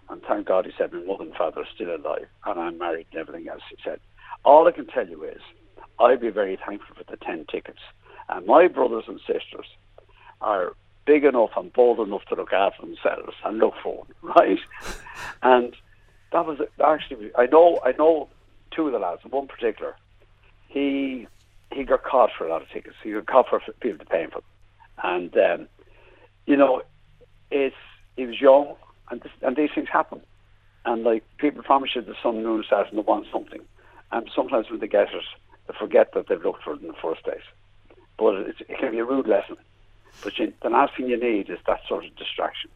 And 0.08 0.22
thank 0.22 0.46
God 0.46 0.66
he 0.66 0.72
said 0.76 0.92
my 0.92 1.00
mother 1.00 1.24
and 1.24 1.34
father 1.34 1.60
are 1.60 1.74
still 1.74 1.94
alive 1.94 2.26
and 2.46 2.60
I'm 2.60 2.78
married 2.78 3.06
and 3.12 3.20
everything 3.20 3.48
else. 3.48 3.62
He 3.70 3.76
said, 3.84 4.00
all 4.44 4.66
I 4.66 4.72
can 4.72 4.86
tell 4.86 5.06
you 5.06 5.22
is 5.24 5.40
I'd 5.98 6.20
be 6.20 6.30
very 6.30 6.58
thankful 6.66 6.96
for 6.96 7.04
the 7.10 7.16
10 7.24 7.46
tickets. 7.50 7.80
And 8.28 8.46
my 8.46 8.68
brothers 8.68 9.04
and 9.06 9.20
sisters 9.20 9.66
are 10.40 10.72
big 11.04 11.24
enough 11.24 11.50
and 11.56 11.72
bold 11.72 12.06
enough 12.06 12.24
to 12.26 12.34
look 12.34 12.52
after 12.52 12.82
themselves 12.82 13.34
and 13.44 13.58
look 13.58 13.74
for 13.82 14.04
them, 14.04 14.32
right? 14.36 14.60
and 15.42 15.74
that 16.32 16.46
was 16.46 16.58
actually, 16.84 17.30
I 17.36 17.46
know, 17.46 17.80
I 17.84 17.92
know 17.92 18.28
two 18.70 18.86
of 18.86 18.92
the 18.92 18.98
lads, 18.98 19.22
one 19.28 19.48
particular, 19.48 19.96
he 20.68 21.26
he 21.72 21.84
got 21.84 22.02
caught 22.02 22.30
for 22.36 22.46
a 22.46 22.50
lot 22.50 22.62
of 22.62 22.68
tickets. 22.70 22.96
He 23.02 23.12
got 23.12 23.26
caught 23.26 23.48
for 23.48 23.60
people 23.80 24.04
paying 24.10 24.30
for 24.30 24.40
them. 24.40 24.44
And, 25.02 25.36
um, 25.36 25.68
you 26.46 26.56
know, 26.56 26.82
it's, 27.50 27.76
he 28.16 28.26
was 28.26 28.40
young 28.40 28.74
and, 29.10 29.20
this, 29.20 29.32
and 29.42 29.56
these 29.56 29.70
things 29.74 29.88
happen. 29.88 30.20
And 30.84 31.04
like 31.04 31.24
people 31.38 31.62
promise 31.62 31.90
you 31.94 32.02
the 32.02 32.14
sun, 32.22 32.42
moon, 32.42 32.64
stars, 32.66 32.88
and 32.90 32.98
they 32.98 33.02
want 33.02 33.26
something. 33.32 33.60
And 34.12 34.28
sometimes 34.34 34.70
when 34.70 34.80
they 34.80 34.88
get 34.88 35.14
it, 35.14 35.22
they 35.68 35.74
forget 35.78 36.12
that 36.14 36.26
they've 36.28 36.42
looked 36.42 36.64
for 36.64 36.74
it 36.74 36.82
in 36.82 36.88
the 36.88 36.94
first 36.94 37.22
place. 37.22 37.42
But 38.18 38.34
it, 38.34 38.56
it 38.68 38.78
can 38.78 38.90
be 38.90 38.98
a 38.98 39.04
rude 39.04 39.28
lesson. 39.28 39.56
But 40.22 40.38
you, 40.38 40.52
the 40.62 40.70
last 40.70 40.96
thing 40.96 41.08
you 41.08 41.18
need 41.18 41.50
is 41.50 41.58
that 41.66 41.80
sort 41.88 42.04
of 42.04 42.14
distraction. 42.16 42.70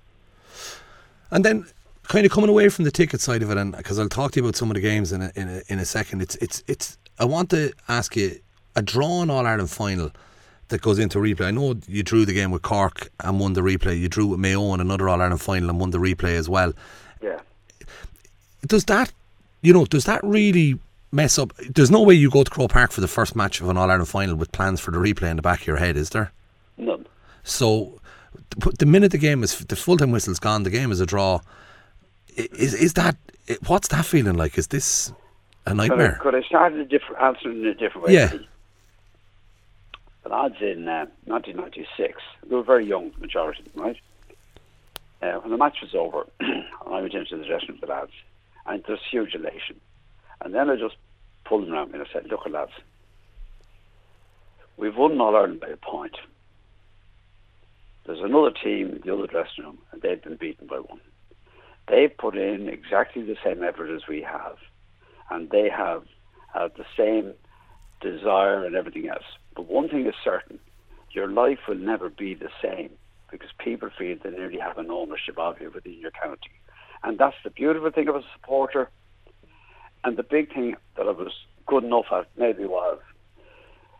And 1.30 1.44
then, 1.44 1.66
kind 2.04 2.24
of 2.24 2.32
coming 2.32 2.50
away 2.50 2.68
from 2.68 2.84
the 2.84 2.90
ticket 2.90 3.20
side 3.20 3.42
of 3.42 3.50
it, 3.50 3.56
and 3.56 3.76
because 3.76 3.98
I'll 3.98 4.08
talk 4.08 4.32
to 4.32 4.40
you 4.40 4.44
about 4.44 4.56
some 4.56 4.70
of 4.70 4.74
the 4.74 4.80
games 4.80 5.12
in 5.12 5.22
a, 5.22 5.32
in 5.34 5.48
a, 5.48 5.62
in 5.68 5.78
a 5.78 5.84
second. 5.84 6.22
It's 6.22 6.36
it's 6.36 6.62
it's. 6.66 6.98
I 7.18 7.24
want 7.24 7.50
to 7.50 7.72
ask 7.88 8.16
you 8.16 8.38
a 8.76 8.82
drawn 8.82 9.30
All 9.30 9.46
Ireland 9.46 9.70
final 9.70 10.10
that 10.68 10.80
goes 10.80 10.98
into 10.98 11.18
replay. 11.18 11.46
I 11.46 11.50
know 11.50 11.76
you 11.86 12.02
drew 12.02 12.24
the 12.24 12.32
game 12.32 12.50
with 12.50 12.62
Cork 12.62 13.10
and 13.20 13.38
won 13.38 13.52
the 13.52 13.60
replay. 13.60 13.98
You 13.98 14.08
drew 14.08 14.26
with 14.26 14.40
Mayo 14.40 14.74
in 14.74 14.80
another 14.80 15.08
All 15.08 15.20
Ireland 15.20 15.40
final 15.40 15.70
and 15.70 15.78
won 15.78 15.90
the 15.90 15.98
replay 15.98 16.36
as 16.36 16.48
well. 16.48 16.72
Yeah. 17.22 17.40
Does 18.66 18.84
that, 18.86 19.12
you 19.62 19.72
know, 19.72 19.84
does 19.84 20.04
that 20.06 20.22
really 20.24 20.78
mess 21.12 21.38
up? 21.38 21.52
There's 21.56 21.90
no 21.90 22.02
way 22.02 22.14
you 22.14 22.30
go 22.30 22.42
to 22.42 22.50
Croke 22.50 22.72
Park 22.72 22.92
for 22.92 23.00
the 23.00 23.08
first 23.08 23.36
match 23.36 23.60
of 23.60 23.68
an 23.68 23.76
All 23.76 23.90
Ireland 23.90 24.08
final 24.08 24.34
with 24.36 24.52
plans 24.52 24.80
for 24.80 24.90
the 24.90 24.98
replay 24.98 25.30
in 25.30 25.36
the 25.36 25.42
back 25.42 25.60
of 25.60 25.66
your 25.66 25.76
head, 25.76 25.96
is 25.96 26.10
there? 26.10 26.32
None. 26.76 27.06
So, 27.44 28.00
the 28.78 28.86
minute 28.86 29.12
the 29.12 29.18
game 29.18 29.42
is 29.42 29.56
the 29.58 29.76
full 29.76 29.96
time 29.96 30.10
whistle's 30.10 30.40
gone, 30.40 30.64
the 30.64 30.70
game 30.70 30.90
is 30.90 31.00
a 31.00 31.06
draw. 31.06 31.40
Is 32.36 32.74
is 32.74 32.94
that 32.94 33.16
what's 33.66 33.88
that 33.88 34.04
feeling 34.04 34.34
like? 34.34 34.58
Is 34.58 34.68
this 34.68 35.12
a 35.66 35.74
nightmare? 35.74 36.18
Could 36.20 36.34
I, 36.34 36.38
could 36.38 36.44
I 36.44 36.48
start 36.48 36.72
a 36.72 36.84
different 36.84 37.22
answer 37.22 37.50
in 37.50 37.64
a 37.66 37.74
different 37.74 38.06
way? 38.06 38.14
Yeah. 38.14 38.32
The 40.22 40.30
lads 40.30 40.56
in 40.60 40.88
uh, 40.88 41.04
1996, 41.26 42.22
we 42.48 42.56
were 42.56 42.62
very 42.62 42.86
young, 42.86 43.12
majority, 43.20 43.62
right? 43.74 43.98
Uh, 45.20 45.34
when 45.40 45.50
the 45.50 45.58
match 45.58 45.76
was 45.82 45.94
over, 45.94 46.26
I 46.40 47.00
went 47.00 47.12
into 47.12 47.36
the 47.36 47.44
dressing 47.44 47.68
room 47.68 47.78
with 47.80 47.88
the 47.88 47.94
lads, 47.94 48.12
and 48.66 48.82
there 48.84 48.96
was 48.96 49.04
huge 49.10 49.34
elation. 49.34 49.80
And 50.40 50.54
then 50.54 50.70
I 50.70 50.76
just 50.76 50.96
pulled 51.44 51.66
them 51.66 51.74
around 51.74 51.92
me 51.92 51.98
and 51.98 52.08
I 52.08 52.12
said, 52.12 52.26
look, 52.30 52.48
lads, 52.48 52.72
we've 54.78 54.96
won 54.96 55.20
All 55.20 55.36
Ireland 55.36 55.60
by 55.60 55.68
a 55.68 55.76
point. 55.76 56.16
There's 58.06 58.20
another 58.20 58.50
team 58.50 58.90
in 58.90 59.02
the 59.04 59.14
other 59.14 59.26
dressing 59.26 59.64
room, 59.64 59.78
and 59.90 60.02
they've 60.02 60.22
been 60.22 60.36
beaten 60.36 60.66
by 60.66 60.76
one. 60.76 61.00
They've 61.88 62.16
put 62.16 62.36
in 62.36 62.68
exactly 62.68 63.22
the 63.22 63.36
same 63.44 63.62
effort 63.62 63.94
as 63.94 64.02
we 64.08 64.22
have, 64.22 64.56
and 65.30 65.50
they 65.50 65.68
have, 65.70 66.04
have 66.52 66.72
the 66.74 66.84
same 66.96 67.32
desire 68.00 68.64
and 68.64 68.74
everything 68.74 69.08
else. 69.08 69.24
But 69.56 69.66
one 69.66 69.88
thing 69.88 70.06
is 70.06 70.14
certain, 70.22 70.58
your 71.12 71.28
life 71.28 71.60
will 71.68 71.76
never 71.76 72.10
be 72.10 72.34
the 72.34 72.50
same 72.62 72.90
because 73.30 73.50
people 73.58 73.90
feel 73.98 74.16
they 74.22 74.30
nearly 74.30 74.58
have 74.58 74.78
an 74.78 74.90
ownership 74.90 75.38
of 75.38 75.60
you 75.60 75.70
within 75.70 75.98
your 75.98 76.10
county. 76.10 76.50
And 77.02 77.18
that's 77.18 77.36
the 77.42 77.50
beautiful 77.50 77.90
thing 77.90 78.08
of 78.08 78.16
a 78.16 78.22
supporter. 78.34 78.90
And 80.04 80.16
the 80.16 80.22
big 80.22 80.52
thing 80.52 80.76
that 80.96 81.06
I 81.06 81.10
was 81.10 81.32
good 81.66 81.84
enough 81.84 82.06
at 82.12 82.26
maybe 82.36 82.64
was 82.64 83.00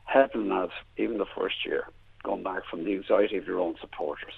helping 0.05 0.53
us 0.53 0.71
even 0.97 1.19
the 1.19 1.27
first 1.37 1.64
year, 1.64 1.88
going 2.25 2.43
back 2.43 2.63
from 2.69 2.85
the 2.85 2.95
anxiety 2.95 3.37
of 3.37 3.47
your 3.47 3.61
own 3.61 3.77
supporters. 3.81 4.35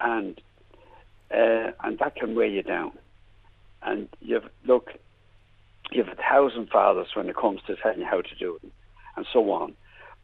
And 0.00 0.40
uh, 1.30 1.72
and 1.84 1.98
that 1.98 2.16
can 2.16 2.34
weigh 2.34 2.50
you 2.50 2.62
down. 2.62 2.92
And 3.82 4.08
you've 4.20 4.48
look, 4.64 4.90
you 5.92 6.02
have 6.02 6.12
a 6.12 6.20
thousand 6.20 6.70
fathers 6.70 7.08
when 7.14 7.28
it 7.28 7.36
comes 7.36 7.60
to 7.66 7.76
telling 7.76 8.00
you 8.00 8.06
how 8.06 8.22
to 8.22 8.34
do 8.38 8.58
it, 8.62 8.70
and 9.16 9.26
so 9.32 9.50
on. 9.52 9.74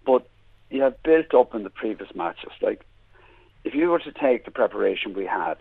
But 0.05 0.27
you 0.71 0.83
have 0.83 1.03
built 1.03 1.35
up 1.35 1.55
in 1.55 1.63
the 1.63 1.71
previous 1.71 2.15
matches. 2.15 2.51
Like, 2.61 2.85
if 3.65 3.75
you 3.75 3.89
were 3.89 4.01
to 4.01 4.13
take 4.13 4.45
the 4.45 4.51
preparation 4.51 5.15
we 5.15 5.27
had 5.27 5.57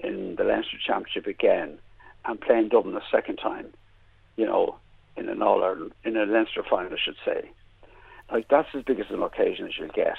in 0.00 0.36
the 0.36 0.44
Leinster 0.44 0.76
Championship 0.84 1.26
again 1.26 1.78
and 2.24 2.40
playing 2.40 2.68
Dublin 2.68 2.96
a 2.96 3.02
second 3.10 3.36
time, 3.36 3.72
you 4.36 4.46
know, 4.46 4.76
in 5.16 5.28
an 5.28 5.42
All 5.42 5.62
Ireland, 5.62 5.92
in 6.04 6.16
a 6.16 6.24
Leinster 6.24 6.64
final, 6.68 6.92
I 6.92 6.96
should 7.02 7.16
say, 7.24 7.50
like 8.32 8.48
that's 8.48 8.68
as 8.74 8.82
big 8.82 9.00
as 9.00 9.10
an 9.10 9.22
occasion 9.22 9.66
as 9.66 9.78
you'll 9.78 9.88
get. 9.88 10.16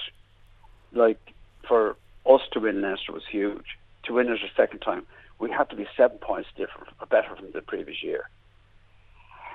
Like 0.93 1.19
for 1.67 1.95
us 2.25 2.41
to 2.53 2.59
win 2.59 2.81
Leinster 2.81 3.11
was 3.11 3.23
huge. 3.29 3.77
To 4.03 4.13
win 4.13 4.29
it 4.29 4.39
a 4.43 4.55
second 4.55 4.79
time, 4.79 5.05
we 5.39 5.49
had 5.51 5.69
to 5.69 5.75
be 5.75 5.87
seven 5.95 6.17
points 6.17 6.49
different, 6.55 6.89
or 6.99 7.07
better 7.07 7.35
from 7.35 7.51
the 7.51 7.61
previous 7.61 8.03
year. 8.03 8.29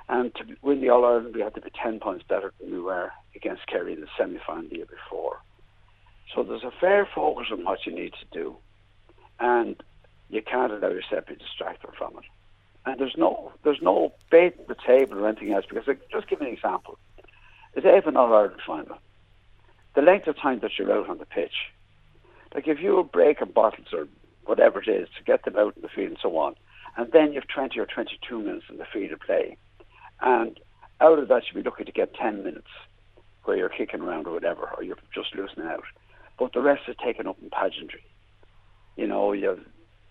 And 0.08 0.34
to 0.36 0.44
win 0.62 0.80
the 0.80 0.90
All 0.90 1.04
Ireland, 1.04 1.34
we 1.34 1.40
had 1.40 1.54
to 1.54 1.60
be 1.60 1.70
10 1.70 1.98
points 1.98 2.24
better 2.28 2.52
than 2.60 2.70
we 2.70 2.80
were 2.80 3.10
against 3.34 3.66
Kerry 3.66 3.92
in 3.92 4.00
the 4.00 4.06
semi 4.16 4.38
final 4.46 4.68
the 4.68 4.76
year 4.76 4.86
before. 4.86 5.40
So 6.34 6.42
there's 6.42 6.62
a 6.62 6.72
fair 6.80 7.08
focus 7.12 7.48
on 7.50 7.64
what 7.64 7.86
you 7.86 7.94
need 7.94 8.12
to 8.12 8.26
do. 8.38 8.56
And 9.40 9.82
you 10.28 10.42
can't 10.42 10.72
allow 10.72 10.88
yourself 10.88 11.26
to 11.26 11.34
be 11.34 11.38
distracted 11.38 11.90
from 11.96 12.18
it. 12.18 12.24
And 12.84 13.00
there's 13.00 13.16
no 13.16 13.52
there's 13.64 13.82
no 13.82 14.12
bait 14.30 14.54
at 14.60 14.68
the 14.68 14.76
table 14.86 15.18
or 15.18 15.28
anything 15.28 15.52
else 15.52 15.64
because 15.68 15.88
like, 15.88 16.08
just 16.10 16.28
give 16.28 16.40
an 16.40 16.46
example. 16.46 16.98
Have 17.84 18.06
an 18.06 18.16
All 18.16 18.34
Ireland 18.34 18.60
final, 18.66 18.98
the 19.94 20.02
length 20.02 20.26
of 20.26 20.36
time 20.36 20.58
that 20.60 20.72
you're 20.78 20.92
out 20.92 21.08
on 21.08 21.18
the 21.18 21.24
pitch, 21.24 21.54
like 22.54 22.66
if 22.66 22.80
you 22.80 22.96
were 22.96 23.04
breaking 23.04 23.52
bottles 23.52 23.88
or 23.92 24.08
whatever 24.44 24.82
it 24.82 24.88
is 24.88 25.08
to 25.16 25.24
get 25.24 25.44
them 25.44 25.56
out 25.56 25.76
in 25.76 25.82
the 25.82 25.88
field 25.88 26.08
and 26.08 26.18
so 26.20 26.36
on, 26.36 26.56
and 26.96 27.12
then 27.12 27.32
you've 27.32 27.48
20 27.48 27.78
or 27.78 27.86
22 27.86 28.38
minutes 28.38 28.66
in 28.68 28.78
the 28.78 28.86
field 28.92 29.12
of 29.12 29.20
play, 29.20 29.56
and 30.20 30.58
out 31.00 31.18
of 31.18 31.28
that, 31.28 31.44
you'll 31.46 31.62
be 31.62 31.68
lucky 31.68 31.84
to 31.84 31.92
get 31.92 32.14
10 32.14 32.42
minutes 32.42 32.70
where 33.44 33.56
you're 33.56 33.68
kicking 33.68 34.00
around 34.00 34.26
or 34.26 34.32
whatever, 34.32 34.70
or 34.76 34.82
you're 34.82 34.96
just 35.14 35.34
loosening 35.34 35.66
out. 35.66 35.84
But 36.38 36.52
the 36.52 36.60
rest 36.60 36.82
is 36.88 36.96
taken 37.02 37.26
up 37.26 37.36
in 37.40 37.50
pageantry. 37.50 38.04
You 38.96 39.06
know, 39.06 39.32
you 39.32 39.48
have, 39.48 39.60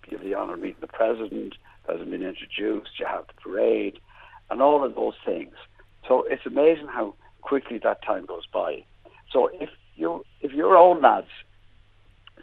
you 0.08 0.18
have 0.18 0.26
the 0.26 0.36
honour 0.36 0.54
of 0.54 0.60
meeting 0.60 0.78
the 0.82 0.88
president, 0.88 1.56
hasn't 1.88 2.10
been 2.10 2.24
introduced, 2.24 3.00
you 3.00 3.06
have 3.06 3.28
the 3.28 3.42
parade, 3.42 4.00
and 4.50 4.62
all 4.62 4.84
of 4.84 4.96
those 4.96 5.16
things. 5.26 5.54
So 6.08 6.26
it's 6.30 6.46
amazing 6.46 6.88
how 6.88 7.16
quickly 7.46 7.78
that 7.78 8.04
time 8.04 8.26
goes 8.26 8.48
by. 8.52 8.84
So 9.32 9.50
if 9.54 9.70
you 9.96 10.26
if 10.42 10.52
your 10.52 10.76
own 10.76 11.02
lads, 11.02 11.28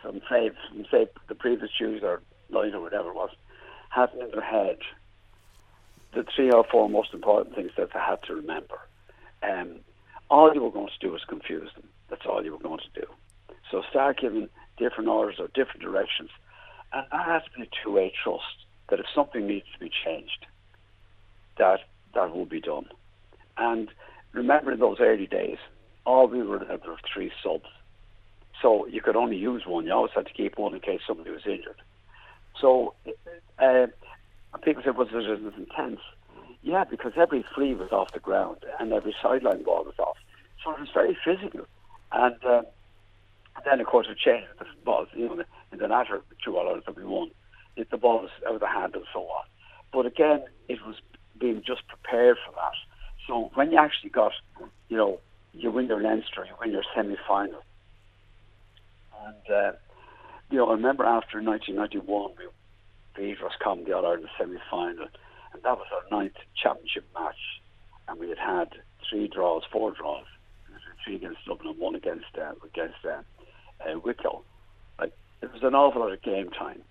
from 0.01 0.21
say 0.31 0.51
from 0.69 0.85
say 0.91 1.09
the 1.29 1.35
previous 1.35 1.71
Tuesday 1.77 2.07
or 2.07 2.23
night 2.51 2.75
or 2.75 2.81
whatever 2.81 3.09
it 3.11 3.15
was, 3.15 3.31
had 3.91 4.11
in 4.15 4.31
their 4.31 4.41
head 4.41 4.79
the 6.15 6.25
three 6.35 6.51
or 6.51 6.65
four 6.71 6.89
most 6.89 7.13
important 7.15 7.55
things 7.57 7.73
that 7.77 7.93
they 7.93 7.99
had 7.99 8.23
to 8.25 8.35
remember. 8.35 8.79
Um, 9.43 9.81
all 10.31 10.55
you 10.55 10.63
were 10.63 10.71
going 10.71 10.89
to 10.89 11.07
do 11.07 11.13
was 11.13 11.25
confuse 11.25 11.71
them. 11.75 11.89
That's 12.09 12.27
all 12.27 12.45
you 12.45 12.53
were 12.53 12.59
going 12.59 12.81
to 12.81 13.01
do. 13.01 13.07
So 13.71 13.83
start 13.91 14.21
giving 14.21 14.49
different 14.77 15.09
orders 15.09 15.37
or 15.39 15.49
different 15.49 15.81
directions. 15.81 16.31
And 16.93 17.07
that 17.11 17.27
has 17.27 17.43
to 17.45 17.51
be 17.59 17.63
a 17.63 17.69
two-way 17.83 18.13
trust 18.23 18.67
that 18.89 19.01
if 19.01 19.07
something 19.15 19.47
needs 19.47 19.67
to 19.73 19.79
be 19.79 19.91
changed, 20.05 20.47
that 21.57 21.81
that 22.15 22.35
will 22.37 22.45
be 22.45 22.61
done. 22.61 22.87
And 23.57 23.89
remember 24.33 24.73
in 24.73 24.81
those 24.81 24.99
early 25.01 25.27
days, 25.27 25.59
all 26.05 26.27
we 26.27 26.43
were 26.43 26.59
there 26.59 26.79
were 26.87 26.97
three 27.13 27.33
subs. 27.43 27.69
So 28.61 28.87
you 28.87 29.01
could 29.01 29.17
only 29.17 29.37
use 29.37 29.67
one. 29.67 29.87
You 29.87 29.93
always 29.93 30.13
had 30.15 30.27
to 30.27 30.33
keep 30.33 30.59
one 30.59 30.75
in 30.75 30.81
case 30.81 31.01
somebody 31.07 31.31
was 31.31 31.47
injured. 31.47 31.81
So 32.61 32.95
uh, 33.59 33.87
people 34.63 34.83
said, 34.85 34.97
was 34.97 35.09
it 35.13 35.31
as 35.31 35.55
intense? 35.59 36.01
Yeah, 36.63 36.85
because 36.85 37.13
every 37.17 37.45
flea 37.55 37.75
was 37.75 37.91
off 37.91 38.13
the 38.13 38.21
ground 38.21 38.59
and 38.79 38.93
every 38.93 39.15
sideline 39.21 39.65
ball 39.65 39.85
was 39.85 39.99
off. 39.99 40.17
So 40.63 40.73
it 40.73 40.81
was 40.81 40.91
very 40.95 41.17
physical. 41.25 41.67
And 42.13 42.37
uh, 42.45 42.63
then, 43.65 43.81
of 43.81 43.87
course, 43.87 44.07
it 44.09 44.19
changed 44.19 44.49
the 44.59 44.67
balls, 44.85 45.09
you 45.15 45.27
know, 45.29 45.43
in 45.73 45.79
the 45.79 45.89
latter 45.89 46.23
two 46.45 46.57
all 46.57 46.73
that 46.75 46.97
we 46.97 47.05
won. 47.05 47.31
It, 47.77 47.91
the 47.91 47.97
ball 47.97 48.21
was 48.21 48.31
out 48.47 48.55
of 48.55 48.61
the 48.61 48.69
hand 48.69 48.95
and 48.95 49.05
so 49.13 49.21
on. 49.21 49.45
But 49.93 50.07
again, 50.07 50.45
it 50.69 50.79
was 50.87 50.97
being 51.39 51.63
just 51.67 51.87
prepared 51.89 52.37
for 52.47 52.53
that. 52.53 52.75
So 53.27 53.51
when 53.55 53.71
you 53.71 53.79
actually 53.79 54.11
got, 54.11 54.33
you 54.89 54.97
know, 54.97 55.21
you 55.53 55.71
win 55.71 55.87
your 55.87 56.01
Leinster, 56.01 56.45
you 56.45 56.55
win 56.61 56.73
your 56.73 56.83
semi-final. 56.95 57.63
And, 59.25 59.55
uh, 59.55 59.73
you 60.51 60.59
know, 60.59 60.69
I 60.69 60.73
remember 60.73 61.05
after 61.05 61.41
1991, 61.41 62.33
we 62.39 62.45
beat 63.17 63.41
Roscommon 63.41 63.85
the 63.85 63.93
All 63.93 64.07
Ireland 64.07 64.29
semi 64.39 64.59
final. 64.71 65.07
and 65.53 65.63
that 65.63 65.77
was 65.79 65.87
our 65.93 66.19
ninth 66.19 66.37
championship 66.61 67.05
match, 67.15 67.61
and 68.09 68.19
we 68.19 68.29
had 68.29 68.39
had 68.39 68.69
three 69.09 69.29
draws, 69.29 69.63
four 69.71 69.93
draws, 69.93 70.25
three 71.05 71.17
against 71.17 71.45
Dublin 71.47 71.71
and 71.71 71.79
one 71.79 71.95
against 71.95 72.27
uh, 72.41 72.53
against 72.65 73.05
uh, 73.05 73.23
uh, 73.85 73.99
Wicklow. 73.99 74.43
Like 74.99 75.13
it 75.43 75.53
was 75.53 75.63
an 75.63 75.75
awful 75.75 76.01
lot 76.01 76.13
of 76.13 76.23
game 76.23 76.51
time. 76.51 76.83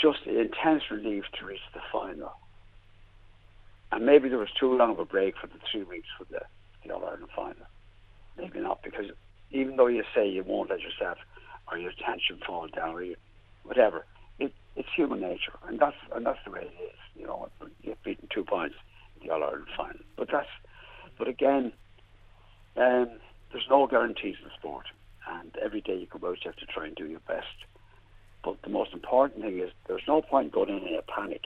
Just 0.00 0.18
the 0.26 0.40
intense 0.40 0.82
relief 0.90 1.24
to 1.38 1.46
reach 1.46 1.60
the 1.72 1.80
final, 1.92 2.32
and 3.92 4.04
maybe 4.04 4.28
there 4.28 4.38
was 4.38 4.48
too 4.58 4.76
long 4.76 4.90
of 4.90 4.98
a 4.98 5.04
break 5.04 5.36
for 5.36 5.46
the 5.46 5.58
three 5.70 5.84
weeks 5.84 6.08
for 6.18 6.24
the, 6.24 6.40
the 6.84 6.94
All 6.94 7.04
Ireland 7.04 7.28
final. 7.34 7.66
Maybe 8.36 8.60
not 8.60 8.82
because 8.82 9.06
even 9.50 9.76
though 9.76 9.86
you 9.86 10.02
say 10.14 10.28
you 10.28 10.42
won't 10.42 10.70
let 10.70 10.80
yourself 10.80 11.18
or 11.70 11.78
your 11.78 11.92
tension 11.92 12.38
fall 12.46 12.68
down 12.68 12.94
or 12.94 13.02
you, 13.02 13.16
whatever, 13.62 14.04
it, 14.38 14.52
it's 14.74 14.88
human 14.94 15.20
nature, 15.20 15.52
and 15.66 15.78
that's 15.78 15.96
and 16.14 16.26
that's 16.26 16.38
the 16.44 16.50
way 16.50 16.62
it 16.62 16.82
is. 16.82 16.98
You 17.14 17.26
know, 17.26 17.48
you've 17.82 18.02
beaten 18.02 18.28
two 18.32 18.44
points 18.44 18.76
in 19.20 19.26
the 19.26 19.34
All 19.34 19.42
Ireland 19.42 19.66
final, 19.76 20.00
but 20.16 20.28
that's 20.30 20.48
but 21.18 21.28
again, 21.28 21.72
um, 22.76 23.08
there's 23.52 23.66
no 23.70 23.86
guarantees 23.86 24.36
in 24.42 24.50
sport, 24.58 24.86
and 25.28 25.56
every 25.62 25.80
day 25.80 25.96
you 25.96 26.06
go 26.06 26.28
out, 26.28 26.38
you 26.44 26.50
have 26.50 26.56
to 26.56 26.66
try 26.66 26.86
and 26.86 26.94
do 26.94 27.06
your 27.06 27.20
best. 27.20 27.46
But 28.44 28.62
the 28.62 28.68
most 28.68 28.92
important 28.92 29.42
thing 29.42 29.58
is 29.58 29.70
there's 29.88 30.06
no 30.06 30.22
point 30.22 30.52
going 30.52 30.68
in 30.68 30.94
a 30.94 31.02
panic. 31.02 31.42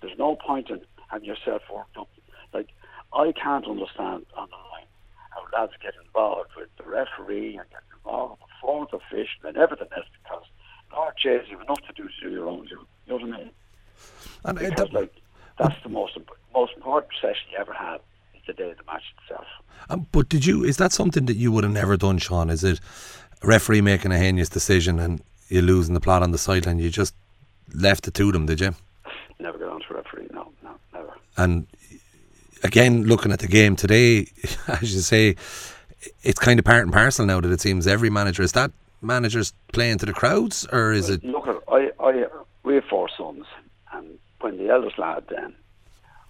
There's 0.00 0.18
no 0.18 0.36
point 0.36 0.68
in 0.70 0.82
having 1.08 1.28
yourself 1.28 1.62
worked 1.72 1.96
up. 1.96 2.08
Like 2.52 2.68
I 3.12 3.32
can't 3.32 3.66
understand 3.66 4.26
on 4.36 4.48
the 4.50 4.56
line 4.56 4.90
how 5.30 5.58
lads 5.58 5.72
get 5.82 5.94
involved 6.04 6.50
with 6.56 6.68
the 6.78 6.84
referee 6.84 7.56
and 7.56 7.68
get 7.70 7.82
involved 7.94 8.40
with 8.40 8.40
the 8.40 8.54
fourth 8.60 8.92
official 8.92 9.44
and 9.44 9.56
everything 9.56 9.88
else 9.96 10.06
because 10.22 10.44
Lord 10.92 11.14
Jesus, 11.22 11.46
you've 11.50 11.60
enough 11.60 11.80
to 11.86 11.92
do 11.94 12.04
to 12.04 12.28
do 12.28 12.30
your 12.30 12.48
own. 12.48 12.66
Job. 12.68 12.86
You 13.06 13.18
know 13.18 13.26
what 13.26 13.34
I 13.34 13.38
mean? 13.38 13.50
And 14.44 14.58
uh, 14.58 14.70
Because 14.70 14.92
like 14.92 15.12
that's 15.58 15.82
the 15.82 15.88
most 15.88 16.18
most 16.54 16.72
important 16.76 17.12
session 17.20 17.48
you 17.52 17.58
ever 17.58 17.72
have 17.72 18.00
is 18.34 18.42
the 18.46 18.52
day 18.52 18.70
of 18.70 18.78
the 18.78 18.84
match 18.84 19.02
itself. 19.22 19.46
Um, 19.90 20.06
but 20.12 20.28
did 20.28 20.46
you? 20.46 20.64
Is 20.64 20.76
that 20.78 20.92
something 20.92 21.26
that 21.26 21.36
you 21.36 21.52
would 21.52 21.64
have 21.64 21.72
never 21.72 21.96
done, 21.96 22.18
Sean? 22.18 22.50
Is 22.50 22.64
it 22.64 22.80
a 23.42 23.46
referee 23.46 23.80
making 23.80 24.12
a 24.12 24.18
heinous 24.18 24.48
decision 24.48 24.98
and 24.98 25.22
you 25.48 25.62
losing 25.62 25.94
the 25.94 26.00
plot 26.00 26.22
on 26.22 26.32
the 26.32 26.38
sideline? 26.38 26.78
You 26.78 26.90
just 26.90 27.14
left 27.74 28.08
it 28.08 28.14
to 28.14 28.32
them, 28.32 28.46
did 28.46 28.60
you? 28.60 28.74
Never 29.38 29.58
get 29.58 29.68
on 29.68 29.80
to 29.82 29.94
referee. 29.94 30.28
No, 30.32 30.52
no. 30.62 30.74
And 31.36 31.66
again, 32.62 33.04
looking 33.04 33.32
at 33.32 33.40
the 33.40 33.48
game 33.48 33.76
today, 33.76 34.26
as 34.68 34.94
you 34.94 35.00
say, 35.00 35.36
it's 36.22 36.38
kind 36.38 36.58
of 36.58 36.64
part 36.64 36.82
and 36.82 36.92
parcel 36.92 37.26
now 37.26 37.40
that 37.40 37.50
it 37.50 37.60
seems 37.60 37.86
every 37.86 38.10
manager 38.10 38.42
is 38.42 38.52
that 38.52 38.70
managers 39.02 39.52
playing 39.72 39.98
to 39.98 40.06
the 40.06 40.12
crowds, 40.12 40.66
or 40.72 40.92
is 40.92 41.10
it? 41.10 41.24
Look, 41.24 41.46
I, 41.68 41.90
I, 42.00 42.26
we 42.62 42.74
have 42.74 42.84
four 42.84 43.08
sons, 43.16 43.46
and 43.92 44.18
when 44.40 44.58
the 44.58 44.68
eldest 44.68 44.98
lad 44.98 45.24
then 45.28 45.54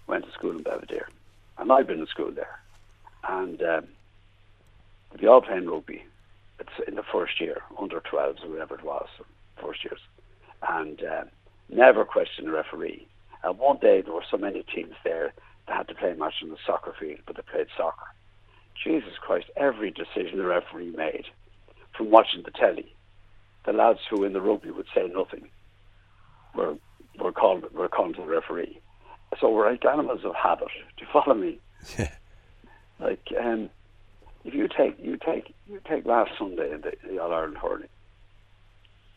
went 0.07 0.25
to 0.25 0.31
school 0.31 0.51
in 0.51 0.63
Belvedere, 0.63 1.09
and 1.57 1.71
I've 1.71 1.87
been 1.87 1.99
in 1.99 2.07
school 2.07 2.31
there, 2.31 2.59
and 3.27 3.61
um, 3.61 3.87
they 5.19 5.27
all 5.27 5.41
playing 5.41 5.69
rugby. 5.69 6.03
It's 6.59 6.87
in 6.87 6.95
the 6.95 7.03
first 7.03 7.39
year, 7.39 7.61
under 7.79 7.99
12s 7.99 8.43
or 8.43 8.49
whatever 8.49 8.75
it 8.75 8.83
was, 8.83 9.07
first 9.61 9.83
years, 9.83 9.99
and 10.67 11.01
uh, 11.03 11.23
never 11.69 12.03
questioned 12.05 12.47
the 12.47 12.51
referee. 12.51 13.07
And 13.47 13.57
one 13.57 13.77
day 13.77 14.01
there 14.01 14.13
were 14.13 14.25
so 14.29 14.37
many 14.37 14.63
teams 14.63 14.93
there 15.05 15.33
that 15.67 15.77
had 15.77 15.87
to 15.87 15.95
play 15.95 16.11
a 16.11 16.15
match 16.15 16.35
on 16.43 16.49
the 16.49 16.57
soccer 16.65 16.93
field, 16.99 17.19
but 17.25 17.37
they 17.37 17.41
played 17.43 17.67
soccer. 17.77 18.07
Jesus 18.83 19.13
Christ, 19.21 19.47
every 19.55 19.89
decision 19.89 20.37
the 20.37 20.45
referee 20.45 20.91
made, 20.91 21.25
from 21.95 22.11
watching 22.11 22.43
the 22.43 22.51
telly, 22.51 22.93
the 23.65 23.71
lads 23.71 23.99
who 24.09 24.23
in 24.25 24.33
the 24.33 24.41
rugby 24.41 24.69
would 24.69 24.87
say 24.93 25.07
nothing 25.07 25.49
were 26.53 26.75
were 27.19 27.31
called 27.31 27.71
were 27.73 27.87
called 27.87 28.15
to 28.15 28.21
the 28.21 28.27
referee. 28.27 28.79
So 29.39 29.49
we're 29.49 29.69
like 29.71 29.85
animals 29.85 30.25
of 30.25 30.35
habit. 30.35 30.67
Do 30.97 31.05
you 31.05 31.07
follow 31.11 31.33
me? 31.35 31.59
Yeah. 31.97 32.11
Like 32.99 33.31
um, 33.39 33.69
if 34.43 34.55
you 34.55 34.67
take 34.67 34.97
you 34.99 35.17
take 35.17 35.53
you 35.67 35.79
take 35.87 36.03
last 36.07 36.31
Sunday 36.35 36.73
in 36.73 36.81
the, 36.81 36.93
the 37.07 37.19
All 37.21 37.31
Ireland 37.31 37.57
hurling, 37.57 37.89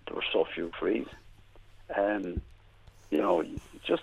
there 0.06 0.16
were 0.16 0.24
so 0.30 0.44
few 0.54 0.70
frees. 0.78 1.06
Um, 1.96 2.42
you 3.10 3.16
know, 3.16 3.42
just 3.86 4.02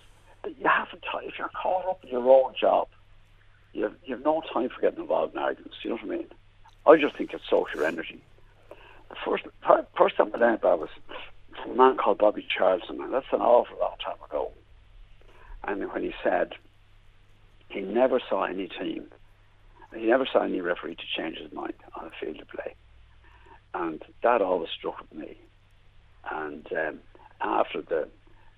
you 0.58 0.68
haven't 0.68 1.04
time 1.12 1.24
if 1.26 1.38
you're 1.38 1.50
caught 1.50 1.88
up 1.88 2.04
in 2.04 2.10
your 2.10 2.30
own 2.30 2.54
job. 2.60 2.88
You 3.74 3.84
have, 3.84 3.96
you 4.06 4.16
have 4.16 4.24
no 4.26 4.42
time 4.54 4.70
for 4.70 4.82
getting 4.82 5.02
involved 5.02 5.36
in 5.36 5.40
arguments. 5.40 5.78
You 5.84 5.92
know 5.92 5.96
what 5.98 6.06
I 6.06 6.18
mean? 6.18 6.28
I 6.88 6.96
just 6.98 7.18
think 7.18 7.34
it's 7.34 7.44
your 7.52 7.86
energy. 7.86 8.22
The 9.10 9.16
first 9.26 9.44
first 9.98 10.18
time 10.18 10.32
I 10.34 10.38
learned 10.38 10.56
about 10.60 10.80
was 10.80 10.90
from 11.62 11.72
a 11.72 11.76
man 11.76 11.98
called 11.98 12.18
Bobby 12.18 12.46
Charlton, 12.48 13.02
and 13.02 13.14
that's 13.14 13.26
an 13.32 13.42
awful 13.42 13.78
long 13.80 13.96
time 14.04 14.22
ago. 14.26 14.52
And 15.64 15.92
when 15.92 16.04
he 16.04 16.14
said 16.24 16.54
he 17.70 17.82
never 17.82 18.22
saw 18.30 18.44
any 18.46 18.68
team, 18.68 19.08
he 19.96 20.06
never 20.06 20.26
saw 20.32 20.44
any 20.44 20.62
referee 20.62 20.96
to 20.96 21.04
change 21.16 21.38
his 21.38 21.52
mind 21.52 21.74
on 21.96 22.08
a 22.08 22.12
field 22.20 22.42
of 22.42 22.48
play, 22.48 22.76
and 23.74 24.02
that 24.24 24.42
always 24.42 24.70
struck 24.78 25.06
me. 25.14 25.38
And 26.30 26.68
um, 26.72 27.00
after 27.42 27.82
the 27.82 28.08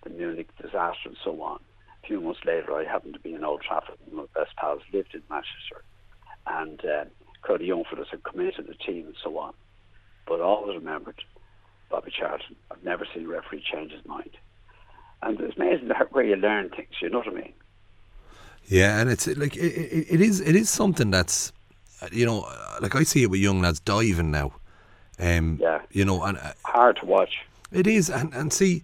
the 0.03 0.09
Munich 0.09 0.49
disaster 0.57 1.09
and 1.09 1.17
so 1.23 1.41
on, 1.41 1.59
a 2.03 2.07
few 2.07 2.21
months 2.21 2.39
later, 2.45 2.73
I 2.73 2.83
happened 2.85 3.13
to 3.13 3.19
be 3.19 3.33
in 3.33 3.43
Old 3.43 3.61
Trafford, 3.61 3.97
and 4.05 4.15
my 4.15 4.25
best 4.35 4.55
pals 4.55 4.81
lived 4.93 5.13
in 5.13 5.21
Manchester, 5.29 5.83
and 6.47 6.83
uh, 6.85 7.05
Cody 7.41 7.65
Youngford 7.65 7.99
had 8.09 8.23
come 8.23 8.39
into 8.41 8.61
the 8.61 8.73
team 8.75 9.05
and 9.07 9.15
so 9.23 9.37
on. 9.37 9.53
But 10.27 10.39
I 10.41 10.43
always 10.43 10.75
remembered 10.75 11.21
Bobby 11.89 12.11
Charlton. 12.17 12.55
I've 12.71 12.83
never 12.83 13.05
seen 13.13 13.25
a 13.25 13.29
referee 13.29 13.63
change 13.71 13.91
his 13.91 14.05
mind. 14.05 14.31
And 15.21 15.39
it's 15.41 15.57
amazing 15.57 15.89
how- 15.89 16.05
where 16.05 16.23
you 16.25 16.35
learn 16.35 16.69
things, 16.69 16.89
you 17.01 17.09
know 17.09 17.19
what 17.19 17.27
I 17.27 17.31
mean? 17.31 17.53
Yeah, 18.65 18.99
and 18.99 19.09
it's 19.09 19.25
like 19.27 19.55
it, 19.57 19.61
it, 19.61 20.07
it 20.15 20.21
is. 20.21 20.39
It 20.41 20.55
is 20.55 20.69
something 20.69 21.09
that's, 21.09 21.51
you 22.11 22.25
know, 22.25 22.45
like 22.81 22.95
I 22.95 23.01
see 23.03 23.23
it 23.23 23.29
with 23.31 23.39
young 23.39 23.61
lads 23.61 23.79
diving 23.79 24.29
now. 24.31 24.53
Um, 25.19 25.57
Yeah. 25.59 25.81
You 25.91 26.05
know, 26.05 26.23
and 26.23 26.37
uh, 26.37 26.53
Hard 26.65 26.97
to 26.97 27.05
watch. 27.05 27.39
It 27.71 27.87
is, 27.87 28.09
and 28.09 28.31
and 28.33 28.53
see, 28.53 28.83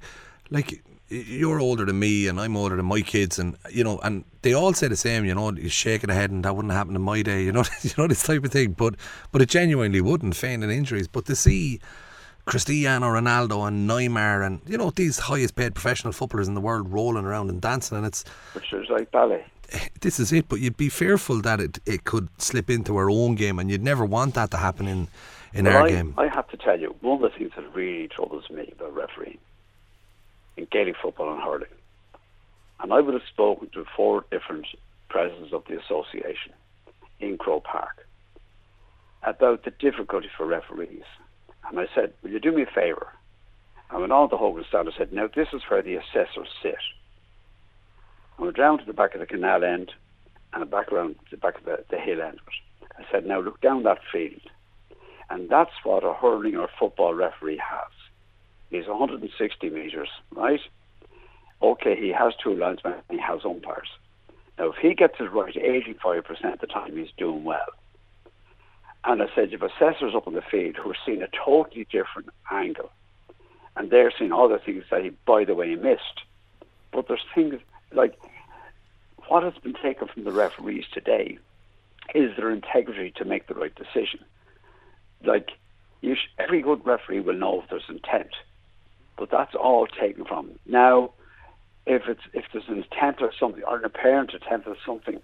like 0.49 0.83
you're 1.09 1.59
older 1.59 1.85
than 1.85 1.99
me, 1.99 2.27
and 2.27 2.39
I'm 2.39 2.57
older 2.57 2.75
than 2.75 2.85
my 2.85 3.01
kids, 3.01 3.37
and 3.37 3.55
you 3.69 3.83
know, 3.83 3.99
and 3.99 4.23
they 4.41 4.53
all 4.53 4.73
say 4.73 4.87
the 4.87 4.95
same. 4.95 5.25
You 5.25 5.35
know, 5.35 5.51
you're 5.51 5.69
shaking 5.69 6.07
the 6.07 6.13
head, 6.15 6.31
and 6.31 6.43
that 6.45 6.55
wouldn't 6.55 6.73
happen 6.73 6.95
in 6.95 7.01
my 7.01 7.21
day. 7.21 7.43
You 7.43 7.51
know, 7.51 7.63
you 7.81 7.91
know 7.97 8.07
this 8.07 8.23
type 8.23 8.43
of 8.43 8.51
thing. 8.51 8.71
But 8.71 8.95
but 9.31 9.41
it 9.41 9.49
genuinely 9.49 10.01
wouldn't, 10.01 10.35
feigning 10.35 10.71
injuries. 10.71 11.07
But 11.07 11.25
to 11.25 11.35
see 11.35 11.79
Cristiano 12.45 13.07
Ronaldo 13.07 13.67
and 13.67 13.89
Neymar, 13.89 14.45
and 14.45 14.61
you 14.65 14.77
know 14.77 14.89
these 14.91 15.19
highest 15.19 15.55
paid 15.55 15.75
professional 15.75 16.13
footballers 16.13 16.47
in 16.47 16.53
the 16.55 16.61
world 16.61 16.91
rolling 16.91 17.25
around 17.25 17.49
and 17.49 17.61
dancing, 17.61 17.97
and 17.97 18.05
it's 18.05 18.23
Which 18.53 18.73
is 18.73 18.89
like 18.89 19.11
ballet. 19.11 19.45
Eh, 19.71 19.87
this 20.01 20.19
is 20.19 20.31
it. 20.31 20.47
But 20.49 20.59
you'd 20.59 20.77
be 20.77 20.89
fearful 20.89 21.41
that 21.41 21.59
it 21.59 21.79
it 21.85 22.03
could 22.03 22.29
slip 22.39 22.69
into 22.69 22.95
our 22.97 23.09
own 23.09 23.35
game, 23.35 23.59
and 23.59 23.69
you'd 23.69 23.83
never 23.83 24.05
want 24.05 24.33
that 24.35 24.49
to 24.51 24.57
happen 24.57 24.87
in 24.87 25.07
in 25.53 25.65
Well, 25.65 25.77
our 25.77 25.83
I, 25.83 25.89
game. 25.89 26.13
I 26.17 26.27
have 26.27 26.47
to 26.49 26.57
tell 26.57 26.79
you, 26.79 26.95
one 27.01 27.23
of 27.23 27.31
the 27.31 27.37
things 27.37 27.51
that 27.55 27.75
really 27.75 28.07
troubles 28.07 28.49
me 28.49 28.73
about 28.77 28.93
refereeing 28.95 29.37
in 30.57 30.67
Gaelic 30.71 30.95
football 31.01 31.33
and 31.33 31.41
hurling, 31.41 31.69
and 32.79 32.93
I 32.93 33.01
would 33.01 33.13
have 33.13 33.23
spoken 33.31 33.69
to 33.73 33.85
four 33.95 34.25
different 34.31 34.67
presidents 35.09 35.53
of 35.53 35.63
the 35.67 35.79
association 35.79 36.53
in 37.19 37.37
Croke 37.37 37.63
Park 37.63 38.05
about 39.23 39.63
the 39.63 39.71
difficulty 39.71 40.29
for 40.37 40.45
referees. 40.45 41.03
And 41.67 41.79
I 41.79 41.85
said, 41.95 42.13
will 42.21 42.29
you 42.31 42.39
do 42.39 42.51
me 42.51 42.63
a 42.63 42.67
favour? 42.67 43.07
And 43.89 44.01
went 44.01 44.11
on 44.11 44.29
to 44.29 44.37
Hogan 44.37 44.65
stand 44.67 44.87
and 44.87 44.95
said, 44.97 45.13
now 45.13 45.27
this 45.33 45.47
is 45.53 45.61
where 45.67 45.81
the 45.81 45.95
assessors 45.95 46.49
sit. 46.61 46.75
I 48.37 48.43
went 48.43 48.57
down 48.57 48.77
to 48.79 48.85
the 48.85 48.93
back 48.93 49.13
of 49.13 49.19
the 49.19 49.25
canal 49.25 49.63
end 49.63 49.91
and 50.53 50.69
back 50.69 50.91
around 50.91 51.15
the 51.31 51.37
back 51.37 51.57
of 51.57 51.65
the, 51.65 51.83
the 51.89 51.97
hill 51.97 52.21
end. 52.21 52.39
I 52.97 53.03
said, 53.11 53.25
now 53.25 53.41
look 53.41 53.61
down 53.61 53.83
that 53.83 53.99
field. 54.11 54.41
And 55.29 55.49
that's 55.49 55.71
what 55.83 56.03
a 56.03 56.13
hurling 56.13 56.55
or 56.55 56.69
football 56.79 57.13
referee 57.13 57.57
has. 57.57 57.91
He's 58.69 58.87
160 58.87 59.69
metres, 59.69 60.09
right? 60.31 60.59
Okay, 61.61 61.95
he 61.95 62.09
has 62.09 62.33
two 62.43 62.53
linesmen 62.53 62.95
he 63.09 63.19
has 63.19 63.45
umpires. 63.45 63.87
Now, 64.57 64.71
if 64.71 64.75
he 64.77 64.93
gets 64.93 65.15
it 65.19 65.31
right 65.31 65.53
85% 65.53 66.53
of 66.53 66.59
the 66.59 66.67
time, 66.67 66.95
he's 66.95 67.11
doing 67.17 67.43
well. 67.43 67.67
And 69.03 69.21
I 69.21 69.27
said, 69.35 69.53
if 69.53 69.61
assessors 69.61 70.15
up 70.15 70.27
on 70.27 70.33
the 70.33 70.41
field 70.41 70.77
who 70.77 70.89
are 70.91 70.97
seeing 71.05 71.21
a 71.21 71.27
totally 71.45 71.85
different 71.91 72.29
angle, 72.51 72.89
and 73.75 73.91
they're 73.91 74.11
seeing 74.17 74.31
other 74.31 74.59
things 74.63 74.83
that 74.89 75.03
he, 75.03 75.11
by 75.25 75.43
the 75.43 75.53
way, 75.53 75.75
missed, 75.75 76.21
but 76.91 77.07
there's 77.07 77.25
things 77.35 77.55
like 77.93 78.17
what 79.27 79.43
has 79.43 79.53
been 79.61 79.73
taken 79.73 80.07
from 80.07 80.23
the 80.23 80.31
referees 80.31 80.85
today 80.93 81.37
is 82.13 82.35
their 82.37 82.51
integrity 82.51 83.11
to 83.17 83.25
make 83.25 83.47
the 83.47 83.53
right 83.53 83.73
decision. 83.75 84.19
Like, 85.23 85.49
sh- 86.03 86.29
every 86.37 86.61
good 86.61 86.85
referee 86.85 87.19
will 87.19 87.33
know 87.33 87.61
if 87.61 87.69
there's 87.69 87.89
intent, 87.89 88.29
but 89.17 89.29
that's 89.31 89.55
all 89.55 89.87
taken 89.87 90.25
from 90.25 90.51
now. 90.65 91.11
If 91.85 92.03
it's 92.07 92.21
if 92.33 92.45
there's 92.51 92.67
an 92.67 92.77
intent 92.77 93.17
or 93.21 93.31
something, 93.39 93.63
or 93.63 93.77
an 93.77 93.85
apparent 93.85 94.33
attempt 94.33 94.67
or 94.67 94.75
something, 94.85 95.21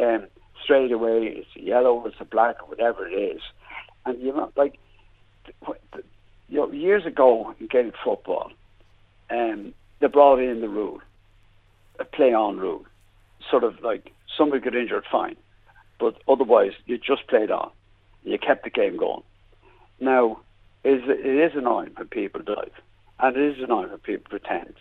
um, 0.00 0.26
straight 0.62 0.92
away 0.92 1.26
it's 1.36 1.48
a 1.56 1.60
yellow, 1.60 2.06
it's 2.06 2.16
a 2.20 2.24
black, 2.24 2.62
or 2.62 2.68
whatever 2.68 3.06
it 3.06 3.14
is, 3.14 3.42
and 4.06 4.20
you 4.22 4.32
know, 4.32 4.52
like, 4.56 4.78
you 6.48 6.56
know, 6.56 6.70
years 6.72 7.04
ago 7.04 7.54
in 7.58 7.66
Gaelic 7.66 7.94
football, 8.04 8.50
um, 9.30 9.74
they 10.00 10.06
brought 10.06 10.38
in 10.38 10.60
the 10.60 10.68
rule 10.68 11.00
a 11.98 12.04
play 12.04 12.32
on 12.32 12.58
rule. 12.58 12.84
Sort 13.50 13.64
of 13.64 13.80
like 13.82 14.12
somebody 14.36 14.62
got 14.62 14.74
injured, 14.74 15.04
fine. 15.10 15.36
But 15.98 16.16
otherwise, 16.28 16.72
you 16.86 16.98
just 16.98 17.26
played 17.28 17.50
on. 17.50 17.70
You 18.24 18.38
kept 18.38 18.64
the 18.64 18.70
game 18.70 18.96
going. 18.96 19.22
Now, 20.00 20.40
is 20.84 21.02
it 21.06 21.26
is 21.26 21.56
annoying 21.56 21.92
when 21.96 22.08
people 22.08 22.40
dive, 22.42 22.72
and 23.20 23.36
it 23.36 23.56
is 23.56 23.62
annoying 23.62 23.90
when 23.90 23.98
people 23.98 24.26
pretend. 24.28 24.74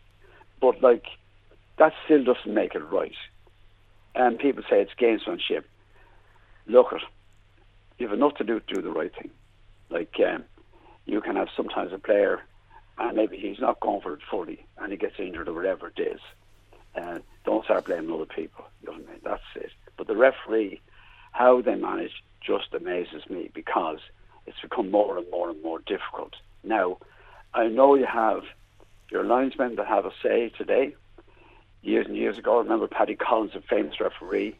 But 0.62 0.82
like, 0.82 1.06
that 1.78 1.94
still 2.06 2.24
doesn't 2.24 2.54
make 2.54 2.76
it 2.76 2.80
right. 2.92 3.16
And 4.16 4.40
people 4.40 4.64
say 4.70 4.82
it's 4.82 4.92
gamesmanship. 5.00 5.64
Look, 6.66 6.94
you 7.98 8.08
have 8.08 8.18
enough 8.18 8.36
to 8.36 8.44
do 8.44 8.60
to 8.60 8.74
do 8.76 8.82
the 8.82 8.92
right 8.92 9.14
thing. 9.14 9.32
Like, 9.90 10.14
um, 10.20 10.44
you 11.06 11.22
can 11.22 11.36
have 11.36 11.48
sometimes 11.56 11.94
a 11.94 11.98
player, 11.98 12.42
and 12.98 13.16
maybe 13.16 13.38
he's 13.38 13.60
not 13.60 13.80
going 13.80 14.02
for 14.02 14.14
it 14.14 14.20
fully, 14.30 14.66
and 14.78 14.92
he 14.92 14.98
gets 14.98 15.20
injured 15.20 15.48
or 15.48 15.54
whatever 15.54 15.92
it 15.96 16.00
is. 16.02 16.20
Uh, 16.96 17.20
don't 17.46 17.64
start 17.64 17.86
blaming 17.86 18.12
other 18.12 18.26
people. 18.26 18.66
You 18.82 18.88
know 18.88 18.98
what 18.98 19.08
I 19.08 19.12
mean? 19.12 19.22
That's 19.24 19.42
it. 19.56 19.72
But 19.98 20.08
the 20.08 20.16
referee, 20.16 20.82
how 21.32 21.62
they 21.62 21.76
manage, 21.76 22.24
just 22.42 22.74
amazes 22.74 23.30
me 23.30 23.52
because 23.54 24.00
it's 24.46 24.60
become 24.62 24.92
more 24.92 25.18
and 25.18 25.30
more 25.30 25.50
and 25.50 25.62
more 25.62 25.80
difficult. 25.80 26.34
Now, 26.64 26.98
I 27.54 27.68
know 27.68 27.96
you 27.96 28.06
have 28.06 28.44
your 29.10 29.24
linesmen 29.24 29.76
that 29.76 29.88
have 29.88 30.06
a 30.06 30.12
say 30.22 30.50
today. 30.50 30.96
Years 31.82 32.08
and 32.08 32.18
years 32.18 32.38
ago, 32.38 32.58
I 32.58 32.64
remember 32.64 32.88
Paddy 32.88 33.16
Collins, 33.16 33.56
a 33.56 33.62
famous 33.62 34.00
referee. 34.00 34.56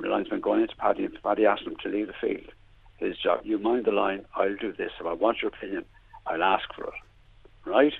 The 0.00 0.08
linesman 0.08 0.40
going 0.40 0.62
into 0.62 0.76
Paddy, 0.76 1.04
and 1.04 1.22
Paddy 1.22 1.46
asked 1.46 1.62
him 1.62 1.76
to 1.82 1.88
leave 1.88 2.08
the 2.08 2.14
field. 2.20 2.52
His 2.96 3.16
job, 3.16 3.40
you 3.44 3.58
mind 3.58 3.84
the 3.84 3.92
line, 3.92 4.24
I'll 4.34 4.56
do 4.56 4.72
this. 4.72 4.90
If 4.98 5.06
I 5.06 5.12
want 5.12 5.42
your 5.42 5.50
opinion, 5.50 5.84
I'll 6.26 6.42
ask 6.42 6.72
for 6.74 6.84
it. 6.84 6.94
Right? 7.64 7.92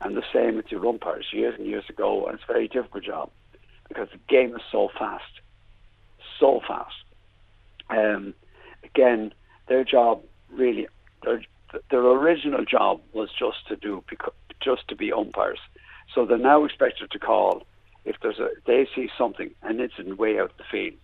And 0.00 0.16
the 0.16 0.24
same 0.32 0.56
with 0.56 0.70
your 0.70 0.86
umpires. 0.86 1.26
Years 1.32 1.54
and 1.58 1.66
years 1.66 1.84
ago, 1.88 2.26
and 2.26 2.34
it's 2.34 2.44
a 2.48 2.52
very 2.52 2.68
difficult 2.68 3.04
job 3.04 3.30
because 3.88 4.08
the 4.10 4.18
game 4.28 4.54
is 4.54 4.62
so 4.70 4.90
fast. 4.98 5.40
So 6.38 6.60
fast. 6.66 6.94
Um, 7.90 8.34
again, 8.84 9.32
their 9.68 9.84
job 9.84 10.22
really, 10.50 10.88
their, 11.22 11.42
their 11.90 12.00
original 12.00 12.64
job 12.64 13.00
was 13.12 13.30
just 13.38 13.66
to 13.68 13.76
do, 13.76 14.02
just 14.60 14.88
to 14.88 14.96
be 14.96 15.12
umpires. 15.12 15.60
So 16.14 16.24
they're 16.24 16.38
now 16.38 16.64
expected 16.64 17.10
to 17.10 17.18
call 17.18 17.66
if 18.04 18.16
there's 18.22 18.38
a, 18.38 18.48
they 18.66 18.88
see 18.94 19.10
something 19.16 19.50
and 19.62 19.80
it's 19.80 19.94
in 19.98 20.16
way 20.16 20.38
out 20.38 20.56
the 20.56 20.64
field. 20.70 20.98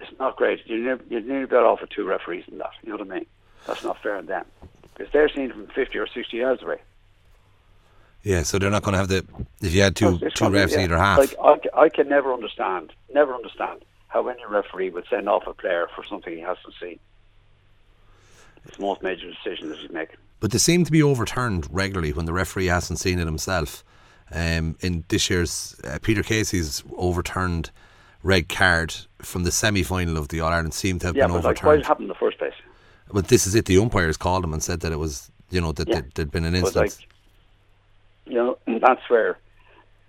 It's 0.00 0.16
not 0.18 0.36
great. 0.36 0.60
You're 0.66 0.98
you're 1.08 1.20
nearly 1.20 1.46
better 1.46 1.66
off 1.66 1.80
with 1.80 1.90
two 1.90 2.04
referees 2.04 2.44
than 2.48 2.58
that. 2.58 2.70
You 2.82 2.90
know 2.90 2.98
what 2.98 3.10
I 3.10 3.16
mean? 3.16 3.26
That's 3.66 3.82
not 3.82 4.00
fair 4.00 4.16
on 4.16 4.26
them 4.26 4.44
because 4.94 5.12
they're 5.12 5.28
seen 5.28 5.50
from 5.50 5.66
50 5.68 5.98
or 5.98 6.06
60 6.06 6.36
yards 6.36 6.62
away. 6.62 6.78
Yeah, 8.22 8.42
so 8.42 8.58
they're 8.58 8.70
not 8.70 8.82
going 8.82 8.92
to 8.92 8.98
have 8.98 9.08
the. 9.08 9.24
If 9.60 9.74
you 9.74 9.82
had 9.82 9.96
two 9.96 10.18
two 10.18 10.44
refs 10.44 10.72
yeah. 10.72 10.80
either 10.80 10.98
half, 10.98 11.18
like 11.18 11.34
I, 11.42 11.82
I 11.82 11.88
can 11.88 12.08
never 12.08 12.32
understand, 12.32 12.92
never 13.12 13.34
understand 13.34 13.84
how 14.08 14.26
any 14.28 14.44
referee 14.48 14.90
would 14.90 15.04
send 15.08 15.28
off 15.28 15.46
a 15.46 15.54
player 15.54 15.88
for 15.94 16.04
something 16.04 16.32
he 16.34 16.40
hasn't 16.40 16.74
seen. 16.80 16.98
It's 18.68 18.76
the 18.76 18.82
most 18.82 19.02
major 19.02 19.30
decision 19.30 19.70
that 19.70 19.78
he's 19.78 19.90
making. 19.90 20.16
But 20.40 20.52
they 20.52 20.58
seem 20.58 20.84
to 20.84 20.92
be 20.92 21.02
overturned 21.02 21.66
regularly 21.70 22.12
when 22.12 22.26
the 22.26 22.32
referee 22.32 22.66
hasn't 22.66 22.98
seen 22.98 23.18
it 23.18 23.24
himself. 23.24 23.82
Um, 24.30 24.76
in 24.80 25.04
this 25.08 25.30
year's 25.30 25.74
uh, 25.84 25.98
Peter 26.02 26.22
Casey's 26.22 26.84
overturned 26.96 27.70
red 28.22 28.48
card 28.48 28.94
from 29.22 29.44
the 29.44 29.50
semi 29.50 29.82
final 29.82 30.18
of 30.18 30.28
the 30.28 30.40
All 30.40 30.52
Ireland 30.52 30.74
seemed 30.74 31.00
to 31.00 31.08
have 31.08 31.16
yeah, 31.16 31.24
been 31.24 31.32
but 31.32 31.44
overturned. 31.46 31.56
Like, 31.56 31.64
why 31.64 31.80
it 31.80 31.86
happened 31.86 32.04
in 32.04 32.08
the 32.08 32.14
first 32.14 32.38
place? 32.38 32.52
But 33.10 33.28
this 33.28 33.46
is 33.46 33.54
it. 33.54 33.64
The 33.64 33.78
umpires 33.78 34.16
called 34.16 34.44
him 34.44 34.52
and 34.52 34.62
said 34.62 34.80
that 34.80 34.92
it 34.92 34.98
was, 34.98 35.30
you 35.50 35.60
know, 35.60 35.72
that, 35.72 35.88
yeah. 35.88 36.02
there'd 36.14 36.30
been 36.30 36.44
an 36.44 36.54
instance. 36.54 37.00
like, 37.00 37.08
you 38.26 38.34
know, 38.34 38.58
that's 38.80 39.00
where, 39.08 39.38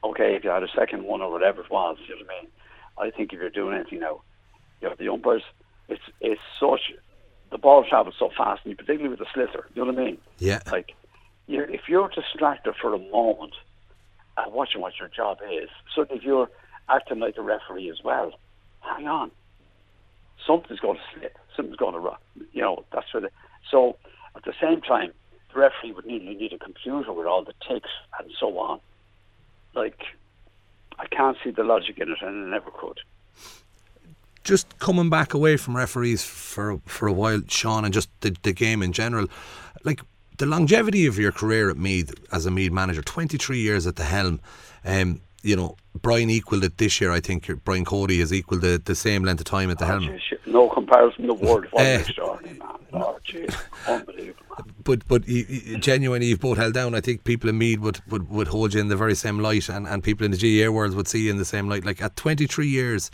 okay, 0.04 0.36
if 0.36 0.44
you 0.44 0.50
had 0.50 0.64
a 0.64 0.70
second 0.76 1.04
one 1.06 1.22
or 1.22 1.32
whatever 1.32 1.62
it 1.62 1.72
was, 1.72 1.98
you 2.08 2.16
know 2.16 2.26
what 2.26 2.36
I 2.36 2.42
mean? 2.42 2.52
I 2.98 3.16
think 3.16 3.32
if 3.32 3.40
you're 3.40 3.50
doing 3.50 3.76
anything 3.76 4.02
now, 4.02 4.22
you 4.82 4.90
know, 4.90 4.96
the 4.98 5.08
umpires, 5.08 5.44
it's 5.88 6.02
it's 6.20 6.42
such, 6.60 6.92
the 7.52 7.58
ball 7.58 7.84
travels 7.88 8.16
so 8.20 8.30
fast, 8.38 8.62
and 8.66 8.78
particularly 8.78 9.10
with 9.10 9.20
the 9.20 9.26
slither. 9.34 9.66
you 9.74 9.84
know 9.84 9.92
what 9.92 10.02
I 10.02 10.06
mean? 10.06 10.18
yeah, 10.38 10.62
Like, 10.72 10.94
you're, 11.48 11.70
if 11.70 11.82
you're 11.88 12.10
distracted 12.10 12.76
for 12.80 12.94
a 12.94 13.00
moment 13.00 13.54
and 14.38 14.54
watching 14.54 14.82
what 14.82 14.94
your 15.00 15.10
job 15.10 15.40
is, 15.52 15.70
so 15.96 16.06
if 16.10 16.24
you're 16.24 16.50
acting 16.90 17.20
like 17.20 17.38
a 17.38 17.42
referee 17.42 17.90
as 17.90 18.04
well, 18.04 18.34
hang 18.82 19.08
on. 19.08 19.32
Something's 20.46 20.80
going 20.80 20.98
to 20.98 21.20
slip. 21.20 21.38
Something's 21.56 21.78
going 21.78 21.94
to 21.94 22.00
rock. 22.00 22.22
You 22.54 22.62
know, 22.62 22.86
that's 22.94 23.14
where 23.14 23.22
the. 23.22 23.30
So, 23.70 23.98
at 24.36 24.44
the 24.46 24.54
same 24.62 24.82
time, 24.82 25.12
the 25.54 25.60
referee 25.60 25.92
would 25.92 26.06
need, 26.06 26.22
you 26.24 26.38
need 26.38 26.54
a 26.54 26.58
computer 26.60 27.12
with 27.12 27.28
all 27.28 27.44
the 27.44 27.54
ticks 27.68 27.90
and 28.20 28.32
so 28.40 28.58
on. 28.60 28.80
Like, 29.76 30.00
I 30.98 31.08
can't 31.08 31.38
see 31.44 31.52
the 31.52 31.64
logic 31.64 31.98
in 31.98 32.10
it, 32.10 32.18
and 32.22 32.48
I 32.48 32.50
never 32.58 32.72
could. 32.72 33.00
Just 34.50 34.80
coming 34.80 35.10
back 35.12 35.34
away 35.36 35.58
from 35.58 35.78
referees 35.78 36.24
for 36.24 36.82
for 36.86 37.08
a 37.08 37.14
while, 37.14 37.42
Sean, 37.48 37.86
and 37.86 37.94
just 37.94 38.10
the, 38.22 38.36
the 38.42 38.52
game 38.52 38.82
in 38.82 38.92
general, 38.94 39.28
like 39.84 40.02
the 40.40 40.48
longevity 40.48 41.06
of 41.06 41.20
your 41.20 41.32
career 41.32 41.70
at 41.70 41.78
Meath 41.78 42.12
as 42.32 42.48
a 42.48 42.52
Meath 42.52 42.72
manager, 42.72 43.04
twenty 43.04 43.38
three 43.38 43.60
years 43.60 43.86
at 43.86 43.96
the 43.96 44.04
helm. 44.06 44.40
Um, 44.84 45.22
you 45.44 45.56
know, 45.56 45.76
Brian 46.02 46.30
equalled 46.32 46.64
it 46.64 46.78
this 46.80 47.00
year. 47.00 47.12
I 47.12 47.20
think 47.22 47.48
Brian 47.64 47.86
Cody 47.86 48.20
has 48.20 48.34
equalled 48.34 48.62
the, 48.62 48.82
the 48.84 48.96
same 48.96 49.24
length 49.24 49.40
of 49.42 49.46
time 49.46 49.70
at 49.70 49.78
the 49.78 49.86
Oh, 49.86 49.88
helm. 50.00 50.04
geez, 50.04 50.40
no 50.48 50.68
comparison 50.68 51.28
the 51.28 51.34
world. 51.36 51.68
What 51.72 51.86
Eh. 51.86 52.00
extraordinary 52.00 52.58
man. 52.58 52.68
Oh. 52.92 53.18
Unbelievable. 53.88 54.34
man. 54.58 54.74
but 54.84 55.08
but 55.08 55.28
you, 55.28 55.46
you, 55.48 55.78
genuinely 55.78 56.28
you've 56.28 56.40
both 56.42 56.58
held 56.58 56.74
down. 56.74 56.96
I 56.96 57.02
think 57.02 57.24
people 57.24 57.50
in 57.50 57.58
Meath 57.60 57.80
would, 57.80 58.00
would, 58.10 58.30
would 58.30 58.48
hold 58.48 58.74
you 58.74 58.82
in 58.82 58.88
the 58.90 58.98
very 58.98 59.16
same 59.16 59.40
light, 59.40 59.70
and, 59.70 59.88
and 59.88 60.04
people 60.04 60.26
in 60.26 60.32
the 60.32 60.38
GAA 60.66 60.72
world 60.72 60.96
would 60.96 61.08
see 61.08 61.22
you 61.26 61.32
in 61.32 61.38
the 61.38 61.46
same 61.46 61.70
light. 61.70 61.86
Like 61.86 62.02
at 62.02 62.16
23 62.16 62.68
years 62.68 63.12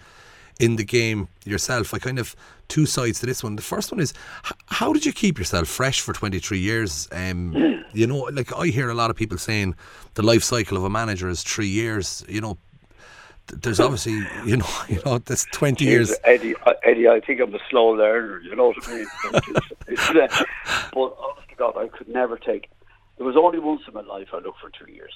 in 0.59 0.75
the 0.77 0.83
game 0.83 1.27
yourself, 1.45 1.93
I 1.93 1.99
kind 1.99 2.19
of 2.19 2.35
two 2.67 2.85
sides 2.85 3.19
to 3.19 3.25
this 3.25 3.43
one. 3.43 3.55
The 3.55 3.61
first 3.61 3.91
one 3.91 3.99
is 3.99 4.13
h- 4.45 4.53
how 4.67 4.93
did 4.93 5.05
you 5.05 5.13
keep 5.13 5.37
yourself 5.37 5.67
fresh 5.67 6.01
for 6.01 6.13
23 6.13 6.57
years? 6.57 7.07
Um, 7.11 7.83
you 7.93 8.07
know, 8.07 8.29
like 8.31 8.55
I 8.55 8.67
hear 8.67 8.89
a 8.89 8.93
lot 8.93 9.09
of 9.09 9.15
people 9.15 9.37
saying 9.37 9.75
the 10.15 10.23
life 10.23 10.43
cycle 10.43 10.77
of 10.77 10.83
a 10.83 10.89
manager 10.89 11.29
is 11.29 11.43
three 11.43 11.67
years. 11.67 12.23
You 12.27 12.41
know. 12.41 12.57
There's 13.47 13.79
obviously, 13.85 14.25
you 14.45 14.57
know, 14.57 14.69
you 14.89 15.01
know, 15.05 15.19
this 15.19 15.45
20 15.51 15.85
years. 15.85 16.15
Eddie, 16.23 16.55
Eddie, 16.83 17.07
I 17.07 17.19
think 17.19 17.41
I'm 17.41 17.53
a 17.53 17.59
slow 17.69 17.89
learner. 17.89 18.39
You 18.41 18.55
know 18.55 18.69
what 18.69 18.87
I 18.87 18.95
mean? 18.95 19.05
It's, 19.87 20.09
uh, 20.09 20.43
but 20.93 21.15
honest 21.19 21.45
God, 21.57 21.77
I 21.77 21.87
could 21.87 22.07
never 22.07 22.37
take. 22.37 22.69
There 23.17 23.25
was 23.25 23.35
only 23.37 23.59
once 23.59 23.81
in 23.87 23.93
my 23.93 24.01
life 24.01 24.29
I 24.33 24.39
looked 24.39 24.59
for 24.59 24.69
two 24.69 24.91
years. 24.91 25.13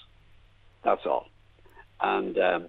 That's 0.83 1.05
all, 1.05 1.27
and 1.99 2.37
um, 2.37 2.67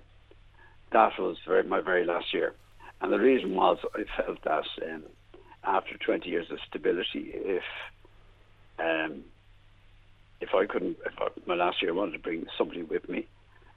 that 0.93 1.13
was 1.19 1.37
very, 1.47 1.63
my 1.63 1.81
very 1.81 2.05
last 2.05 2.33
year. 2.33 2.55
And 3.01 3.13
the 3.13 3.19
reason 3.19 3.55
was 3.55 3.79
I 3.95 4.05
felt 4.17 4.43
that 4.45 4.65
um, 4.93 5.05
after 5.65 5.97
20 5.97 6.29
years 6.29 6.47
of 6.51 6.59
stability, 6.69 7.31
if 7.35 7.63
um, 8.79 9.25
if 10.41 10.51
I 10.55 10.67
couldn't, 10.67 10.97
if 11.05 11.13
I, 11.19 11.29
my 11.47 11.55
last 11.55 11.83
year 11.83 11.93
I 11.93 11.95
wanted 11.95 12.13
to 12.13 12.19
bring 12.19 12.47
somebody 12.57 12.83
with 12.83 13.09
me, 13.09 13.27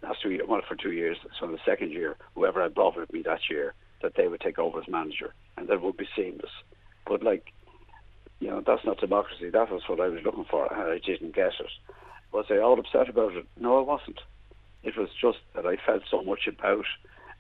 last 0.02 0.22
two 0.22 0.30
years, 0.30 0.42
I 0.46 0.50
wanted 0.50 0.66
for 0.66 0.76
two 0.76 0.92
years. 0.92 1.18
So 1.40 1.46
in 1.46 1.52
the 1.52 1.60
second 1.66 1.92
year, 1.92 2.16
whoever 2.36 2.62
I 2.62 2.70
brought 2.70 2.98
with 2.98 3.12
me 3.12 3.22
that 3.26 3.50
year, 3.50 3.74
that 4.02 4.14
they 4.16 4.28
would 4.28 4.42
take 4.42 4.60
over 4.60 4.80
as 4.80 4.88
manager, 4.88 5.34
and 5.58 5.68
that 5.68 5.82
would 5.82 5.98
be 5.98 6.08
seamless. 6.16 6.52
But 7.08 7.24
like, 7.24 7.54
you 8.40 8.50
know, 8.50 8.62
that's 8.66 8.86
not 8.86 9.00
democracy. 9.00 9.50
That 9.50 9.72
was 9.72 9.82
what 9.88 10.00
I 10.00 10.08
was 10.08 10.22
looking 10.24 10.46
for, 10.50 10.72
and 10.72 10.92
I 10.92 11.00
didn't 11.00 11.36
get 11.36 11.48
it. 11.60 11.72
Was 12.32 12.46
I 12.50 12.58
all 12.58 12.80
upset 12.80 13.10
about 13.10 13.34
it? 13.34 13.46
No, 13.60 13.80
I 13.80 13.82
wasn't. 13.82 14.20
It 14.84 14.98
was 14.98 15.10
just 15.20 15.40
that 15.56 15.66
I 15.66 15.78
felt 15.86 16.04
so 16.10 16.22
much 16.22 16.48
about, 16.48 16.86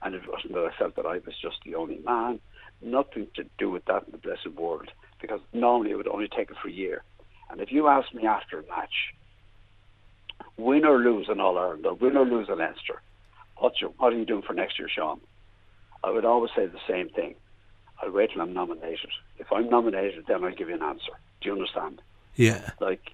and 0.01 0.15
it 0.15 0.27
wasn't 0.27 0.53
that 0.53 0.65
I 0.65 0.77
felt 0.77 0.95
that 0.95 1.05
I 1.05 1.19
was 1.25 1.35
just 1.41 1.57
the 1.65 1.75
only 1.75 1.99
man. 1.99 2.39
Nothing 2.81 3.27
to 3.35 3.45
do 3.57 3.69
with 3.69 3.85
that 3.85 4.03
in 4.05 4.11
the 4.11 4.17
blessed 4.17 4.51
world, 4.55 4.89
because 5.21 5.39
normally 5.53 5.91
it 5.91 5.95
would 5.95 6.07
only 6.07 6.27
take 6.27 6.49
it 6.49 6.57
for 6.61 6.67
a 6.67 6.71
year. 6.71 7.03
And 7.49 7.61
if 7.61 7.71
you 7.71 7.87
ask 7.87 8.13
me 8.13 8.25
after 8.25 8.59
a 8.59 8.67
match, 8.67 9.13
win 10.57 10.85
or 10.85 10.99
lose 10.99 11.27
in 11.29 11.39
All 11.39 11.57
Ireland, 11.57 11.85
or 11.85 11.93
win 11.93 12.17
or 12.17 12.25
lose 12.25 12.49
in 12.49 12.57
Leinster, 12.57 13.01
what's 13.57 13.79
your, 13.81 13.91
what 13.97 14.13
are 14.13 14.17
you 14.17 14.25
doing 14.25 14.41
for 14.41 14.53
next 14.53 14.79
year, 14.79 14.89
Sean? 14.89 15.19
I 16.03 16.09
would 16.09 16.25
always 16.25 16.51
say 16.55 16.65
the 16.65 16.79
same 16.87 17.09
thing. 17.09 17.35
I'll 18.01 18.11
wait 18.11 18.31
till 18.31 18.41
I'm 18.41 18.53
nominated. 18.53 19.11
If 19.37 19.51
I'm 19.51 19.69
nominated, 19.69 20.25
then 20.27 20.43
I'll 20.43 20.53
give 20.53 20.69
you 20.69 20.75
an 20.75 20.83
answer. 20.83 21.13
Do 21.41 21.47
you 21.47 21.53
understand? 21.53 22.01
Yeah. 22.35 22.71
Like, 22.79 23.11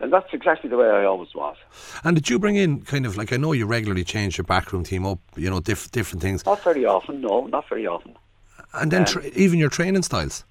and 0.00 0.12
that's 0.12 0.32
exactly 0.32 0.70
the 0.70 0.76
way 0.76 0.88
I 0.88 1.04
always 1.04 1.34
was. 1.34 1.56
And 2.04 2.14
did 2.16 2.28
you 2.30 2.38
bring 2.38 2.56
in 2.56 2.82
kind 2.82 3.04
of 3.06 3.16
like 3.16 3.32
I 3.32 3.36
know 3.36 3.52
you 3.52 3.66
regularly 3.66 4.04
change 4.04 4.38
your 4.38 4.44
backroom 4.44 4.84
team 4.84 5.04
up, 5.06 5.18
you 5.36 5.50
know, 5.50 5.60
diff- 5.60 5.90
different 5.90 6.22
things, 6.22 6.44
Not 6.46 6.62
very 6.62 6.84
often, 6.84 7.20
no, 7.20 7.46
not 7.46 7.68
very 7.68 7.86
often. 7.86 8.16
and 8.74 8.90
then 8.90 9.04
tra- 9.04 9.22
um, 9.24 9.30
even 9.34 9.58
your 9.58 9.70
training 9.70 10.02
styles. 10.02 10.44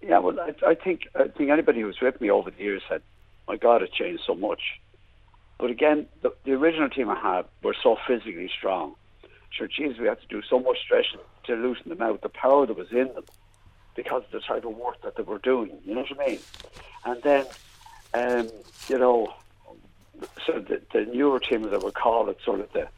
Yeah, 0.00 0.18
well, 0.18 0.38
I, 0.40 0.54
I 0.66 0.74
think 0.74 1.08
I 1.14 1.28
think 1.28 1.50
anybody 1.50 1.80
who's 1.80 2.00
with 2.00 2.20
me 2.20 2.30
over 2.30 2.50
the 2.50 2.62
years 2.62 2.82
said, 2.88 3.02
"My 3.48 3.56
God, 3.56 3.82
it 3.82 3.92
changed 3.92 4.22
so 4.26 4.34
much." 4.34 4.60
But 5.58 5.70
again, 5.70 6.06
the, 6.22 6.32
the 6.44 6.52
original 6.52 6.88
team 6.88 7.10
I 7.10 7.18
had 7.18 7.44
were 7.64 7.74
so 7.82 7.96
physically 8.06 8.48
strong. 8.56 8.94
Sure, 9.50 9.66
geez, 9.66 9.98
we 9.98 10.06
had 10.06 10.20
to 10.20 10.26
do 10.28 10.40
so 10.48 10.60
much 10.60 10.78
stretching 10.84 11.18
to 11.44 11.54
loosen 11.56 11.88
them 11.88 12.00
out. 12.00 12.20
The 12.22 12.28
power 12.28 12.64
that 12.66 12.76
was 12.76 12.92
in 12.92 13.08
them, 13.14 13.24
because 13.96 14.22
of 14.24 14.30
the 14.30 14.40
type 14.40 14.64
of 14.64 14.76
work 14.76 15.02
that 15.02 15.16
they 15.16 15.24
were 15.24 15.38
doing. 15.38 15.76
You 15.84 15.96
know 15.96 16.02
what 16.08 16.20
I 16.20 16.26
mean? 16.28 16.38
And 17.04 17.22
then, 17.22 17.46
um, 18.14 18.48
you 18.88 18.98
know, 18.98 19.32
so 20.46 20.58
the, 20.58 20.80
the 20.92 21.04
newer 21.04 21.38
team 21.38 21.62
that 21.62 21.82
we 21.82 21.90
call 21.90 22.28
it 22.28 22.38
sort 22.44 22.60
of 22.60 22.72
the 22.72 22.88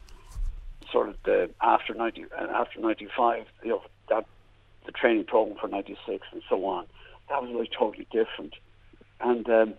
sort 0.91 1.09
of 1.09 1.15
the 1.23 1.49
after 1.61 1.93
ninety 1.93 2.25
uh, 2.37 2.47
after 2.53 2.79
ninety 2.79 3.07
five, 3.15 3.45
you 3.63 3.69
know 3.69 3.83
that 4.09 4.25
the 4.85 4.91
training 4.91 5.25
program 5.25 5.57
for 5.59 5.67
ninety 5.67 5.97
six 6.05 6.25
and 6.31 6.41
so 6.49 6.65
on. 6.65 6.85
That 7.29 7.41
was 7.41 7.51
like 7.51 7.71
totally 7.71 8.07
different, 8.11 8.55
and 9.19 9.49
um, 9.49 9.73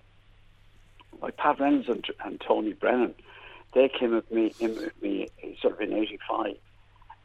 like 1.20 1.37
Pat 1.37 1.61
Reynolds 1.61 1.89
and, 1.89 2.05
and 2.24 2.41
Tony 2.41 2.72
Brennan, 2.72 3.14
they 3.74 3.89
came 3.89 4.14
with 4.14 4.30
me 4.30 4.55
in 4.59 4.74
with 4.76 5.03
me 5.03 5.28
sort 5.61 5.74
of 5.74 5.80
in 5.80 5.93
eighty 5.93 6.18
five, 6.28 6.57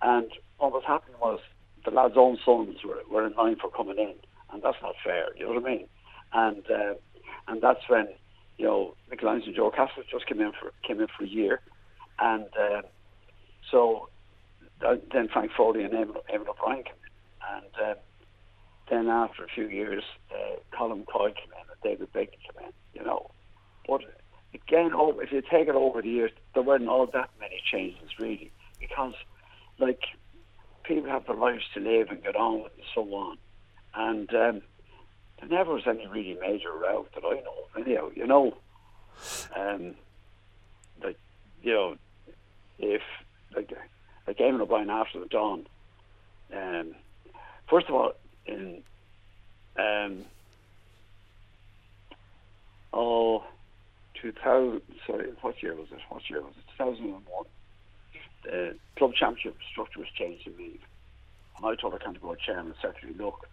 and 0.02 0.30
what 0.58 0.74
was 0.74 0.84
happening 0.86 1.18
was 1.22 1.40
the 1.86 1.92
lads' 1.92 2.18
own 2.18 2.38
sons 2.44 2.84
were, 2.84 3.02
were 3.10 3.26
in 3.26 3.34
line 3.34 3.56
for 3.56 3.70
coming 3.70 3.98
in, 3.98 4.16
and 4.52 4.62
that's 4.62 4.82
not 4.82 4.96
fair. 5.04 5.28
You 5.38 5.46
know 5.46 5.54
what 5.54 5.66
I 5.66 5.70
mean? 5.70 5.88
And 6.34 6.70
uh, 6.70 6.94
and 7.48 7.62
that's 7.62 7.88
when 7.88 8.08
you 8.58 8.66
know 8.66 8.96
Michelangelo 9.10 9.48
and 9.48 9.56
Joe 9.56 9.72
Cassells 9.72 10.10
just 10.10 10.28
came 10.28 10.42
in 10.42 10.52
for 10.52 10.72
came 10.86 11.00
in 11.00 11.08
for 11.08 11.24
a 11.24 11.28
year, 11.28 11.62
and 12.20 12.46
uh, 12.60 12.82
so 13.72 14.10
uh, 14.86 14.96
then 15.14 15.28
Frank 15.28 15.52
Foley 15.56 15.84
and 15.84 15.94
Eamon 15.94 16.48
O'Brien 16.48 16.84
came 16.84 16.94
in, 17.04 17.56
and 17.56 17.90
uh, 17.90 18.00
then 18.90 19.08
after 19.10 19.44
a 19.44 19.48
few 19.48 19.68
years, 19.68 20.04
uh, 20.32 20.60
Colm 20.76 21.06
Coyle 21.06 21.32
came 21.32 21.52
in 21.52 21.70
and 21.70 21.82
David 21.84 22.12
Bacon 22.14 22.40
came 22.44 22.66
in. 22.66 22.74
You 22.94 23.06
know, 23.06 23.32
but 23.88 24.02
again, 24.54 24.94
over 24.94 25.24
if 25.24 25.32
you 25.32 25.42
take 25.42 25.68
it 25.68 25.76
over 25.76 26.02
the 26.02 26.10
years, 26.10 26.32
there 26.54 26.64
weren't 26.64 26.88
all 26.88 27.08
that 27.08 27.30
many 27.40 27.62
changes 27.72 28.10
really, 28.20 28.52
because 28.80 29.14
like 29.80 30.02
people 30.84 31.10
have 31.10 31.28
their 31.28 31.36
lives 31.36 31.64
to 31.74 31.80
live 31.80 32.10
and 32.10 32.24
get 32.24 32.36
on 32.36 32.64
with 32.64 32.74
and 32.76 32.86
so 32.94 33.02
on, 33.14 33.38
and. 33.96 34.34
Um, 34.34 34.62
there 35.40 35.50
never 35.50 35.74
was 35.74 35.88
any 35.88 36.08
really 36.08 36.38
major 36.40 36.72
route 36.72 37.10
that 37.16 37.24
I 37.24 37.42
know 37.42 37.54
of. 37.76 37.86
Anyhow, 37.86 38.10
you 38.16 38.26
know, 38.26 38.58
um, 39.56 39.96
like 41.04 41.18
you 41.62 41.74
know, 41.74 41.96
if 42.80 43.02
like 43.56 43.72
like 44.26 44.38
Eamon 44.38 44.62
O'Brien 44.62 44.90
after 44.90 45.20
the 45.20 45.28
dawn, 45.28 45.68
um, 46.54 46.96
first 47.70 47.88
of 47.88 47.96
all, 47.96 48.14
in 48.46 48.84
um, 49.78 50.26
oh, 52.94 53.44
2000, 54.22 54.82
sorry, 55.06 55.30
what 55.42 55.62
year 55.62 55.76
was 55.76 55.88
it? 55.92 56.00
What 56.10 56.30
year 56.30 56.42
was 56.42 56.54
it? 56.58 56.72
2001. 56.78 57.24
The 58.44 58.76
club 58.96 59.14
championship 59.14 59.58
structure 59.72 60.00
was 60.00 60.10
changed 60.18 60.48
in 60.48 60.58
Meath. 60.58 60.82
And 61.58 61.66
I 61.66 61.76
told 61.76 61.94
our 61.94 62.00
county 62.00 62.20
board 62.20 62.40
chairman, 62.40 62.74
secretary, 62.82 63.14
look, 63.14 63.48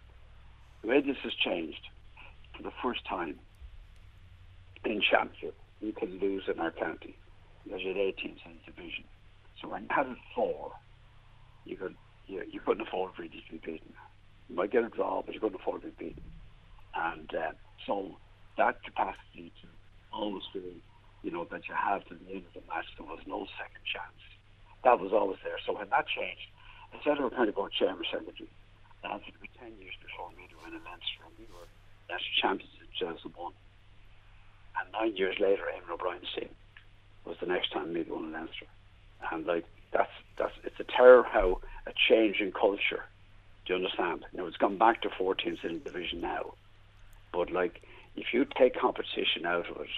the 0.85 0.91
way 0.91 1.01
this 1.01 1.17
has 1.23 1.33
changed, 1.33 1.81
for 2.55 2.63
the 2.63 2.71
first 2.83 3.05
time 3.09 3.39
in 4.85 5.01
championship, 5.01 5.55
you 5.81 5.91
can 5.93 6.19
lose 6.19 6.43
in 6.47 6.59
our 6.59 6.71
county 6.71 7.17
because 7.63 7.81
you 7.81 7.89
had 7.89 7.97
18 7.97 8.37
in 8.45 8.51
division. 8.65 9.03
So 9.61 9.69
when 9.69 9.83
you 9.83 9.87
had 9.89 10.05
four, 10.35 10.71
you 11.65 11.75
could 11.75 11.95
you, 12.27 12.43
you 12.51 12.59
couldn't 12.59 12.87
afford 12.87 13.11
really 13.17 13.29
to 13.29 13.51
be 13.51 13.57
beaten. 13.57 13.93
You 14.49 14.55
might 14.55 14.71
get 14.71 14.83
a 14.83 14.89
draw, 14.89 15.23
but 15.25 15.33
you 15.33 15.39
couldn't 15.39 15.59
afford 15.59 15.81
to 15.81 15.87
be 15.87 16.09
beaten. 16.09 16.23
And 16.93 17.29
uh, 17.33 17.51
so 17.85 18.17
that 18.57 18.83
capacity 18.83 19.51
to 19.61 19.67
always 20.13 20.43
feel, 20.53 20.61
you 21.23 21.31
know, 21.31 21.47
that 21.51 21.67
you 21.67 21.73
have 21.73 22.05
to 22.05 22.13
the 22.15 22.31
end 22.31 22.43
of 22.45 22.61
the 22.61 22.67
match, 22.67 22.85
there 22.97 23.07
was 23.07 23.19
no 23.25 23.47
second 23.57 23.81
chance. 23.89 24.21
That 24.83 24.99
was 24.99 25.11
always 25.13 25.39
there. 25.43 25.57
So 25.65 25.77
when 25.77 25.89
that 25.89 26.05
changed, 26.07 26.49
instead 26.93 27.17
of 27.17 27.31
kind 27.33 27.49
of 27.49 27.55
board 27.55 27.73
chairman 27.77 28.05
secretary, 28.11 28.49
that 29.05 29.21
would 29.21 29.41
be 29.41 29.49
10 29.61 29.77
years 29.79 29.93
before 30.01 30.33
me 30.33 30.49
to 30.49 30.57
win 30.65 30.73
a 30.73 30.81
Leinster, 30.81 31.21
and 31.29 31.37
we 31.37 31.45
were 31.53 31.69
Leinster 32.09 32.35
champions 32.41 32.73
in 32.81 32.89
2001. 32.97 33.53
And 34.81 34.91
nine 34.91 35.15
years 35.15 35.37
later, 35.39 35.63
Eamon 35.69 35.93
O'Brien's 35.93 36.33
team 36.33 36.49
was 37.23 37.37
the 37.39 37.45
next 37.45 37.71
time 37.71 37.93
Meath 37.93 38.09
won 38.09 38.25
a 38.25 38.31
Leinster. 38.33 38.65
And 39.31 39.45
like 39.45 39.65
that's 39.93 40.11
that's 40.37 40.53
it's 40.63 40.79
a 40.79 40.83
terror 40.83 41.23
how 41.23 41.61
a 41.87 41.93
change 42.09 42.41
in 42.41 42.51
culture. 42.51 43.05
Do 43.65 43.73
you 43.73 43.75
understand? 43.75 44.25
You 44.31 44.39
know, 44.39 44.47
it's 44.47 44.57
gone 44.57 44.77
back 44.77 45.01
to 45.01 45.09
14th 45.09 45.63
in 45.63 45.79
the 45.79 45.89
division 45.91 46.21
now, 46.21 46.53
but 47.31 47.51
like 47.51 47.81
if 48.15 48.33
you 48.33 48.45
take 48.57 48.79
competition 48.79 49.45
out 49.45 49.69
of 49.69 49.77
it, 49.77 49.89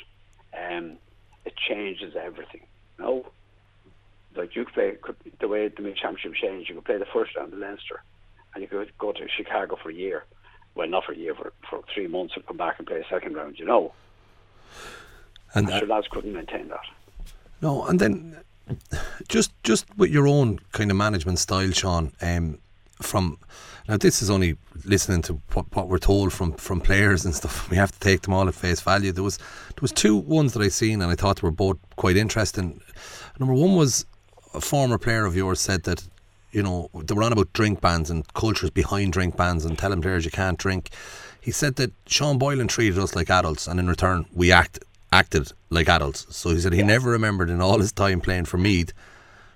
um, 0.56 0.98
it 1.46 1.54
changes 1.58 2.16
everything. 2.16 2.62
you 3.00 3.06
No, 3.06 3.26
like 4.36 4.56
you 4.56 4.66
could 4.66 4.74
play 4.74 4.98
the 5.40 5.48
way 5.48 5.68
the 5.68 5.94
Championship 5.94 6.34
changed. 6.36 6.70
You 6.70 6.76
could 6.76 6.86
play 6.86 6.98
the 6.98 7.06
first 7.14 7.36
round 7.36 7.52
of 7.54 7.60
Leinster, 7.60 8.04
and 8.54 8.62
you 8.62 8.68
could 8.68 8.92
go 8.98 9.12
to 9.12 9.28
Chicago 9.28 9.78
for 9.82 9.90
a 9.90 9.94
year. 9.94 10.26
Well, 10.76 10.88
not 10.88 11.06
for 11.06 11.14
a 11.14 11.18
year, 11.18 11.34
for, 11.34 11.54
for 11.70 11.82
three 11.94 12.08
months, 12.08 12.34
and 12.36 12.46
come 12.46 12.58
back 12.58 12.76
and 12.78 12.88
play 12.88 13.00
a 13.00 13.08
second 13.10 13.36
round. 13.36 13.58
You 13.58 13.66
know, 13.66 13.94
and 15.54 15.70
sure 15.70 15.88
lads 15.88 16.08
couldn't 16.10 16.34
maintain 16.34 16.68
that. 16.70 16.86
No, 17.62 17.86
and 17.86 18.00
then 18.00 18.38
just 19.28 19.52
just 19.64 19.86
with 19.98 20.12
your 20.12 20.28
own 20.28 20.60
kind 20.72 20.92
of 20.92 20.98
management 20.98 21.40
style, 21.40 21.72
Sean. 21.72 22.12
Um, 22.22 22.60
from 23.02 23.38
now, 23.88 23.98
this 23.98 24.22
is 24.22 24.30
only 24.30 24.58
listening 24.86 25.22
to 25.24 25.40
what, 25.54 25.66
what 25.76 25.88
we're 25.88 25.98
told 25.98 26.34
from, 26.34 26.54
from 26.54 26.82
players 26.82 27.26
and 27.26 27.34
stuff. 27.34 27.70
We 27.72 27.78
have 27.78 27.92
to 27.92 28.00
take 28.00 28.22
them 28.22 28.34
all 28.34 28.48
at 28.48 28.56
face 28.56 28.82
value. 28.82 29.12
There 29.12 29.24
was 29.24 29.38
there 29.38 29.82
was 29.82 29.92
two 29.92 30.16
ones 30.16 30.54
that 30.54 30.62
I 30.62 30.68
seen, 30.70 31.02
and 31.02 31.12
I 31.12 31.16
thought 31.16 31.42
they 31.42 31.46
were 31.46 31.52
both 31.52 31.78
quite 31.96 32.18
interesting. 32.18 32.82
Number 33.40 33.54
one 33.54 33.76
was 33.76 34.06
a 34.54 34.62
former 34.62 34.98
player 34.98 35.26
of 35.26 35.36
yours 35.36 35.60
said 35.60 35.84
that 35.84 36.08
you 36.52 36.64
know 36.64 36.90
they 36.94 37.14
were 37.14 37.24
on 37.24 37.34
about 37.34 37.54
drink 37.54 37.82
bans 37.82 38.10
and 38.10 38.32
cultures 38.34 38.70
behind 38.70 39.14
drink 39.14 39.36
bans 39.36 39.66
and 39.66 39.78
telling 39.78 40.02
players 40.02 40.26
you 40.26 40.32
can't 40.32 40.58
drink. 40.58 40.90
He 41.42 41.52
said 41.52 41.76
that 41.78 41.94
Sean 42.08 42.38
Boylan 42.38 42.68
treated 42.68 43.00
us 43.00 43.16
like 43.16 43.30
adults, 43.30 43.68
and 43.68 43.80
in 43.80 43.88
return 43.88 44.26
we 44.34 44.52
act 44.52 44.80
acted 45.12 45.52
like 45.70 45.88
adults. 45.90 46.28
So 46.36 46.50
he 46.50 46.60
said 46.60 46.74
he 46.74 46.84
never 46.84 47.10
remembered 47.10 47.50
in 47.50 47.62
all 47.62 47.80
his 47.80 47.92
time 47.92 48.22
playing 48.22 48.46
for 48.46 48.58
Meath, 48.58 48.94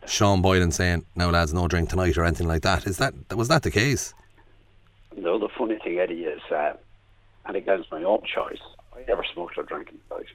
Sean 0.05 0.41
Boylan 0.41 0.71
saying, 0.71 1.05
"Now 1.15 1.29
lads, 1.29 1.53
no 1.53 1.67
drink 1.67 1.89
tonight" 1.89 2.17
or 2.17 2.23
anything 2.23 2.47
like 2.47 2.61
that. 2.63 2.87
Is 2.87 2.97
that 2.97 3.13
was 3.35 3.47
that 3.47 3.63
the 3.63 3.71
case? 3.71 4.13
No, 5.15 5.37
the 5.37 5.49
funny 5.49 5.77
thing, 5.83 5.99
Eddie, 5.99 6.23
is, 6.23 6.41
uh, 6.51 6.73
and 7.45 7.57
against 7.57 7.91
my 7.91 8.03
own 8.03 8.23
choice, 8.23 8.61
I 8.95 9.03
never 9.07 9.23
smoked 9.33 9.57
or 9.57 9.63
drank 9.63 9.89
in 9.89 9.99
the 10.07 10.15
night. 10.15 10.27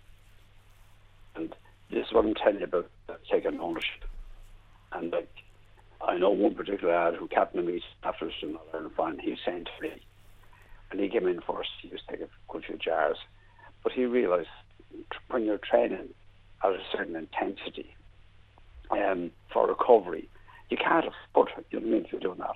And 1.34 1.54
this 1.90 2.06
is 2.06 2.12
what 2.12 2.24
I'm 2.24 2.34
telling 2.34 2.58
you 2.58 2.64
about 2.64 2.90
taking 3.30 3.58
ownership. 3.58 4.04
And 4.92 5.12
like, 5.12 5.30
I 6.06 6.18
know 6.18 6.30
one 6.30 6.54
particular 6.54 6.94
lad 6.94 7.14
who 7.16 7.26
captained 7.26 7.66
me 7.66 7.82
after 8.04 8.26
the 8.26 8.58
Ireland 8.72 8.94
final. 8.96 9.18
He 9.20 9.36
to 9.44 9.82
me, 9.82 9.92
and 10.90 11.00
he 11.00 11.08
came 11.08 11.26
in 11.26 11.40
first. 11.40 11.70
He 11.82 11.88
was 11.88 12.00
taking 12.08 12.26
a 12.26 12.52
good 12.52 12.64
few 12.64 12.76
jars, 12.76 13.18
but 13.82 13.92
he 13.92 14.04
realised 14.04 14.48
when 15.28 15.44
you're 15.44 15.58
training 15.58 16.10
at 16.62 16.70
a 16.70 16.78
certain 16.92 17.16
intensity 17.16 17.94
um, 18.90 19.32
for 19.52 19.66
recovery, 19.66 20.28
you 20.70 20.76
can't 20.76 21.06
afford 21.06 21.50
it. 21.58 21.66
You 21.70 21.80
know 21.80 21.86
what 21.86 21.90
I 21.90 21.94
mean? 21.96 22.04
If 22.04 22.12
you're 22.12 22.20
doing 22.20 22.38
that, 22.38 22.54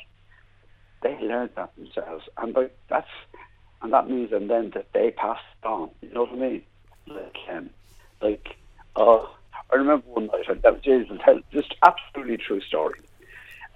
they 1.02 1.18
learned 1.26 1.50
that 1.56 1.74
themselves, 1.76 2.24
and 2.38 2.56
that's 2.88 3.08
and 3.82 3.92
that 3.92 4.08
means 4.08 4.32
and 4.32 4.48
then 4.48 4.70
that 4.74 4.92
they 4.92 5.10
passed 5.10 5.42
on. 5.64 5.90
You 6.02 6.12
know 6.12 6.22
what 6.22 6.32
I 6.32 6.36
mean? 6.36 6.62
Like, 7.08 7.36
um, 7.50 7.70
like, 8.22 8.56
uh, 8.94 9.24
I 9.72 9.76
remember 9.76 10.06
one 10.06 10.26
night. 10.26 10.62
That 10.62 10.72
was 10.72 11.18
tell 11.24 11.40
just 11.52 11.74
absolutely 11.82 12.36
true 12.36 12.60
story. 12.60 13.00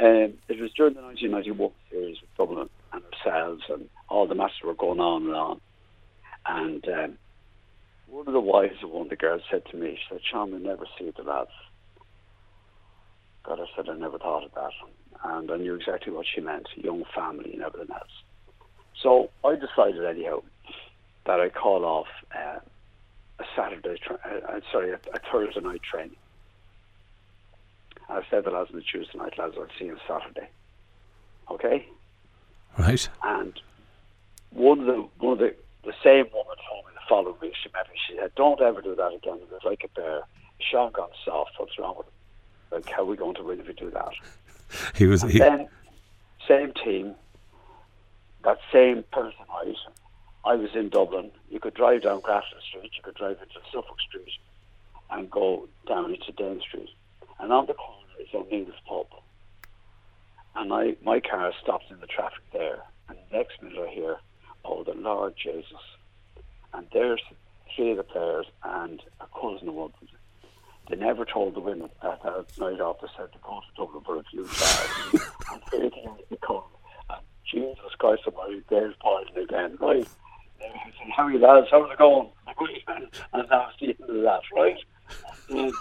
Um, 0.01 0.35
it 0.49 0.61
was 0.61 0.73
during 0.77 0.95
the 0.95 1.03
1991 1.03 1.71
series 1.91 2.17
with 2.21 2.35
Dublin 2.37 2.69
and 2.93 3.03
ourselves, 3.05 3.63
and 3.69 3.89
all 4.09 4.27
the 4.27 4.35
matches 4.35 4.57
were 4.65 4.75
going 4.75 5.01
on 5.01 5.27
and 5.27 5.35
on. 5.35 5.61
And 6.47 6.89
um, 6.89 7.19
one 8.07 8.27
of 8.27 8.33
the 8.33 8.41
wives 8.41 8.83
of 8.83 8.91
one 8.91 9.03
of 9.03 9.11
the 9.11 9.17
girls 9.17 9.43
said 9.51 9.63
to 9.71 9.77
me, 9.77 9.97
she 9.97 10.15
said, 10.15 10.21
Sean, 10.31 10.53
we 10.53 10.59
never 10.59 10.87
see 10.99 11.13
the 11.17 11.23
lads. 11.23 11.51
God, 13.45 13.61
I 13.61 13.67
said, 13.77 13.89
I 13.89 13.97
never 13.97 14.19
thought 14.19 14.45
of 14.45 14.53
that. 14.55 14.71
And 15.25 15.51
I 15.51 15.57
knew 15.57 15.75
exactly 15.75 16.13
what 16.13 16.27
she 16.33 16.41
meant, 16.41 16.67
young 16.77 17.05
family 17.15 17.53
and 17.53 17.63
everything 17.63 17.95
else. 17.95 18.25
So 19.03 19.31
I 19.45 19.55
decided 19.55 20.05
anyhow 20.05 20.43
that 21.27 21.41
I 21.41 21.49
call 21.51 21.85
off 21.85 22.07
uh, 22.35 22.59
a 23.39 23.45
Saturday, 23.57 23.99
tra- 24.05 24.19
uh, 24.25 24.61
sorry, 24.73 24.93
a, 24.93 24.95
a, 24.95 25.21
Thursday 25.31 25.61
night 25.61 25.83
training. 25.83 26.17
I 28.09 28.23
said 28.31 28.45
the 28.45 28.51
lads 28.51 28.71
on 28.71 28.77
the 28.77 28.83
Tuesday 28.83 29.19
night, 29.19 29.39
lads, 29.39 29.55
I'll 29.59 29.67
see 29.79 29.87
you 29.87 29.93
on 29.93 30.01
Saturday. 30.07 30.49
Okay? 31.51 31.89
Right. 32.79 33.09
And 33.23 33.61
one 34.51 34.81
of 34.81 34.87
the, 34.87 35.09
one 35.19 35.33
of 35.35 35.39
the, 35.39 35.55
the 35.85 35.95
same 36.03 36.27
woman 36.33 36.57
told 36.69 36.87
me 36.87 36.93
the 36.95 37.09
following 37.09 37.37
week, 37.41 37.55
she 37.63 37.71
met 37.73 37.89
me, 37.89 37.95
she 38.09 38.17
said, 38.17 38.33
don't 38.35 38.61
ever 38.61 38.81
do 38.83 38.95
that 38.95 39.15
again. 39.15 39.39
It 39.41 39.51
was 39.51 39.63
like 39.65 39.83
a 39.85 39.89
bear. 39.89 40.23
Sean 40.61 40.93
gone 40.93 41.11
soft. 41.25 41.53
What's 41.59 41.79
wrong 41.79 41.95
with 41.97 42.07
him? 42.07 42.13
Like, 42.71 42.89
how 42.89 43.03
are 43.03 43.07
we 43.07 43.17
going 43.17 43.35
to 43.37 43.43
win 43.43 43.61
if 43.61 43.67
we 43.67 43.75
do 43.75 43.91
that? 43.91 44.13
He 44.97 45.07
was. 45.07 45.23
He, 45.23 45.39
then, 45.39 45.69
same 46.49 46.73
team, 46.73 47.15
that 48.43 48.59
same 48.73 49.05
person, 49.13 49.45
right? 49.49 49.77
I 50.45 50.57
was 50.57 50.71
in 50.75 50.89
Dublin. 50.89 51.31
You 51.49 51.61
could 51.61 51.75
drive 51.75 52.03
down 52.03 52.21
Grafton 52.21 52.59
Street, 52.69 52.91
you 52.97 53.03
could 53.03 53.15
drive 53.15 53.39
into 53.41 53.61
Suffolk 53.73 54.01
Street, 54.01 54.33
and 55.11 55.31
go 55.31 55.69
down 55.87 56.13
into 56.13 56.33
Dane 56.33 56.61
Street. 56.61 56.91
And 57.39 57.53
on 57.53 57.67
the 57.67 57.75
is 58.21 58.29
O'Neill's 58.35 58.75
pub. 58.89 59.07
And 60.57 60.73
I, 60.73 60.97
my 61.03 61.21
car 61.21 61.53
stops 61.63 61.87
in 61.91 62.01
the 62.01 62.07
traffic 62.07 62.43
there. 62.53 62.83
And 63.09 63.19
the 63.19 63.37
next 63.37 63.63
minute 63.63 63.79
I 63.79 63.93
hear, 63.93 64.17
oh, 64.65 64.85
the 64.85 64.95
Lord 64.95 65.35
Jesus. 65.37 65.73
And 66.73 66.87
there's 66.93 67.23
three 67.75 67.93
of 67.93 67.97
the 67.99 68.03
players 68.05 68.47
and 68.63 69.03
a 69.21 69.27
cousin 69.41 69.69
of 69.69 69.75
one 69.75 69.93
they 70.89 70.97
never 70.97 71.25
told 71.25 71.55
the 71.55 71.61
women 71.61 71.89
that 72.03 72.23
that 72.23 72.47
night 72.59 72.81
off 72.81 73.01
they 73.01 73.09
said 73.17 73.33
to 73.33 73.39
go 73.43 73.61
to 73.61 73.83
Dublin 73.83 74.05
for 74.05 74.19
a 74.19 74.23
few 74.25 74.47
stars. 74.49 75.31
and 75.53 75.63
here 75.71 75.91
they 76.31 76.37
come. 76.37 76.63
And 77.09 77.21
Jesus 77.51 77.95
Christ, 77.99 78.23
somebody, 78.25 78.63
there's 78.69 78.95
poison 79.01 79.37
again, 79.39 79.79
right? 79.81 80.07
And 80.61 80.73
said, 80.99 81.11
how 81.17 81.25
are 81.25 81.33
you 81.33 81.39
lads? 81.39 81.69
How's 81.71 81.91
it 81.91 81.99
going? 81.99 82.31
And 82.47 83.09
that 83.33 83.51
was 83.51 83.75
the 83.81 83.89
end 83.89 84.11
of 84.11 84.23
that, 84.23 84.41
right? 84.55 84.77
And, 85.51 85.73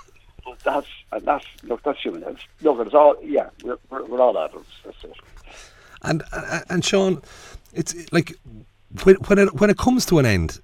but 0.46 0.60
that's, 0.60 0.88
and 1.12 1.26
that's, 1.26 1.46
look, 1.64 1.84
that's 1.84 2.00
human. 2.02 2.24
It's, 2.24 2.44
look, 2.62 2.86
it's 2.86 2.94
all, 2.96 3.16
yeah, 3.24 3.50
we're, 3.64 3.78
we're, 3.90 4.06
we're 4.06 4.22
all 4.22 4.38
adults. 4.38 4.70
That's 4.84 5.04
it. 5.04 5.14
And 6.02 6.22
and, 6.70 6.84
Sean, 6.84 7.22
it's 7.74 7.96
like 8.12 8.36
when 9.04 9.16
when 9.16 9.40
it 9.40 9.54
when 9.60 9.70
it 9.70 9.78
comes 9.78 10.06
to 10.08 10.20
an 10.20 10.26
end, 10.26 10.60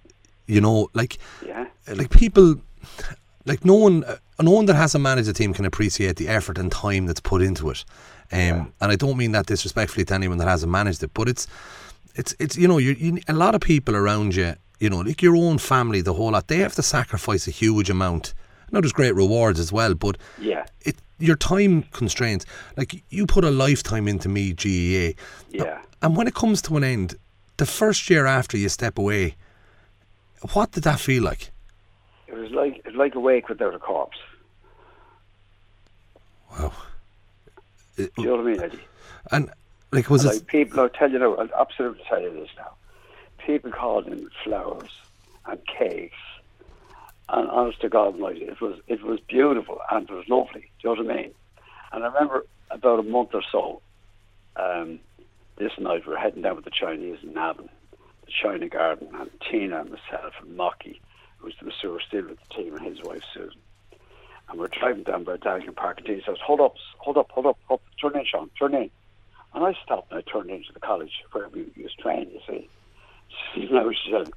you 0.47 0.59
know, 0.59 0.89
like 0.93 1.17
Yeah. 1.45 1.67
like 1.87 2.09
people, 2.09 2.55
like 3.45 3.63
no 3.63 3.75
one, 3.75 4.03
uh, 4.03 4.17
no 4.41 4.51
one 4.51 4.65
that 4.65 4.75
hasn't 4.75 5.01
managed 5.01 5.29
a 5.29 5.33
team 5.33 5.53
can 5.53 5.63
appreciate 5.63 6.17
the 6.17 6.27
effort 6.27 6.57
and 6.57 6.69
time 6.71 7.05
that's 7.05 7.21
put 7.21 7.41
into 7.41 7.69
it. 7.69 7.85
Um, 8.31 8.73
and 8.81 8.91
I 8.91 8.95
don't 8.97 9.17
mean 9.17 9.31
that 9.31 9.45
disrespectfully 9.45 10.05
to 10.05 10.13
anyone 10.13 10.37
that 10.39 10.47
hasn't 10.47 10.71
managed 10.71 11.01
it, 11.03 11.11
but 11.13 11.29
it's, 11.29 11.47
it's, 12.15 12.35
it's 12.37 12.57
you 12.57 12.67
know, 12.67 12.77
you, 12.77 12.91
you 12.91 13.19
a 13.27 13.33
lot 13.33 13.55
of 13.55 13.61
people 13.61 13.95
around 13.95 14.35
you, 14.35 14.55
you 14.79 14.89
know, 14.89 14.99
like 14.99 15.21
your 15.21 15.35
own 15.37 15.57
family, 15.57 16.01
the 16.01 16.13
whole 16.13 16.31
lot, 16.31 16.47
they 16.47 16.57
have 16.57 16.75
to 16.75 16.83
sacrifice 16.83 17.47
a 17.47 17.51
huge 17.51 17.89
amount. 17.89 18.33
Now 18.71 18.81
there's 18.81 18.91
great 18.93 19.15
rewards 19.15 19.59
as 19.59 19.71
well, 19.71 19.93
but 19.95 20.17
Yeah. 20.39 20.65
it 20.81 20.95
your 21.17 21.35
time 21.35 21.83
constraints. 21.91 22.45
Like 22.77 23.03
you 23.09 23.25
put 23.25 23.43
a 23.43 23.51
lifetime 23.51 24.07
into 24.07 24.29
me 24.29 24.53
GAA, 24.53 25.15
Yeah. 25.49 25.81
and 26.01 26.15
when 26.15 26.27
it 26.27 26.33
comes 26.33 26.61
to 26.63 26.77
an 26.77 26.83
end, 26.83 27.15
the 27.57 27.65
first 27.65 28.09
year 28.09 28.25
after 28.25 28.57
you 28.57 28.69
step 28.69 28.97
away, 28.97 29.35
what 30.53 30.71
did 30.71 30.83
that 30.83 30.99
feel 30.99 31.23
like? 31.23 31.51
It 32.27 32.35
was 32.35 32.51
like, 32.51 32.77
it 32.77 32.85
was 32.85 32.95
like 32.95 33.15
a 33.15 33.19
wake 33.19 33.49
without 33.49 33.73
a 33.75 33.79
corpse. 33.79 34.17
Wow. 36.51 36.71
It- 37.97 38.15
Do 38.15 38.21
you 38.21 38.27
know 38.29 38.35
what 38.37 38.41
I 38.47 38.51
mean, 38.51 38.61
Eddie? 38.61 38.79
and 39.31 39.49
like 39.91 40.09
was 40.09 40.25
like 40.25 40.37
it? 40.37 40.47
people, 40.47 40.79
I'll 40.79 40.89
tell 40.89 41.11
you 41.11 41.19
now, 41.19 41.35
I'll 41.35 41.49
absolutely 41.59 42.03
tell 42.07 42.21
you 42.21 42.31
this 42.31 42.49
now. 42.57 42.71
People 43.45 43.71
called 43.71 44.07
in 44.07 44.29
flowers 44.43 44.91
and 45.45 45.59
cakes, 45.65 46.15
and 47.31 47.49
honest 47.49 47.81
to 47.81 47.89
God 47.89 48.13
Almighty, 48.13 48.43
it 48.43 48.59
was 48.61 48.79
it 48.87 49.03
was 49.03 49.19
beautiful 49.19 49.79
and 49.91 50.09
it 50.09 50.13
was 50.13 50.27
lovely. 50.27 50.71
Do 50.81 50.89
you 50.89 50.95
know 50.95 51.03
what 51.03 51.11
I 51.11 51.15
mean? 51.21 51.31
And 51.91 52.03
I 52.03 52.07
remember 52.07 52.45
about 52.71 52.99
a 52.99 53.03
month 53.03 53.29
or 53.33 53.43
so, 53.51 53.81
um, 54.55 54.99
this 55.57 55.71
night 55.79 56.07
we're 56.07 56.17
heading 56.17 56.41
down 56.41 56.55
with 56.55 56.65
the 56.65 56.71
Chinese 56.71 57.19
in 57.23 57.33
Navan, 57.33 57.69
the 58.25 58.31
China 58.43 58.67
Garden, 58.67 59.09
and 59.13 59.29
Tina 59.49 59.81
and 59.81 59.89
myself 59.89 60.33
and 60.41 60.55
Mocky, 60.55 61.01
who's 61.37 61.55
the 61.59 61.65
masseur 61.65 61.99
still 62.07 62.27
with 62.27 62.39
the 62.47 62.55
team, 62.55 62.75
and 62.75 62.85
his 62.85 63.03
wife 63.03 63.23
Susan. 63.33 63.59
And 64.49 64.59
we're 64.59 64.67
driving 64.67 65.03
down 65.03 65.23
by 65.23 65.37
Dalgan 65.37 65.75
Park, 65.75 65.99
and 65.99 66.07
Tina 66.07 66.21
says, 66.25 66.37
"Hold 66.43 66.61
up, 66.61 66.75
hold 66.97 67.17
up, 67.17 67.31
hold 67.31 67.45
up, 67.45 67.57
hold 67.67 67.79
up, 67.79 67.85
turn 68.01 68.19
in, 68.19 68.25
Sean, 68.25 68.49
turn 68.57 68.73
in." 68.73 68.89
And 69.53 69.65
I 69.65 69.73
stopped 69.83 70.11
and 70.11 70.19
I 70.19 70.31
turned 70.31 70.49
into 70.49 70.71
the 70.73 70.79
college 70.79 71.23
where 71.31 71.49
we 71.49 71.65
was 71.77 71.93
trained, 71.99 72.31
you 72.31 72.39
see. 72.47 72.69
She, 73.53 73.67
know, 73.71 73.91
she 73.91 74.11
said, 74.11 74.31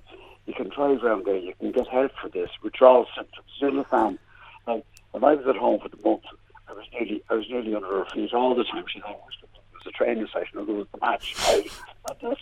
you 0.46 0.54
can 0.54 0.68
drive 0.68 1.02
around 1.02 1.24
there, 1.24 1.36
you 1.36 1.54
can 1.58 1.72
get 1.72 1.86
help 1.88 2.12
for 2.20 2.28
this, 2.28 2.50
withdrawal 2.62 3.06
symptoms. 3.16 3.48
Understand? 3.62 4.18
Like, 4.66 4.84
when 5.12 5.24
I 5.24 5.34
was 5.34 5.46
at 5.46 5.56
home 5.56 5.80
for 5.80 5.88
the 5.88 6.02
month, 6.02 6.24
I 6.68 6.72
was 6.72 6.86
nearly, 6.92 7.22
I 7.30 7.34
was 7.34 7.48
nearly 7.48 7.74
under 7.74 7.88
her 7.88 8.04
feet 8.06 8.32
all 8.32 8.54
the 8.54 8.64
time. 8.64 8.84
She 8.92 9.00
thought, 9.00 9.20
it 9.42 9.48
was 9.74 9.86
a 9.86 9.90
training 9.90 10.26
session, 10.32 10.58
or 10.58 10.64
there 10.64 10.74
was 10.74 10.86
the 10.92 10.98
match. 11.00 11.34
And 11.48 12.20
that's, 12.20 12.40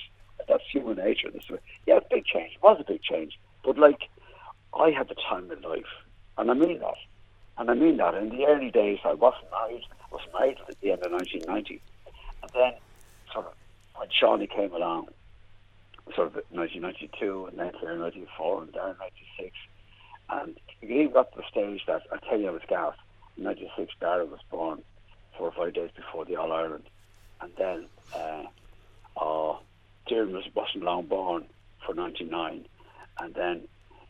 that's 0.49 0.65
human 0.73 0.97
nature. 0.97 1.31
This 1.31 1.49
way. 1.51 1.59
Yeah, 1.87 2.01
big 2.11 2.25
change. 2.25 2.53
It 2.55 2.63
was 2.63 2.79
a 2.81 2.85
big 2.85 3.03
change. 3.03 3.39
But, 3.65 3.79
like, 3.79 4.09
I 4.79 4.91
had 4.91 5.09
the 5.09 5.17
time 5.29 5.51
of 5.51 5.63
life. 5.63 5.85
And 6.39 6.51
I 6.51 6.55
mean 6.55 6.79
that. 6.79 6.95
And 7.59 7.71
I 7.71 7.75
mean 7.75 7.99
that. 7.99 8.15
In 8.15 8.31
the 8.31 8.47
early 8.47 8.71
days, 8.71 8.99
I 9.05 9.15
wasn't 9.15 9.51
married. 9.51 9.85
I 9.91 10.15
was 10.15 10.23
married 10.33 10.59
at 10.69 10.81
the 10.81 10.93
end 10.93 11.03
of 11.03 11.13
1990. 11.13 11.83
And 12.43 12.51
then, 12.55 12.73
sort 13.33 13.47
of, 13.47 13.53
when 13.97 14.09
Shawnee 14.11 14.47
came 14.47 14.73
along, 14.73 15.09
sort 16.15 16.29
of 16.29 16.35
1992, 16.51 17.47
and 17.47 17.59
then 17.59 17.73
here 17.81 17.93
in 17.93 18.01
94, 18.01 18.63
and 18.63 18.73
there 18.73 18.89
in 18.91 18.97
96, 18.99 19.57
and 20.31 20.61
even 20.83 21.13
got 21.13 21.33
to 21.33 21.39
the 21.39 21.45
stage 21.51 21.83
that, 21.87 22.03
I 22.13 22.19
tell 22.29 22.39
you, 22.39 22.49
I 22.49 22.53
was 22.53 22.63
gassed. 22.69 22.99
In 23.37 23.45
96, 23.45 23.93
Dara 24.01 24.25
was 24.25 24.41
born 24.51 24.83
four 25.37 25.49
or 25.49 25.53
five 25.53 25.75
days 25.75 25.91
before 25.95 26.25
the 26.25 26.37
All 26.37 26.53
Ireland. 26.53 26.85
And 27.41 27.53
then, 27.57 27.87
uh, 28.15 28.45
uh, 29.17 29.57
was, 30.11 30.45
wasn't 30.55 30.85
long 30.85 31.07
born 31.07 31.47
for 31.85 31.95
99. 31.95 32.67
And 33.19 33.35
then 33.35 33.63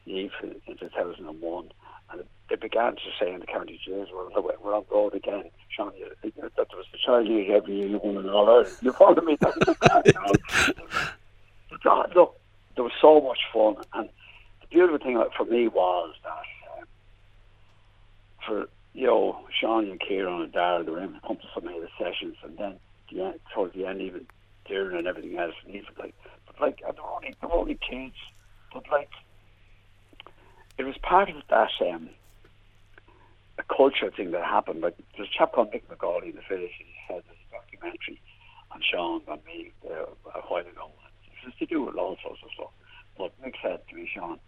Eve 0.06 0.32
in, 0.42 0.56
in 0.66 0.76
2001. 0.78 1.72
And 2.12 2.24
they 2.48 2.56
began 2.56 2.96
to 2.96 3.00
say 3.18 3.32
in 3.32 3.40
the 3.40 3.46
county 3.46 3.80
jails, 3.84 4.08
we're 4.12 4.30
we're 4.62 4.74
on 4.74 4.84
road 4.90 5.14
again. 5.14 5.44
Sean, 5.68 5.92
you, 5.96 6.10
you 6.24 6.32
know, 6.36 6.48
that 6.56 6.68
was 6.74 6.86
the 6.90 6.98
child 6.98 7.28
league 7.28 7.50
every 7.50 7.76
year 7.76 7.88
you 7.88 8.00
won 8.02 8.16
an 8.16 8.28
All 8.28 8.48
Ireland. 8.48 8.76
You 8.82 8.92
follow 8.92 9.22
me? 9.22 9.36
But 11.70 12.14
look, 12.14 12.40
there 12.74 12.84
was 12.84 12.92
so 13.00 13.20
much 13.20 13.38
fun. 13.52 13.76
And 13.94 14.08
the 14.60 14.66
beautiful 14.68 14.98
thing 14.98 15.22
for 15.36 15.44
me 15.44 15.68
was 15.68 16.14
that 16.24 16.78
um, 16.78 16.86
for, 18.46 18.68
you 18.92 19.06
know, 19.06 19.40
Sean 19.58 19.88
and 19.88 20.00
Kieran 20.00 20.42
and 20.42 20.52
Dara, 20.52 20.84
they 20.84 20.90
were 20.90 21.02
able 21.02 21.14
to 21.14 21.20
come 21.20 21.36
to 21.36 21.46
so 21.54 21.60
many 21.60 21.78
of 21.78 21.82
the 21.82 22.04
sessions. 22.04 22.36
And 22.42 22.56
then 22.58 22.76
the 23.12 23.22
end, 23.22 23.40
towards 23.54 23.74
the 23.74 23.86
end, 23.86 24.00
even 24.00 24.26
Darren 24.68 24.98
and 24.98 25.06
everything 25.06 25.38
else. 25.38 25.54
And 25.64 25.74
even 25.74 25.88
like, 25.98 26.14
but 26.46 26.60
like, 26.60 26.80
they 26.80 27.00
were 27.00 27.08
only, 27.08 27.34
they 27.40 27.46
were 27.46 27.54
only 27.54 27.78
kids. 27.88 28.16
But 28.72 28.84
like, 28.90 29.10
it 30.78 30.84
was 30.84 30.96
part 30.98 31.28
of 31.28 31.36
that 31.50 31.70
um, 31.92 32.10
a 33.60 33.74
culture 33.74 34.10
thing 34.10 34.30
that 34.32 34.44
happened. 34.44 34.80
Like 34.80 34.96
there's 35.16 35.28
a 35.28 35.38
chap 35.38 35.52
called 35.52 35.72
Mick 35.72 35.82
McGauley 35.90 36.30
in 36.30 36.36
the 36.36 36.42
village, 36.48 36.72
and 36.78 36.88
he 36.88 37.14
had 37.14 37.22
this 37.28 37.36
documentary 37.52 38.20
on 38.72 38.80
Sean 38.82 39.20
and 39.28 39.44
me 39.44 39.72
uh, 39.88 40.06
a 40.34 40.40
while 40.48 40.60
ago. 40.60 40.90
To 41.58 41.66
do 41.66 41.82
with 41.82 41.96
all 41.96 42.16
sorts 42.22 42.40
of 42.44 42.50
stuff. 42.54 42.70
But 43.18 43.32
Mick 43.42 43.54
said 43.62 43.80
to 43.88 43.96
me, 43.96 44.08
Sean, 44.14 44.38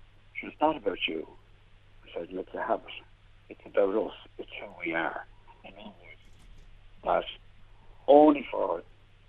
it's 0.42 0.56
not 0.60 0.76
about 0.76 0.98
you. 1.06 1.26
I 2.04 2.20
said, 2.20 2.32
look, 2.32 2.48
you 2.52 2.60
have 2.60 2.80
it. 2.80 3.04
It's 3.50 3.60
about 3.66 3.94
us. 4.06 4.12
It's 4.38 4.50
who 4.60 4.66
we 4.84 4.94
are. 4.94 5.26
In 5.64 5.72
other 5.74 5.84
words, 5.84 6.22
that 7.04 7.24
only 8.08 8.46
for, 8.50 8.82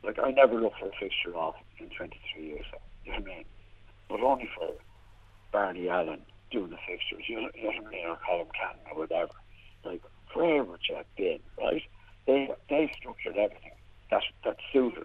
like, 0.04 0.20
I 0.20 0.32
never 0.32 0.60
looked 0.60 0.80
for 0.80 0.88
a 0.88 0.92
fixture 1.00 1.36
off 1.36 1.56
in 1.80 1.90
23 1.90 2.44
years. 2.46 2.66
You 3.06 3.12
know 3.12 3.20
what 3.20 3.32
I 3.32 3.36
mean? 3.36 3.46
But 4.10 4.20
only 4.22 4.50
for 4.58 4.70
Barney 5.52 5.90
Allen 5.90 6.22
doing 6.52 6.72
the 6.72 6.78
fixtures. 6.88 7.24
You 7.28 7.42
know, 7.42 7.50
you 7.56 7.64
know 7.64 7.70
what 7.70 7.88
I 7.88 7.90
mean? 7.90 8.08
Or 8.08 8.18
Colin 8.26 8.48
Cannon 8.54 8.86
or 8.92 9.00
whatever. 9.00 9.32
Like, 9.84 10.02
wherever 10.34 10.78
Jack 10.88 11.06
been, 11.18 11.40
right? 11.58 11.82
They 12.26 12.50
they 12.70 12.92
structured 12.98 13.38
everything 13.38 13.72
that 14.10 14.24
that 14.46 14.58
suited, 14.72 15.04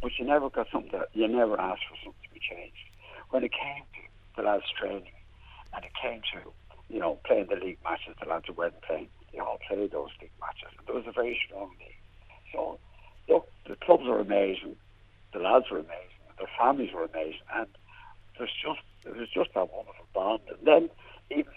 but 0.00 0.12
you 0.18 0.24
never 0.24 0.48
got 0.50 0.66
something 0.72 0.92
that 0.92 1.08
you 1.12 1.26
never 1.28 1.60
asked 1.60 1.82
for 1.88 1.96
something 2.04 2.22
to 2.28 2.34
be 2.34 2.40
changed. 2.40 2.76
When 3.30 3.44
it 3.44 3.52
came 3.52 3.84
to 3.94 4.00
the 4.36 4.42
lads 4.42 4.64
training, 4.78 5.12
and 5.74 5.84
it 5.84 5.92
came 6.00 6.22
to 6.32 6.50
you 6.88 7.00
know 7.00 7.18
playing 7.24 7.46
the 7.50 7.56
league 7.56 7.78
matches, 7.84 8.14
the 8.22 8.28
lads 8.28 8.46
weren't 8.54 8.80
playing. 8.82 9.08
They 9.32 9.38
all 9.40 9.58
played 9.66 9.92
those 9.92 10.10
league 10.20 10.30
matches, 10.40 10.72
and 10.78 10.86
there 10.86 10.94
was 10.94 11.04
a 11.06 11.12
very 11.12 11.38
strong 11.46 11.70
league. 11.80 12.02
So 12.52 12.78
look, 13.28 13.48
the 13.66 13.76
clubs 13.76 14.04
are 14.06 14.20
amazing, 14.20 14.76
the 15.32 15.40
lads 15.40 15.66
were 15.70 15.78
amazing, 15.78 16.22
their 16.38 16.48
families 16.58 16.90
were 16.94 17.04
amazing, 17.04 17.46
and 17.54 17.66
there's 18.38 18.52
just 18.62 18.80
it 19.04 19.16
was 19.16 19.28
just 19.28 19.50
that 19.54 19.68
wonderful 19.72 20.06
bond. 20.14 20.40
And 20.48 20.66
then 20.66 20.90
even 21.30 21.52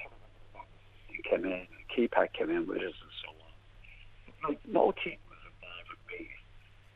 he 1.07 1.21
came 1.23 1.45
in, 1.45 1.67
Kepak 1.95 2.33
came 2.33 2.49
in 2.49 2.67
with 2.67 2.77
us, 2.79 2.93
and 3.01 3.13
so 3.23 3.29
on. 3.29 4.49
Like 4.49 4.59
no 4.67 4.91
team 4.91 5.17
was 5.29 5.39
involved 5.45 5.89
with 5.89 6.19
me, 6.19 6.27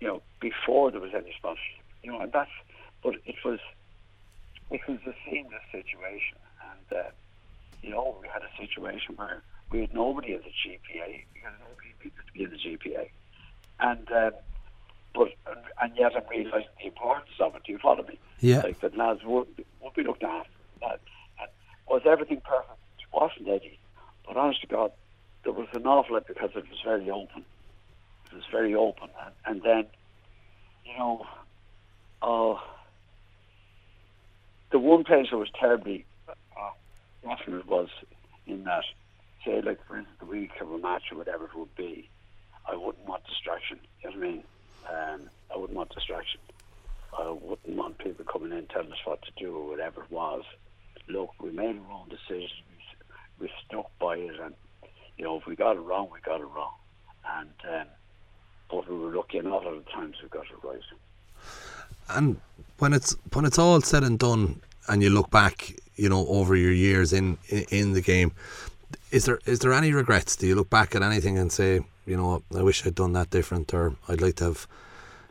you 0.05 0.11
know, 0.11 0.21
before 0.39 0.91
there 0.91 1.01
was 1.01 1.15
any 1.15 1.33
sponsorship. 1.35 1.83
You 2.03 2.11
know, 2.11 2.19
and 2.19 2.31
that's 2.31 2.51
but 3.01 3.15
it 3.25 3.35
was 3.43 3.59
it 4.69 4.81
was 4.87 4.99
a 5.07 5.15
seamless 5.27 5.63
situation, 5.71 6.37
and 6.69 6.99
uh, 6.99 7.09
you 7.81 7.89
know, 7.89 8.15
we 8.21 8.27
had 8.27 8.43
a 8.43 8.51
situation 8.55 9.15
where 9.15 9.41
we 9.71 9.81
had 9.81 9.93
nobody 9.95 10.33
in 10.33 10.41
the 10.41 10.53
GPA 10.61 11.23
because 11.33 11.53
nobody 11.59 11.89
needed 12.03 12.13
to 12.27 12.33
be 12.33 12.43
in 12.43 12.49
the 12.51 12.57
GPA, 12.57 13.09
and. 13.79 14.11
Um, 14.11 14.31
but 15.13 15.29
and, 15.47 15.63
and 15.81 15.97
yet 15.97 16.11
I'm 16.13 16.27
realising 16.29 16.67
the 16.77 16.87
importance 16.87 17.29
of 17.39 17.55
it. 17.55 17.63
Do 17.63 17.71
you 17.71 17.79
follow 17.79 18.03
me? 18.03 18.19
Yeah. 18.41 18.63
Like 18.63 18.81
that 18.81 18.97
lads 18.97 19.23
would 19.23 19.47
would 19.79 19.93
be 19.93 20.03
looked 20.03 20.23
after. 20.23 20.49
And 20.81 20.99
was 21.87 22.01
everything 22.05 22.41
perfect? 22.41 22.77
It 22.99 23.05
wasn't 23.13 23.47
Eddie. 23.47 23.79
But 24.27 24.35
honest 24.35 24.59
to 24.59 24.67
God, 24.67 24.91
there 25.45 25.53
was 25.53 25.69
an 25.71 25.87
awful 25.87 26.15
lot 26.15 26.27
because 26.27 26.49
it 26.53 26.69
was 26.69 26.81
very 26.83 27.09
open. 27.09 27.45
It 28.35 28.39
was 28.39 28.47
very 28.51 28.75
open, 28.75 29.07
and, 29.23 29.33
and 29.45 29.61
then, 29.63 29.85
you 30.83 30.97
know, 30.97 31.25
uh, 32.21 32.59
the 34.73 34.79
one 34.79 35.05
place 35.05 35.27
I 35.31 35.35
was 35.35 35.47
terribly 35.57 36.05
uh, 36.27 36.71
was 37.65 37.87
in 38.45 38.65
that, 38.65 38.83
say, 39.45 39.61
like 39.61 39.79
for 39.87 39.95
instance, 39.95 40.17
the 40.19 40.25
week 40.25 40.51
of 40.59 40.69
a 40.69 40.77
match 40.77 41.03
or 41.13 41.17
whatever 41.17 41.45
it 41.45 41.55
would 41.55 41.73
be, 41.77 42.09
I 42.69 42.75
wouldn't 42.75 43.07
want 43.07 43.23
distraction. 43.25 43.79
You 44.03 44.09
know 44.09 44.17
what 44.17 44.25
I 44.25 44.29
mean? 44.29 44.43
Um, 44.89 45.29
I 45.53 45.57
wouldn't 45.57 45.77
want 45.77 45.95
distraction. 45.95 46.41
I 47.17 47.29
wouldn't 47.29 47.77
want 47.77 47.99
people 47.99 48.25
coming 48.25 48.51
in 48.51 48.65
telling 48.65 48.91
us 48.91 48.97
what 49.05 49.21
to 49.21 49.31
do 49.37 49.55
or 49.55 49.69
whatever 49.69 50.03
it 50.03 50.11
was. 50.11 50.43
Look, 51.07 51.29
we 51.41 51.51
made 51.51 51.77
our 51.77 51.91
own 51.93 52.09
decision. 52.09 52.49
We, 53.39 53.47
we 53.47 53.51
stuck 53.65 53.97
by 53.97 54.17
it, 54.17 54.35
and 54.43 54.55
you 55.17 55.23
know, 55.23 55.37
if 55.37 55.47
we 55.47 55.55
got 55.55 55.77
it 55.77 55.79
wrong. 55.79 56.09
We 56.11 56.19
got 56.19 56.41
it 56.41 56.49
wrong. 56.53 56.73
And 57.25 57.49
um, 57.69 57.87
but 58.69 58.89
we 58.89 58.97
were 58.97 59.15
lucky 59.15 59.37
a 59.39 59.43
lot 59.43 59.65
of 59.65 59.83
the 59.83 59.91
times 59.91 60.15
we 60.21 60.29
got 60.29 60.45
it 60.45 60.63
right. 60.63 60.79
And 62.09 62.39
when 62.79 62.93
it's 62.93 63.15
when 63.33 63.45
it's 63.45 63.57
all 63.59 63.81
said 63.81 64.03
and 64.03 64.19
done, 64.19 64.61
and 64.87 65.01
you 65.01 65.09
look 65.09 65.31
back, 65.31 65.73
you 65.95 66.09
know, 66.09 66.27
over 66.27 66.55
your 66.55 66.71
years 66.71 67.13
in 67.13 67.37
in, 67.49 67.65
in 67.69 67.93
the 67.93 68.01
game, 68.01 68.31
is 69.11 69.25
there 69.25 69.39
is 69.45 69.59
there 69.59 69.73
any 69.73 69.91
regrets? 69.91 70.35
Do 70.35 70.45
you 70.47 70.55
look 70.55 70.69
back 70.69 70.95
at 70.95 71.01
anything 71.01 71.37
and 71.37 71.51
say, 71.51 71.81
you 72.05 72.17
know, 72.17 72.43
I 72.55 72.61
wish 72.61 72.85
I'd 72.85 72.95
done 72.95 73.13
that 73.13 73.29
different, 73.31 73.73
or 73.73 73.95
I'd 74.07 74.21
like 74.21 74.35
to 74.35 74.45
have, 74.45 74.67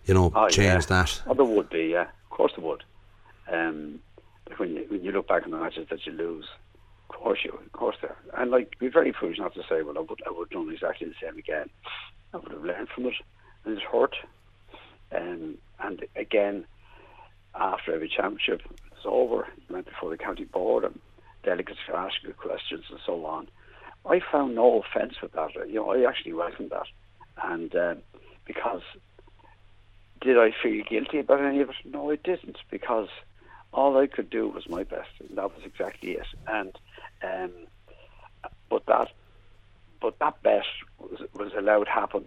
you 0.06 0.14
know, 0.14 0.32
Oh, 0.34 0.48
changed 0.48 0.90
yeah. 0.90 1.02
that? 1.02 1.22
Oh, 1.26 1.34
there 1.34 1.44
would 1.44 1.70
be, 1.70 1.86
yeah. 1.92 2.02
Of 2.24 2.30
course 2.30 2.52
there 2.56 2.64
would. 2.64 2.82
Um, 3.52 4.00
when 4.56 4.74
you 4.74 4.84
when 4.88 5.04
you 5.04 5.12
look 5.12 5.28
back 5.28 5.44
on 5.44 5.50
the 5.52 5.58
matches 5.58 5.86
that 5.90 6.04
you 6.06 6.12
lose, 6.12 6.46
of 7.08 7.16
course 7.16 7.38
you, 7.44 7.52
of 7.52 7.72
course 7.72 7.96
there. 8.02 8.16
And 8.36 8.50
like, 8.50 8.76
be 8.80 8.88
very 8.88 9.12
foolish 9.12 9.38
not 9.38 9.54
to 9.54 9.62
say, 9.68 9.82
well, 9.82 9.96
I 9.96 10.00
would 10.00 10.22
I 10.26 10.30
would 10.30 10.50
have 10.52 10.64
done 10.64 10.72
exactly 10.72 11.06
the 11.08 11.14
same 11.22 11.38
again. 11.38 11.70
I 12.34 12.38
would 12.38 12.52
have 12.52 12.64
learned 12.64 12.88
from 12.88 13.06
it, 13.06 13.14
and 13.64 13.76
it's 13.76 13.86
hurt. 13.86 14.16
Um, 15.14 15.58
and 15.78 16.04
again, 16.16 16.64
after 17.54 17.94
every 17.94 18.08
championship 18.08 18.62
was 18.68 19.04
over, 19.06 19.46
you 19.56 19.74
went 19.74 19.86
before 19.86 20.10
the 20.10 20.18
county 20.18 20.44
board 20.44 20.84
and 20.84 20.98
delegates 21.44 21.78
could 21.86 21.94
ask 21.94 22.14
you 22.22 22.32
questions 22.32 22.84
and 22.90 22.98
so 23.06 23.24
on. 23.24 23.48
I 24.06 24.20
found 24.32 24.54
no 24.54 24.82
offence 24.82 25.14
with 25.22 25.32
that. 25.32 25.54
You 25.68 25.74
know, 25.74 25.90
I 25.90 26.08
actually 26.08 26.32
welcomed 26.32 26.70
that, 26.70 26.86
and 27.42 27.74
um, 27.76 27.98
because 28.44 28.82
did 30.20 30.38
I 30.38 30.52
feel 30.62 30.84
guilty 30.84 31.20
about 31.20 31.40
any 31.40 31.60
of 31.60 31.70
it? 31.70 31.76
No, 31.84 32.10
I 32.10 32.16
didn't, 32.16 32.56
because 32.70 33.08
all 33.72 33.96
I 33.96 34.06
could 34.06 34.30
do 34.30 34.48
was 34.48 34.68
my 34.68 34.82
best, 34.82 35.10
and 35.20 35.38
that 35.38 35.54
was 35.54 35.64
exactly 35.64 36.12
it. 36.12 36.26
And 36.46 36.76
um, 37.22 37.52
but 38.68 38.84
that, 38.86 39.10
but 40.00 40.18
that 40.18 40.42
best 40.42 40.68
was 40.98 41.52
was 41.78 41.86
allowed 41.88 42.00
happen 42.00 42.24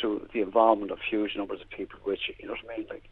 through 0.00 0.28
the 0.32 0.40
involvement 0.40 0.90
of 0.90 0.98
huge 1.00 1.36
numbers 1.36 1.60
of 1.60 1.70
people. 1.70 1.98
Which 2.04 2.30
you 2.38 2.46
know 2.46 2.54
what 2.54 2.74
I 2.74 2.78
mean, 2.78 2.86
like. 2.88 3.10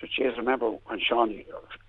So, 0.00 0.06
geez, 0.06 0.36
remember 0.38 0.70
when 0.86 0.98
Shawnee, 0.98 1.44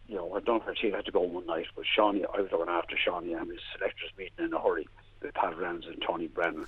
you 0.10 0.16
know, 0.16 0.34
I 0.36 0.42
don't 0.42 0.66
know 0.66 0.72
if 0.72 0.78
team 0.80 0.92
had 0.92 1.06
to 1.06 1.12
go 1.12 1.22
one 1.22 1.46
night, 1.46 1.68
but 1.76 1.86
Shawnee, 1.86 2.26
I 2.34 2.42
was 2.42 2.50
going 2.52 2.68
after 2.68 2.98
Shawnee 2.98 3.34
and 3.34 3.50
his 3.50 3.62
selectors 3.74 4.10
meeting 4.18 4.34
in 4.46 4.54
a 4.54 4.60
hurry 4.60 4.88
with 5.22 5.34
Pat 5.34 5.58
Reynolds 5.58 5.88
and 5.88 6.04
Tony 6.06 6.28
Brennan, 6.28 6.66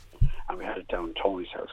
and 0.48 0.58
we 0.58 0.64
headed 0.64 0.88
down 0.88 1.14
Tony's 1.22 1.50
house. 1.50 1.72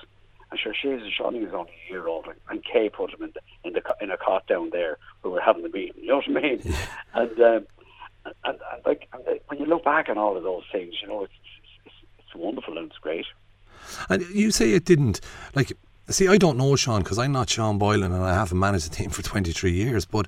And 0.50 0.58
sure, 0.58 0.74
Shays 0.74 1.02
and 1.02 1.12
Shawnee 1.12 1.44
was 1.44 1.54
only 1.54 1.70
a 1.86 1.90
year 1.92 2.08
old, 2.08 2.26
and- 2.48 2.64
Kay 2.64 2.88
put 2.88 3.10
him 3.10 3.22
in 3.22 3.32
the 3.32 3.40
in 3.64 3.72
the 3.74 3.82
in 4.00 4.10
a 4.10 4.16
cot 4.16 4.46
down 4.46 4.70
there 4.70 4.96
where 5.22 5.30
we 5.30 5.36
were 5.36 5.40
having 5.40 5.62
the 5.62 5.68
meeting. 5.68 6.02
You 6.02 6.08
know 6.08 6.16
what 6.16 6.28
I 6.28 6.40
mean? 6.40 6.62
and, 7.14 7.40
um, 7.40 7.66
and 8.24 8.34
and 8.44 8.58
like 8.84 9.08
and 9.12 9.26
uh, 9.26 9.34
when 9.48 9.60
you 9.60 9.66
look 9.66 9.84
back 9.84 10.08
on 10.08 10.18
all 10.18 10.36
of 10.36 10.42
those 10.42 10.64
things, 10.72 10.94
you 11.00 11.08
know, 11.08 11.24
it's 11.24 11.32
it's, 11.84 11.94
it's 12.18 12.34
wonderful 12.34 12.76
and 12.78 12.90
it's 12.90 12.98
great. 12.98 13.26
And 14.08 14.22
you 14.30 14.50
say 14.50 14.72
it 14.72 14.84
didn't. 14.84 15.20
Like, 15.54 15.72
see, 16.08 16.28
I 16.28 16.36
don't 16.36 16.56
know 16.56 16.76
Sean 16.76 17.02
because 17.02 17.18
I'm 17.18 17.32
not 17.32 17.48
Sean 17.50 17.78
Boylan 17.78 18.12
and 18.12 18.24
I 18.24 18.34
haven't 18.34 18.58
managed 18.58 18.90
the 18.90 18.94
team 18.94 19.10
for 19.16 19.22
23 19.22 19.72
years. 19.72 20.04
But, 20.04 20.26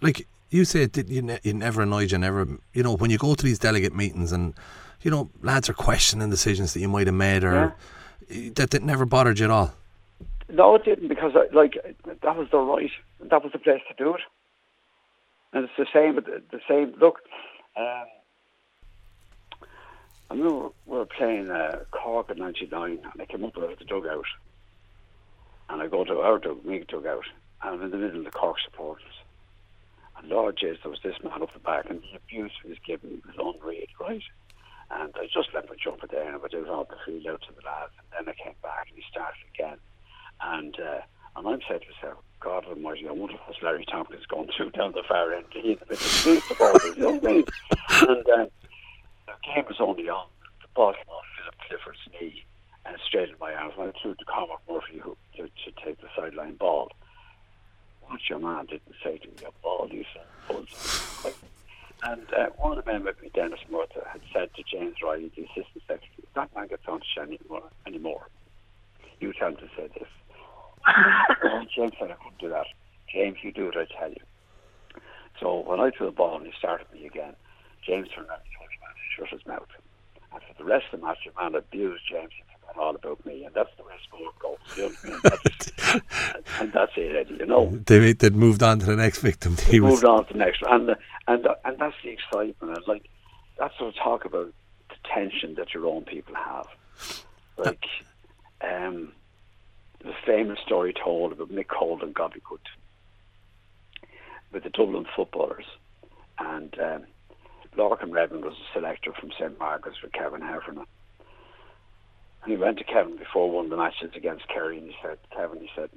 like, 0.00 0.26
you 0.50 0.64
say 0.64 0.82
it 0.82 0.92
did, 0.92 1.08
you, 1.10 1.22
ne- 1.22 1.40
you 1.42 1.54
never 1.54 1.82
annoyed 1.82 2.12
you, 2.12 2.18
never, 2.18 2.46
you 2.72 2.82
know, 2.82 2.96
when 2.96 3.10
you 3.10 3.18
go 3.18 3.34
to 3.34 3.44
these 3.44 3.58
delegate 3.58 3.94
meetings 3.94 4.32
and, 4.32 4.54
you 5.02 5.10
know, 5.10 5.30
lads 5.42 5.68
are 5.68 5.74
questioning 5.74 6.30
decisions 6.30 6.72
that 6.74 6.80
you 6.80 6.88
might 6.88 7.06
have 7.06 7.14
made 7.14 7.44
or 7.44 7.74
that, 8.28 8.70
that 8.70 8.82
never 8.82 9.04
bothered 9.04 9.38
you 9.38 9.44
at 9.44 9.50
all. 9.50 9.72
No, 10.48 10.76
it 10.76 10.84
didn't 10.84 11.08
because 11.08 11.32
like 11.52 11.74
that 12.22 12.36
was 12.36 12.48
the 12.50 12.58
right, 12.58 12.90
that 13.20 13.42
was 13.42 13.52
the 13.52 13.58
place 13.58 13.82
to 13.88 13.94
do 14.02 14.14
it. 14.14 14.20
And 15.52 15.64
it's 15.64 15.72
the 15.76 15.86
same, 15.92 16.16
the 16.16 16.60
same. 16.68 16.94
Look, 17.00 17.20
um, 17.76 18.04
I 20.30 20.34
remember 20.34 20.70
we 20.86 20.98
were 20.98 21.06
playing 21.06 21.50
uh, 21.50 21.80
Cork 21.90 22.30
in 22.30 22.38
'99, 22.38 22.90
and 22.90 23.22
I 23.22 23.24
came 23.26 23.44
up 23.44 23.56
out 23.56 23.72
of 23.72 23.78
the 23.78 23.84
dugout, 23.84 24.26
and 25.68 25.80
I 25.80 25.86
go 25.86 26.04
to 26.04 26.20
our 26.20 26.38
dug, 26.38 26.64
me 26.64 26.84
dugout, 26.86 27.24
and 27.62 27.74
I'm 27.74 27.82
in 27.82 27.90
the 27.90 27.96
middle 27.96 28.18
of 28.18 28.24
the 28.24 28.30
Cork 28.30 28.56
supporters. 28.64 29.04
And 30.18 30.28
Lord 30.28 30.56
Jesus, 30.58 30.78
there 30.82 30.90
was 30.90 31.00
this 31.02 31.16
man 31.22 31.42
up 31.42 31.52
the 31.52 31.60
back, 31.60 31.86
and 31.88 32.00
the 32.00 32.16
abuse 32.16 32.52
he 32.62 32.70
was 32.70 32.78
given 32.86 33.22
was 33.26 33.36
unreal, 33.38 33.86
right? 34.00 34.22
And 34.90 35.12
I 35.16 35.26
just 35.32 35.54
let 35.54 35.68
my 35.68 35.76
jumper 35.82 36.06
there, 36.06 36.26
and 36.26 36.42
I 36.42 36.48
do 36.48 36.66
all 36.68 36.84
the 36.84 36.96
field 37.04 37.26
out 37.26 37.42
to 37.42 37.52
the 37.54 37.64
lads, 37.64 37.92
and 37.98 38.26
then 38.26 38.34
I 38.34 38.42
came 38.42 38.54
back, 38.62 38.86
and 38.88 38.96
he 38.96 39.04
started 39.10 39.38
again. 39.54 39.78
And 40.40 40.78
uh, 40.80 41.00
and 41.36 41.46
I'm 41.46 41.60
saying 41.68 41.80
to 41.80 41.86
myself, 41.94 42.24
God 42.40 42.64
Almighty, 42.64 43.08
I 43.08 43.12
wonder 43.12 43.34
if 43.34 43.40
this 43.46 43.62
Larry 43.62 43.84
Tompkins 43.84 44.24
going 44.26 44.48
through 44.56 44.70
down 44.70 44.92
the 44.92 45.02
far 45.06 45.32
end, 45.32 45.44
he 45.50 45.74
the 45.74 45.86
middle 45.86 45.92
of 45.92 46.24
the 46.24 46.40
supporters, 46.48 46.96
you 46.96 47.02
know 47.02 47.10
what 47.12 47.24
I 47.24 47.32
mean? 47.32 47.44
And 47.90 48.28
uh, 48.28 48.46
game 49.42 49.64
was 49.68 49.76
only 49.80 50.08
on. 50.08 50.26
The 50.62 50.68
ball 50.74 50.92
came 50.92 51.08
off 51.08 51.24
Philip 51.38 51.54
Clifford's 51.68 52.08
knee 52.12 52.44
and 52.84 52.96
straight 53.06 53.30
in 53.30 53.36
my 53.40 53.52
arms. 53.54 53.74
I 53.78 53.92
threw 54.00 54.14
to 54.14 54.24
Cormac 54.24 54.60
Murphy 54.70 54.98
who, 54.98 55.16
to, 55.36 55.42
to 55.44 55.84
take 55.84 56.00
the 56.00 56.08
sideline 56.16 56.54
ball. 56.54 56.90
What 58.02 58.20
your 58.28 58.38
man 58.38 58.66
didn't 58.66 58.94
say 59.02 59.18
to 59.18 59.26
me, 59.26 59.34
a 59.46 59.62
ball, 59.62 59.88
you 59.90 60.04
son. 60.14 61.34
And 62.02 62.32
uh, 62.34 62.46
one 62.56 62.78
of 62.78 62.84
the 62.84 62.92
men 62.92 63.04
with 63.04 63.20
me, 63.20 63.30
Dennis 63.34 63.60
Murtha, 63.70 64.06
had 64.12 64.20
said 64.32 64.54
to 64.54 64.62
James 64.62 64.96
Riley, 65.02 65.32
the 65.34 65.42
assistant 65.44 65.82
secretary, 65.88 66.28
that 66.34 66.54
man 66.54 66.68
gets 66.68 66.86
on 66.86 67.00
to 67.00 67.06
Shannon 67.12 67.38
anymore, 67.40 67.62
anymore, 67.86 68.28
you 69.18 69.32
tell 69.32 69.48
him 69.48 69.56
to 69.56 69.68
say 69.76 69.88
this. 69.98 70.08
James 71.74 71.92
said, 71.98 72.10
I 72.10 72.14
couldn't 72.14 72.38
do 72.38 72.48
that. 72.50 72.66
James, 73.12 73.38
you 73.42 73.50
do 73.50 73.66
what 73.66 73.76
I 73.76 73.86
tell 73.98 74.10
you. 74.10 74.22
So 75.40 75.60
when 75.60 75.80
I 75.80 75.90
threw 75.90 76.06
the 76.06 76.12
ball 76.12 76.36
and 76.36 76.46
he 76.46 76.52
started 76.56 76.86
me 76.92 77.06
again, 77.06 77.34
James 77.84 78.08
turned 78.14 78.28
around 78.28 78.40
shut 79.16 79.28
his 79.28 79.46
mouth. 79.46 79.68
And 80.32 80.42
for 80.42 80.62
the 80.62 80.64
rest 80.64 80.86
of 80.92 81.00
the 81.00 81.06
match, 81.06 81.18
the 81.24 81.40
man 81.40 81.54
abused 81.54 82.02
James 82.10 82.30
and 82.38 82.60
forgot 82.60 82.82
all 82.82 82.94
about 82.94 83.24
me. 83.24 83.44
And 83.44 83.54
that's 83.54 83.70
the 83.76 83.84
way 83.84 83.92
sport 84.04 84.38
goes. 84.38 84.58
You 84.76 84.82
know 84.82 85.10
mean? 85.10 85.20
That's, 85.22 85.72
and 86.60 86.72
that's 86.72 86.92
it, 86.96 87.16
Eddie, 87.16 87.36
you 87.40 87.46
know. 87.46 87.70
They, 87.86 88.12
they'd 88.12 88.34
moved 88.34 88.62
on 88.62 88.78
to 88.80 88.86
the 88.86 88.96
next 88.96 89.20
victim. 89.20 89.56
He 89.56 89.80
was, 89.80 89.94
moved 89.94 90.04
on 90.04 90.26
to 90.26 90.32
the 90.32 90.38
next 90.38 90.62
one. 90.62 90.90
And, 90.90 90.96
and, 91.28 91.48
and 91.64 91.78
that's 91.78 91.96
the 92.02 92.10
excitement. 92.10 92.76
And 92.76 92.86
like, 92.86 93.08
that's 93.58 93.74
what 93.80 93.94
I 93.98 94.04
talk 94.04 94.24
about 94.24 94.52
the 94.88 94.94
tension 95.14 95.54
that 95.54 95.72
your 95.72 95.86
own 95.86 96.04
people 96.04 96.34
have. 96.34 96.68
Like, 97.56 97.84
um, 98.60 99.12
a 100.04 100.12
famous 100.24 100.58
story 100.64 100.92
told 100.92 101.32
about 101.32 101.50
Mick 101.50 101.70
Holt 101.70 102.02
and 102.02 102.14
Gobblygood 102.14 102.60
with 104.52 104.62
the 104.62 104.70
Dublin 104.70 105.06
footballers. 105.16 105.64
And 106.38 106.78
um, 106.78 107.04
Lorcan 107.76 108.12
Redmond 108.12 108.44
was 108.44 108.54
a 108.54 108.72
selector 108.72 109.12
from 109.12 109.30
St. 109.32 109.58
Margaret's 109.58 109.98
for 109.98 110.08
Kevin 110.08 110.40
Heffernan. 110.40 110.86
And 112.42 112.52
he 112.52 112.56
went 112.56 112.78
to 112.78 112.84
Kevin 112.84 113.16
before 113.16 113.50
one 113.50 113.66
of 113.66 113.70
the 113.70 113.76
matches 113.76 114.12
against 114.16 114.48
Kerry 114.48 114.78
and 114.78 114.86
he 114.88 114.94
said, 115.02 115.18
Kevin, 115.34 115.60
he 115.60 115.68
said, 115.74 115.90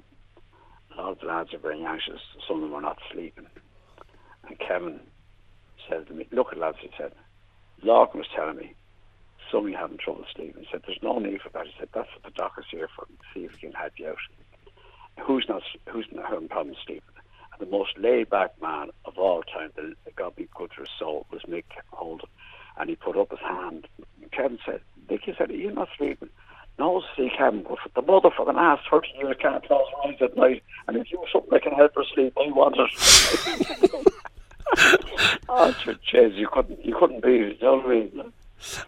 a 0.92 1.00
lot 1.00 1.12
of 1.12 1.20
the 1.20 1.26
lads 1.26 1.54
are 1.54 1.58
very 1.58 1.82
anxious. 1.84 2.20
Some 2.46 2.56
of 2.56 2.62
them 2.62 2.74
are 2.74 2.82
not 2.82 2.98
sleeping. 3.12 3.46
And 4.48 4.58
Kevin 4.58 5.00
said 5.88 6.06
to 6.08 6.14
me, 6.14 6.26
look 6.32 6.48
at 6.52 6.58
lads, 6.58 6.78
he 6.80 6.90
said, 6.98 7.12
Larkin 7.82 8.20
was 8.20 8.28
telling 8.34 8.56
me 8.56 8.74
some 9.50 9.64
of 9.64 9.70
you 9.70 9.76
having 9.76 9.98
trouble 9.98 10.24
sleeping. 10.34 10.62
He 10.62 10.68
said, 10.70 10.82
there's 10.86 11.02
no 11.02 11.18
need 11.18 11.40
for 11.40 11.50
that. 11.50 11.66
He 11.66 11.72
said, 11.78 11.88
that's 11.94 12.08
what 12.14 12.24
the 12.24 12.36
doctor's 12.36 12.66
here 12.70 12.88
for, 12.94 13.06
see 13.32 13.44
if 13.44 13.52
he 13.52 13.68
can 13.68 13.72
help 13.72 13.92
you 13.96 14.08
out. 14.08 14.16
Who's 15.26 15.46
not, 15.48 15.62
who's 15.88 16.06
not 16.12 16.30
having 16.30 16.48
problems 16.48 16.78
sleeping? 16.84 17.19
The 17.60 17.66
most 17.66 17.96
laid-back 17.98 18.60
man 18.60 18.90
of 19.04 19.18
all 19.18 19.42
time, 19.42 19.70
that 19.76 20.16
God 20.16 20.34
be 20.34 20.48
good 20.56 20.70
to 20.72 20.80
his 20.80 20.90
soul, 20.98 21.26
was 21.30 21.42
Mick 21.42 21.64
Holden. 21.92 22.28
And 22.78 22.88
he 22.88 22.96
put 22.96 23.16
up 23.16 23.30
his 23.30 23.40
hand. 23.40 23.86
Kevin 24.32 24.58
said, 24.64 24.80
Mick, 25.08 25.20
he 25.24 25.34
said, 25.36 25.50
are 25.50 25.54
you 25.54 25.70
not 25.70 25.88
sleeping? 25.96 26.30
No, 26.78 27.02
see, 27.14 27.30
Kevin, 27.36 27.66
but 27.68 27.78
the 27.94 28.00
mother 28.00 28.30
for 28.34 28.46
the 28.46 28.52
last 28.52 28.88
30 28.90 29.08
years 29.18 29.36
can't 29.38 29.62
close 29.66 29.84
her 29.90 30.08
eyes 30.08 30.16
at 30.22 30.34
night. 30.36 30.62
And 30.88 30.96
if 30.96 31.12
you 31.12 31.22
something 31.30 31.50
that 31.50 31.62
can 31.62 31.72
help 31.72 31.94
her 31.94 32.04
sleep, 32.14 32.32
I 32.38 32.50
want 32.50 32.76
it. 32.78 32.90
oh, 35.48 35.74
jeez, 36.10 36.34
you 36.36 36.48
couldn't, 36.50 36.82
you 36.84 36.96
couldn't 36.98 37.22
be. 37.22 37.32
You 37.32 37.56
know 37.60 37.80
what? 37.80 38.32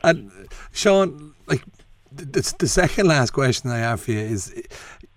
And 0.03 0.31
Sean, 0.73 1.35
like 1.47 1.63
the, 2.11 2.25
the, 2.25 2.55
the 2.61 2.69
second 2.69 3.09
last 3.09 3.33
question 3.33 3.71
I 3.71 3.79
have 3.79 4.01
for 4.01 4.13
you 4.13 4.21
is, 4.21 4.55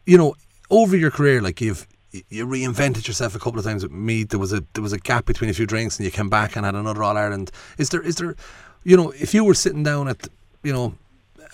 you 0.05 0.17
know, 0.17 0.35
over 0.69 0.97
your 0.97 1.11
career, 1.11 1.41
like 1.41 1.61
you've 1.61 1.87
you 2.29 2.45
reinvented 2.45 3.07
yourself 3.07 3.35
a 3.35 3.39
couple 3.39 3.59
of 3.59 3.65
times 3.65 3.83
with 3.83 3.91
Meath. 3.91 4.29
There 4.29 4.39
was 4.39 4.53
a 4.53 4.63
there 4.73 4.83
was 4.83 4.93
a 4.93 4.99
gap 4.99 5.25
between 5.25 5.49
a 5.49 5.53
few 5.53 5.65
drinks, 5.65 5.97
and 5.97 6.05
you 6.05 6.11
came 6.11 6.29
back 6.29 6.55
and 6.55 6.65
had 6.65 6.75
another 6.75 7.03
All 7.03 7.17
Ireland. 7.17 7.51
Is 7.77 7.89
there 7.89 8.01
is 8.01 8.15
there, 8.15 8.35
you 8.83 8.97
know, 8.97 9.11
if 9.11 9.33
you 9.33 9.43
were 9.43 9.53
sitting 9.53 9.83
down 9.83 10.07
at 10.07 10.27
you 10.63 10.73
know 10.73 10.95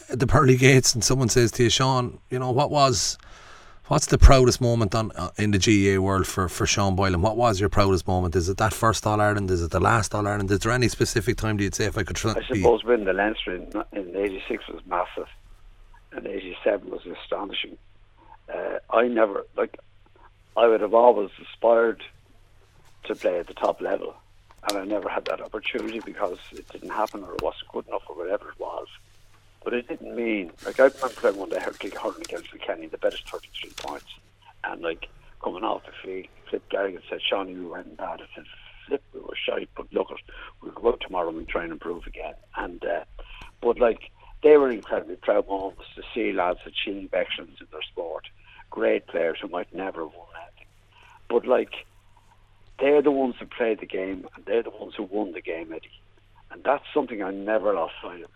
at 0.09 0.19
the 0.19 0.27
pearly 0.27 0.57
gates 0.57 0.93
and 0.93 1.03
someone 1.03 1.29
says 1.29 1.51
to 1.53 1.63
you, 1.63 1.69
Sean, 1.69 2.19
you 2.29 2.39
know, 2.39 2.51
what 2.51 2.69
was 2.71 3.17
What's 3.91 4.05
the 4.05 4.17
proudest 4.17 4.61
moment 4.61 4.95
on 4.95 5.11
uh, 5.17 5.31
in 5.37 5.51
the 5.51 5.59
GAA 5.59 6.01
world 6.01 6.25
for, 6.25 6.47
for 6.47 6.65
Sean 6.65 6.95
Boylan? 6.95 7.21
What 7.21 7.35
was 7.35 7.59
your 7.59 7.67
proudest 7.67 8.07
moment? 8.07 8.37
Is 8.37 8.47
it 8.47 8.55
that 8.55 8.73
first 8.73 9.05
All 9.05 9.19
Ireland? 9.19 9.51
Is 9.51 9.61
it 9.61 9.71
the 9.71 9.81
last 9.81 10.15
All 10.15 10.25
Ireland? 10.25 10.49
Is 10.49 10.59
there 10.59 10.71
any 10.71 10.87
specific 10.87 11.35
time 11.35 11.57
do 11.57 11.65
you 11.65 11.71
say 11.73 11.87
if 11.87 11.97
I 11.97 12.03
could 12.03 12.15
try? 12.15 12.31
I 12.31 12.41
suppose 12.41 12.85
winning 12.85 13.05
the 13.05 13.11
Leinster 13.11 13.53
in, 13.53 13.83
in 13.91 14.15
'86 14.15 14.65
was 14.69 14.81
massive, 14.85 15.27
and 16.13 16.25
'87 16.25 16.89
was 16.89 17.05
astonishing. 17.05 17.77
Uh, 18.47 18.79
I 18.91 19.09
never 19.09 19.45
like. 19.57 19.77
I 20.57 20.67
would 20.67 20.81
have 20.81 20.93
always 20.93 21.29
aspired 21.41 22.03
to 23.05 23.15
play 23.15 23.39
at 23.39 23.47
the 23.47 23.53
top 23.53 23.81
level, 23.81 24.15
and 24.67 24.77
I 24.77 24.85
never 24.85 25.09
had 25.09 25.25
that 25.25 25.41
opportunity 25.41 25.99
because 25.99 26.37
it 26.51 26.67
didn't 26.69 26.89
happen 26.89 27.23
or 27.23 27.33
it 27.33 27.41
wasn't 27.41 27.71
good 27.71 27.87
enough 27.87 28.03
or 28.07 28.15
whatever 28.15 28.49
it 28.49 28.59
was. 28.59 28.87
But 29.63 29.73
it 29.73 29.87
didn't 29.87 30.15
mean 30.15 30.51
like 30.65 30.79
I 30.79 30.85
remember 30.85 31.09
playing 31.09 31.37
one 31.37 31.49
day 31.49 31.59
hurling 31.59 32.21
against 32.21 32.49
Kenny, 32.59 32.87
the 32.87 32.97
thirty 32.97 33.17
three 33.23 33.71
points. 33.77 34.07
And 34.63 34.81
like 34.81 35.07
coming 35.43 35.63
off 35.63 35.85
the 35.85 35.91
field, 36.03 36.27
Flip 36.49 36.69
Garrigan 36.69 37.01
said, 37.09 37.21
Shawnee, 37.21 37.55
we 37.55 37.65
went 37.65 37.97
bad. 37.97 38.21
I 38.21 38.25
said, 38.35 38.45
Flip, 38.87 39.03
we 39.13 39.19
were 39.21 39.35
shy, 39.35 39.67
but 39.75 39.91
look, 39.91 40.09
we'll 40.61 40.71
go 40.71 40.89
out 40.89 41.01
tomorrow 41.01 41.29
and 41.29 41.47
try 41.47 41.63
and 41.63 41.71
improve 41.71 42.05
again. 42.07 42.33
And 42.57 42.83
uh, 42.83 43.03
but 43.61 43.79
like 43.79 44.11
they 44.43 44.57
were 44.57 44.71
incredibly 44.71 45.15
proud 45.15 45.47
moments 45.47 45.83
to 45.95 46.03
see 46.13 46.33
lads 46.33 46.59
achieve 46.65 47.13
excellence 47.13 47.59
in 47.59 47.67
their 47.71 47.81
sport. 47.83 48.27
Great 48.69 49.07
players 49.07 49.37
who 49.41 49.47
might 49.47 49.73
never 49.73 50.03
have 50.03 50.13
won. 50.13 50.27
But 51.31 51.47
like 51.47 51.71
they're 52.77 53.01
the 53.01 53.11
ones 53.11 53.35
who 53.39 53.45
played 53.45 53.79
the 53.79 53.85
game 53.85 54.27
and 54.35 54.45
they're 54.45 54.63
the 54.63 54.69
ones 54.69 54.95
who 54.97 55.03
won 55.03 55.31
the 55.31 55.41
game, 55.41 55.71
Eddie. 55.71 56.01
And 56.51 56.61
that's 56.63 56.83
something 56.93 57.23
I 57.23 57.31
never 57.31 57.73
lost 57.73 57.93
sight 58.03 58.23
of. 58.23 58.29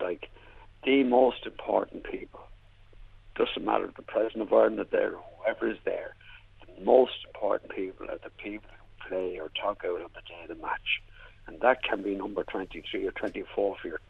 Like 0.00 0.30
the 0.84 1.02
most 1.04 1.44
important 1.44 2.04
people. 2.04 2.40
Doesn't 3.34 3.64
matter 3.64 3.90
the 3.94 4.02
president 4.02 4.42
of 4.42 4.52
Ireland 4.52 4.86
there, 4.90 5.12
whoever 5.42 5.68
is 5.68 5.78
there. 5.84 6.14
The 6.64 6.84
most 6.84 7.26
important 7.26 7.70
people 7.72 8.10
are 8.10 8.18
the 8.22 8.30
people 8.30 8.70
who 8.70 9.08
play 9.08 9.38
or 9.38 9.50
talk 9.60 9.82
out 9.84 10.00
on 10.00 10.10
the 10.14 10.22
day 10.26 10.42
of 10.42 10.48
the 10.48 10.62
match. 10.62 11.02
And 11.46 11.60
that 11.60 11.82
can 11.82 12.02
be 12.02 12.14
number 12.14 12.44
23 12.44 13.06
or 13.06 13.10
24 13.10 13.76
for 13.80 13.88
your, 13.88 14.00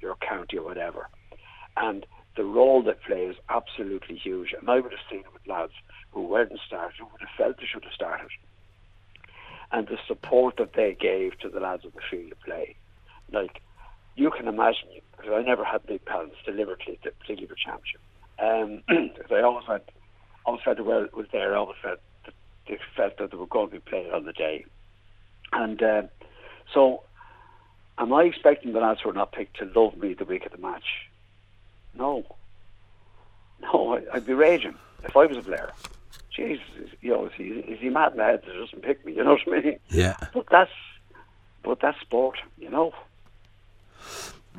your 0.00 0.16
county 0.16 0.58
or 0.58 0.64
whatever. 0.64 1.08
And 1.76 2.06
the 2.36 2.44
role 2.44 2.82
they 2.82 2.94
play 3.06 3.26
is 3.26 3.36
absolutely 3.48 4.16
huge. 4.16 4.52
And 4.58 4.68
I 4.68 4.80
would 4.80 4.92
have 4.92 5.00
seen 5.10 5.20
it 5.20 5.32
with 5.32 5.46
lads 5.46 5.72
who 6.12 6.22
weren't 6.22 6.52
started, 6.66 6.96
who 6.98 7.06
would 7.06 7.20
have 7.20 7.36
felt 7.36 7.56
they 7.58 7.66
should 7.66 7.84
have 7.84 7.92
started. 7.92 8.28
And 9.70 9.88
the 9.88 9.98
support 10.06 10.56
that 10.58 10.74
they 10.74 10.94
gave 10.98 11.38
to 11.40 11.48
the 11.48 11.60
lads 11.60 11.84
on 11.84 11.92
the 11.94 12.02
field 12.10 12.32
of 12.32 12.40
play. 12.40 12.76
Like, 13.32 13.62
you 14.16 14.30
can 14.30 14.46
imagine, 14.46 14.88
because 15.16 15.32
I 15.32 15.42
never 15.42 15.64
had 15.64 15.86
big 15.86 16.04
plans 16.04 16.32
deliberately, 16.44 16.98
particularly 17.02 17.46
for 17.46 17.54
championship. 17.54 18.00
Um, 18.38 18.82
I 19.30 19.40
always 19.40 19.66
went, 19.66 19.88
always 20.44 20.62
felt 20.62 20.76
the 20.76 20.84
well 20.84 21.06
was 21.14 21.26
there. 21.32 21.54
I 21.54 21.58
always 21.58 21.78
felt 21.82 22.00
that 22.26 22.34
they 22.68 22.78
felt 22.96 23.16
that 23.18 23.30
they 23.30 23.36
were 23.36 23.46
going 23.46 23.68
to 23.68 23.74
be 23.74 23.80
played 23.80 24.12
on 24.12 24.24
the 24.24 24.32
day, 24.32 24.64
and 25.52 25.82
uh, 25.82 26.02
so 26.72 27.02
am 27.98 28.12
I 28.12 28.24
expecting 28.24 28.72
the 28.72 28.80
lads 28.80 29.00
who 29.00 29.10
are 29.10 29.14
not 29.14 29.32
picked 29.32 29.58
to 29.58 29.70
love 29.76 29.96
me 29.96 30.14
the 30.14 30.24
week 30.24 30.46
of 30.46 30.52
the 30.52 30.58
match? 30.58 31.08
No, 31.94 32.24
no, 33.60 33.96
I, 33.96 34.14
would 34.14 34.26
be 34.26 34.34
raging 34.34 34.74
if 35.04 35.16
I 35.16 35.26
was 35.26 35.36
a 35.36 35.42
player. 35.42 35.72
Jesus, 36.34 36.64
you 37.00 37.10
know, 37.10 37.26
is 37.26 37.32
he, 37.36 37.44
is 37.44 37.80
he 37.80 37.90
mad 37.90 38.12
in 38.12 38.18
the 38.18 38.24
head 38.24 38.42
that 38.46 38.52
doesn't 38.52 38.82
pick 38.82 39.04
me? 39.04 39.12
You 39.14 39.24
know 39.24 39.32
what 39.44 39.54
I 39.54 39.60
mean? 39.60 39.78
Yeah. 39.88 40.16
But 40.32 40.46
that's, 40.50 40.70
but 41.62 41.80
that's 41.80 42.00
sport, 42.00 42.38
you 42.58 42.70
know. 42.70 42.92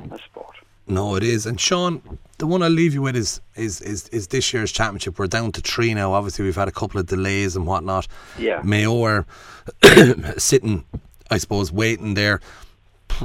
That's 0.09 0.24
sport. 0.24 0.55
No, 0.88 1.15
it 1.15 1.24
is. 1.24 1.45
And 1.45 1.59
Sean, 1.59 2.19
the 2.39 2.47
one 2.47 2.61
I'll 2.61 2.69
leave 2.69 2.93
you 2.93 3.01
with 3.01 3.15
is, 3.15 3.39
is 3.55 3.80
is 3.82 4.09
is 4.09 4.28
this 4.28 4.51
year's 4.53 4.71
championship. 4.71 5.17
We're 5.17 5.28
down 5.28 5.53
to 5.53 5.61
three 5.61 5.93
now. 5.93 6.11
Obviously, 6.11 6.43
we've 6.43 6.55
had 6.55 6.67
a 6.67 6.74
couple 6.74 6.99
of 6.99 7.05
delays 7.05 7.55
and 7.55 7.65
whatnot. 7.65 8.07
Yeah. 8.38 8.61
Mayo 8.63 9.01
are 9.03 9.26
sitting, 10.38 10.84
I 11.32 11.38
suppose, 11.38 11.71
waiting 11.71 12.15
there. 12.15 12.41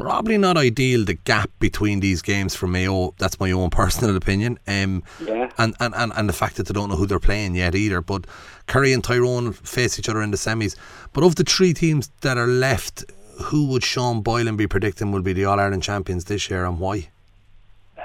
Probably 0.00 0.38
not 0.38 0.56
ideal 0.56 1.04
the 1.04 1.14
gap 1.14 1.50
between 1.58 2.00
these 2.00 2.22
games 2.22 2.54
for 2.54 2.66
Mayo. 2.66 3.14
That's 3.18 3.38
my 3.40 3.50
own 3.50 3.70
personal 3.82 4.16
opinion. 4.16 4.58
Um, 4.66 5.02
yeah. 5.24 5.50
And, 5.58 5.74
and, 5.80 5.94
and, 5.94 6.12
and 6.14 6.28
the 6.28 6.32
fact 6.32 6.56
that 6.56 6.66
they 6.66 6.72
don't 6.72 6.88
know 6.88 6.96
who 6.96 7.06
they're 7.06 7.18
playing 7.18 7.54
yet 7.54 7.74
either. 7.74 8.00
But 8.00 8.26
Kerry 8.66 8.92
and 8.92 9.02
Tyrone 9.02 9.52
face 9.52 9.98
each 9.98 10.08
other 10.08 10.22
in 10.22 10.30
the 10.30 10.36
semis. 10.36 10.76
But 11.12 11.24
of 11.24 11.36
the 11.36 11.44
three 11.44 11.74
teams 11.74 12.10
that 12.20 12.38
are 12.38 12.46
left, 12.46 13.04
who 13.42 13.66
would 13.68 13.84
Sean 13.84 14.20
Boylan 14.20 14.56
be 14.56 14.66
predicting 14.66 15.12
will 15.12 15.22
be 15.22 15.32
the 15.32 15.44
All 15.44 15.58
Ireland 15.58 15.82
champions 15.82 16.24
this 16.24 16.50
year 16.50 16.64
and 16.64 16.78
why? 16.78 17.08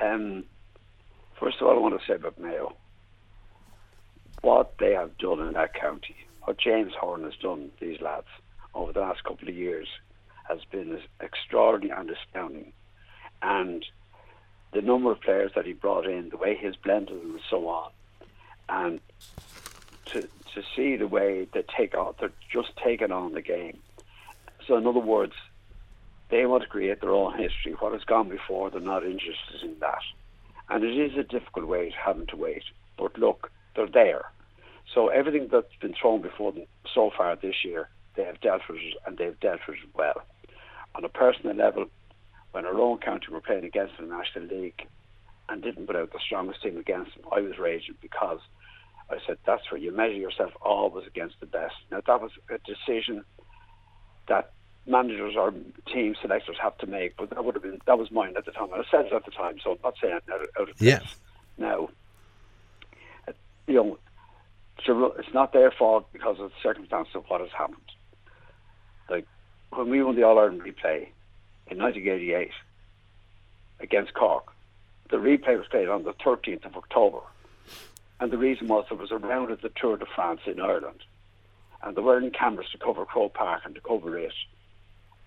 Um, 0.01 0.43
first 1.39 1.57
of 1.61 1.67
all, 1.67 1.75
I 1.75 1.79
want 1.79 1.99
to 1.99 2.05
say 2.07 2.15
about 2.15 2.39
Mayo. 2.39 2.75
What 4.41 4.73
they 4.79 4.91
have 4.93 5.17
done 5.17 5.39
in 5.39 5.53
that 5.53 5.73
county, 5.73 6.15
what 6.43 6.57
James 6.57 6.93
Horan 6.99 7.23
has 7.23 7.35
done, 7.41 7.71
these 7.79 8.01
lads, 8.01 8.27
over 8.75 8.91
the 8.91 8.99
last 8.99 9.23
couple 9.23 9.47
of 9.47 9.55
years, 9.55 9.87
has 10.43 10.59
been 10.71 10.99
extraordinary 11.19 11.99
and 11.99 12.09
astounding. 12.09 12.73
And 13.41 13.85
the 14.71 14.81
number 14.81 15.11
of 15.11 15.21
players 15.21 15.51
that 15.55 15.65
he 15.65 15.73
brought 15.73 16.05
in, 16.05 16.29
the 16.29 16.37
way 16.37 16.57
he's 16.59 16.75
blended 16.75 17.21
and 17.21 17.39
so 17.49 17.67
on, 17.67 17.91
and 18.69 18.99
to 20.05 20.21
to 20.53 20.61
see 20.75 20.95
the 20.95 21.07
way 21.07 21.47
they 21.53 21.63
take 21.75 21.95
on, 21.95 22.13
they're 22.19 22.31
just 22.51 22.75
taking 22.83 23.11
on 23.11 23.33
the 23.33 23.41
game. 23.41 23.79
So, 24.67 24.77
in 24.77 24.85
other 24.85 24.99
words, 24.99 25.33
they 26.29 26.45
want 26.45 26.63
to 26.63 26.69
create 26.69 27.01
their 27.01 27.11
own 27.11 27.37
history. 27.37 27.73
What 27.79 27.93
has 27.93 28.03
gone 28.03 28.29
before, 28.29 28.69
they're 28.69 28.79
not 28.79 29.03
interested 29.03 29.61
in 29.63 29.79
that. 29.79 30.01
And 30.69 30.83
it 30.83 30.97
is 30.97 31.17
a 31.17 31.23
difficult 31.23 31.65
wait, 31.65 31.93
having 31.93 32.27
to 32.27 32.37
wait. 32.37 32.63
But 32.97 33.17
look, 33.17 33.51
they're 33.75 33.87
there. 33.87 34.25
So 34.93 35.07
everything 35.09 35.49
that's 35.51 35.75
been 35.81 35.93
thrown 35.99 36.21
before 36.21 36.51
them 36.51 36.65
so 36.93 37.11
far 37.15 37.35
this 37.35 37.65
year, 37.65 37.89
they 38.15 38.23
have 38.23 38.41
dealt 38.41 38.61
with 38.69 38.77
it, 38.77 38.95
and 39.05 39.17
they've 39.17 39.39
dealt 39.39 39.61
with 39.67 39.77
it 39.77 39.89
well. 39.95 40.21
On 40.95 41.03
a 41.03 41.09
personal 41.09 41.55
level, 41.55 41.85
when 42.51 42.65
our 42.65 42.79
own 42.79 42.99
county 42.99 43.27
were 43.31 43.41
playing 43.41 43.65
against 43.65 43.97
the 43.97 44.05
National 44.05 44.45
League 44.45 44.87
and 45.49 45.61
didn't 45.61 45.87
put 45.87 45.95
out 45.95 46.13
the 46.13 46.19
strongest 46.19 46.61
team 46.61 46.77
against 46.77 47.15
them, 47.15 47.25
I 47.31 47.41
was 47.41 47.57
raging 47.57 47.95
because 48.01 48.39
I 49.09 49.17
said 49.25 49.37
that's 49.45 49.69
where 49.71 49.81
you 49.81 49.91
measure 49.91 50.13
yourself 50.13 50.51
always 50.61 51.07
against 51.07 51.39
the 51.39 51.45
best. 51.45 51.75
Now 51.91 52.01
that 52.05 52.21
was 52.21 52.31
a 52.49 52.57
decision 52.59 53.25
that 54.27 54.51
managers 54.85 55.35
or 55.37 55.53
team 55.91 56.15
selectors 56.21 56.57
have 56.61 56.77
to 56.79 56.87
make. 56.87 57.17
But 57.17 57.29
that 57.31 57.43
would 57.43 57.55
have 57.55 57.63
been 57.63 57.79
that 57.85 57.97
was 57.97 58.11
mine 58.11 58.35
at 58.37 58.45
the 58.45 58.51
time. 58.51 58.69
I 58.73 58.83
said 58.89 59.05
it 59.07 59.13
at 59.13 59.25
the 59.25 59.31
time, 59.31 59.57
so 59.63 59.71
I'm 59.71 59.77
not 59.83 59.95
saying 60.01 60.13
out, 60.13 60.41
out 60.59 60.69
of 60.69 60.81
yeah. 60.81 60.99
Now, 61.57 61.89
uh, 63.27 63.33
you 63.67 63.75
know, 63.75 63.97
it's 65.17 65.33
not 65.33 65.53
their 65.53 65.71
fault 65.71 66.11
because 66.11 66.39
of 66.39 66.49
the 66.49 66.55
circumstances 66.61 67.15
of 67.15 67.25
what 67.27 67.41
has 67.41 67.51
happened. 67.57 67.77
When 69.75 69.89
we 69.89 70.03
won 70.03 70.15
the 70.15 70.23
All 70.23 70.39
Ireland 70.39 70.61
replay 70.61 71.07
in 71.67 71.77
1988 71.77 72.51
against 73.79 74.13
Cork, 74.13 74.53
the 75.09 75.17
replay 75.17 75.57
was 75.57 75.67
played 75.67 75.89
on 75.89 76.03
the 76.03 76.13
13th 76.13 76.65
of 76.65 76.75
October, 76.75 77.19
and 78.19 78.31
the 78.31 78.37
reason 78.37 78.67
was 78.67 78.85
there 78.89 78.97
was 78.97 79.11
a 79.11 79.17
round 79.17 79.51
of 79.51 79.61
the 79.61 79.69
Tour 79.69 79.97
de 79.97 80.05
France 80.05 80.41
in 80.45 80.59
Ireland, 80.59 81.03
and 81.81 81.95
they 81.95 82.01
were 82.01 82.19
in 82.19 82.31
cameras 82.31 82.67
to 82.71 82.77
cover 82.77 83.05
Croke 83.05 83.33
Park 83.33 83.61
and 83.65 83.75
to 83.75 83.81
cover 83.81 84.17
it 84.17 84.33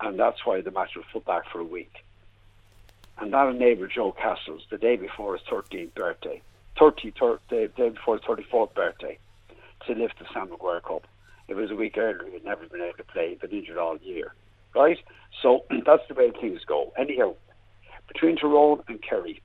and 0.01 0.19
that's 0.19 0.45
why 0.45 0.61
the 0.61 0.71
match 0.71 0.95
was 0.95 1.05
put 1.11 1.25
back 1.25 1.49
for 1.51 1.59
a 1.59 1.65
week. 1.65 2.03
And 3.17 3.33
that 3.33 3.47
enabled 3.47 3.91
Joe 3.93 4.15
Cassells, 4.17 4.69
the 4.69 4.77
day 4.77 4.95
before 4.95 5.37
his 5.37 5.47
13th 5.47 5.93
birthday, 5.95 6.41
30, 6.77 7.13
30 7.19 7.39
day, 7.49 7.67
day 7.75 7.89
before 7.89 8.17
his 8.17 8.25
34th 8.25 8.75
birthday, 8.75 9.17
to 9.87 9.93
lift 9.93 10.19
the 10.19 10.25
Sam 10.33 10.49
Maguire 10.49 10.81
Cup. 10.81 11.07
It 11.47 11.55
was 11.55 11.71
a 11.71 11.75
week 11.75 11.97
earlier, 11.97 12.29
he'd 12.31 12.43
never 12.43 12.65
been 12.67 12.81
able 12.81 12.97
to 12.97 13.03
play, 13.03 13.29
he'd 13.29 13.39
been 13.39 13.51
injured 13.51 13.77
all 13.77 13.97
year. 13.97 14.33
Right? 14.75 14.97
So 15.41 15.65
that's 15.85 16.03
the 16.07 16.15
way 16.15 16.31
things 16.31 16.61
go. 16.67 16.91
Anyhow, 16.97 17.35
between 18.07 18.37
Tyrone 18.37 18.83
and 18.87 19.01
Kerry, 19.01 19.41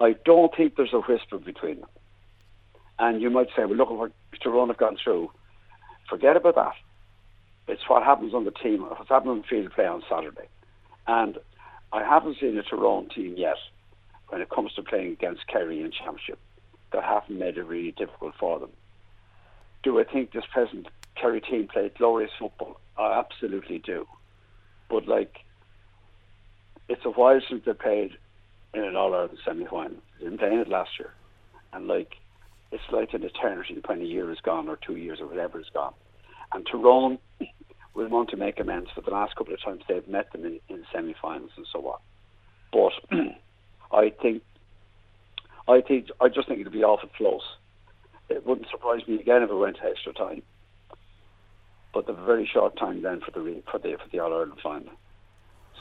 I 0.00 0.14
don't 0.24 0.54
think 0.56 0.76
there's 0.76 0.92
a 0.92 1.00
whisper 1.00 1.38
between 1.38 1.80
them. 1.80 1.88
And 2.98 3.20
you 3.20 3.30
might 3.30 3.48
say, 3.56 3.64
well, 3.64 3.76
look, 3.76 3.90
at 3.90 3.96
what 3.96 4.12
Tyrone 4.42 4.68
have 4.68 4.78
gone 4.78 4.96
through. 5.02 5.30
Forget 6.08 6.36
about 6.36 6.54
that. 6.54 6.72
It's 7.68 7.88
what 7.88 8.02
happens 8.02 8.32
on 8.32 8.44
the 8.44 8.50
team, 8.50 8.82
what's 8.82 9.08
happening 9.08 9.34
on 9.34 9.42
field 9.42 9.72
play 9.72 9.86
on 9.86 10.02
Saturday. 10.08 10.48
And 11.06 11.38
I 11.92 12.02
haven't 12.02 12.38
seen 12.40 12.56
a 12.58 12.62
Tyrone 12.62 13.08
team 13.08 13.34
yet 13.36 13.56
when 14.28 14.40
it 14.40 14.50
comes 14.50 14.72
to 14.74 14.82
playing 14.82 15.12
against 15.12 15.46
Kerry 15.46 15.80
in 15.80 15.90
Championship 15.90 16.38
that 16.92 17.04
haven't 17.04 17.38
made 17.38 17.58
it 17.58 17.64
really 17.64 17.92
difficult 17.92 18.34
for 18.38 18.58
them. 18.58 18.70
Do 19.82 19.98
I 20.00 20.04
think 20.04 20.32
this 20.32 20.44
present 20.52 20.88
Kerry 21.20 21.40
team 21.40 21.68
played 21.68 21.94
glorious 21.96 22.30
football? 22.38 22.80
I 22.96 23.18
absolutely 23.18 23.78
do. 23.78 24.06
But 24.88 25.06
like, 25.06 25.38
it's 26.88 27.04
a 27.04 27.10
while 27.10 27.40
since 27.48 27.64
they 27.64 27.72
played 27.72 28.12
in 28.74 28.84
an 28.84 28.96
All 28.96 29.14
Ireland 29.14 29.38
semi 29.44 29.66
final. 29.66 29.98
They 30.18 30.24
didn't 30.24 30.38
play 30.38 30.52
in 30.52 30.58
it 30.60 30.68
last 30.68 30.90
year. 30.98 31.12
And 31.72 31.86
like, 31.86 32.14
it's 32.70 32.82
like 32.90 33.14
an 33.14 33.22
eternity 33.22 33.80
when 33.84 34.00
a 34.00 34.04
year 34.04 34.30
is 34.30 34.40
gone 34.40 34.68
or 34.68 34.76
two 34.76 34.96
years 34.96 35.20
or 35.20 35.26
whatever 35.26 35.60
is 35.60 35.70
gone. 35.72 35.94
And 36.52 36.66
Tyrone 36.66 37.18
will 37.94 38.08
want 38.08 38.30
to 38.30 38.36
make 38.36 38.60
amends 38.60 38.90
for 38.94 39.00
the 39.00 39.10
last 39.10 39.36
couple 39.36 39.54
of 39.54 39.62
times 39.62 39.82
they've 39.88 40.06
met 40.08 40.32
them 40.32 40.44
in, 40.44 40.60
in 40.68 40.84
semi-finals 40.92 41.50
and 41.56 41.66
so 41.72 41.86
on. 41.88 41.98
But 42.72 43.16
I 43.92 44.10
think, 44.22 44.42
I 45.66 45.80
think, 45.80 46.08
I 46.20 46.28
just 46.28 46.48
think 46.48 46.60
it'll 46.60 46.72
be 46.72 46.84
awful 46.84 47.08
close. 47.16 47.42
It 48.28 48.46
wouldn't 48.46 48.70
surprise 48.70 49.06
me 49.06 49.18
again 49.20 49.42
if 49.42 49.50
it 49.50 49.54
went 49.54 49.76
to 49.76 49.84
extra 49.84 50.12
time. 50.12 50.42
But 51.94 52.06
the 52.06 52.12
very 52.12 52.46
short 52.46 52.76
time 52.76 53.02
then 53.02 53.20
for 53.20 53.30
the 53.30 53.62
for 53.70 53.78
the 53.78 53.96
for 53.96 54.08
the 54.10 54.20
All 54.20 54.32
Ireland 54.32 54.60
final. 54.62 54.92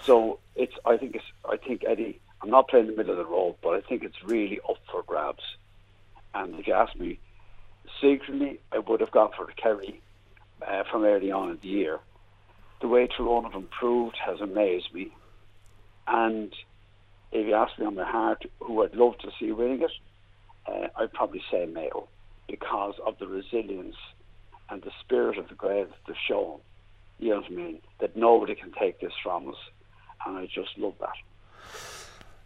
So 0.04 0.40
it's, 0.56 0.74
I 0.86 0.98
think 0.98 1.16
it's, 1.16 1.26
I 1.50 1.58
think 1.58 1.84
Eddie, 1.86 2.20
I'm 2.42 2.50
not 2.50 2.68
playing 2.68 2.88
the 2.88 2.96
middle 2.96 3.12
of 3.12 3.18
the 3.18 3.26
road, 3.26 3.56
but 3.62 3.70
I 3.72 3.82
think 3.82 4.04
it's 4.04 4.24
really 4.24 4.60
up 4.68 4.78
for 4.92 5.04
grabs. 5.04 5.44
And 6.34 6.60
if 6.60 6.68
you 6.68 6.74
ask 6.74 6.96
me, 6.96 7.20
secretly, 8.02 8.60
I 8.72 8.80
would 8.80 9.02
have 9.02 9.12
gone 9.12 9.32
for 9.36 9.46
Kerry 9.48 10.02
uh, 10.66 10.84
from 10.92 11.04
early 11.04 11.32
on 11.32 11.52
in 11.52 11.60
the 11.62 11.68
year. 11.68 12.00
The 12.82 12.88
way 12.88 13.08
Tyrone 13.08 13.46
have 13.46 13.56
improved 13.56 14.18
has 14.24 14.40
amazed 14.40 14.94
me. 14.94 15.12
And 16.08 16.54
if 17.32 17.48
you 17.48 17.56
ask 17.56 17.78
me 17.80 17.86
on 17.86 17.96
my 17.96 18.10
heart 18.10 18.46
who 18.60 18.84
I'd 18.84 18.96
love 18.96 19.18
to 19.20 19.32
see 19.40 19.52
winning 19.52 19.82
it, 19.82 19.92
uh, 20.68 20.88
I'd 20.96 21.14
probably 21.14 21.42
say 21.50 21.66
Mayo 21.66 22.08
because 22.48 22.96
of 23.06 23.18
the 23.20 23.28
resilience 23.28 23.96
and 24.70 24.82
the 24.82 24.92
spirit 25.02 25.38
of 25.38 25.48
the 25.50 25.56
that 25.56 25.90
they've 26.08 26.16
shown. 26.28 26.60
You 27.20 27.32
know 27.32 27.36
what 27.38 27.46
I 27.52 27.56
mean? 27.56 27.82
That 28.00 28.16
nobody 28.16 28.56
can 28.56 28.72
take 28.74 29.00
this 29.00 29.14
from 29.24 29.50
us. 29.50 29.56
And 30.26 30.38
I 30.38 30.46
just 30.46 30.78
love 30.78 30.94
that. 31.00 31.16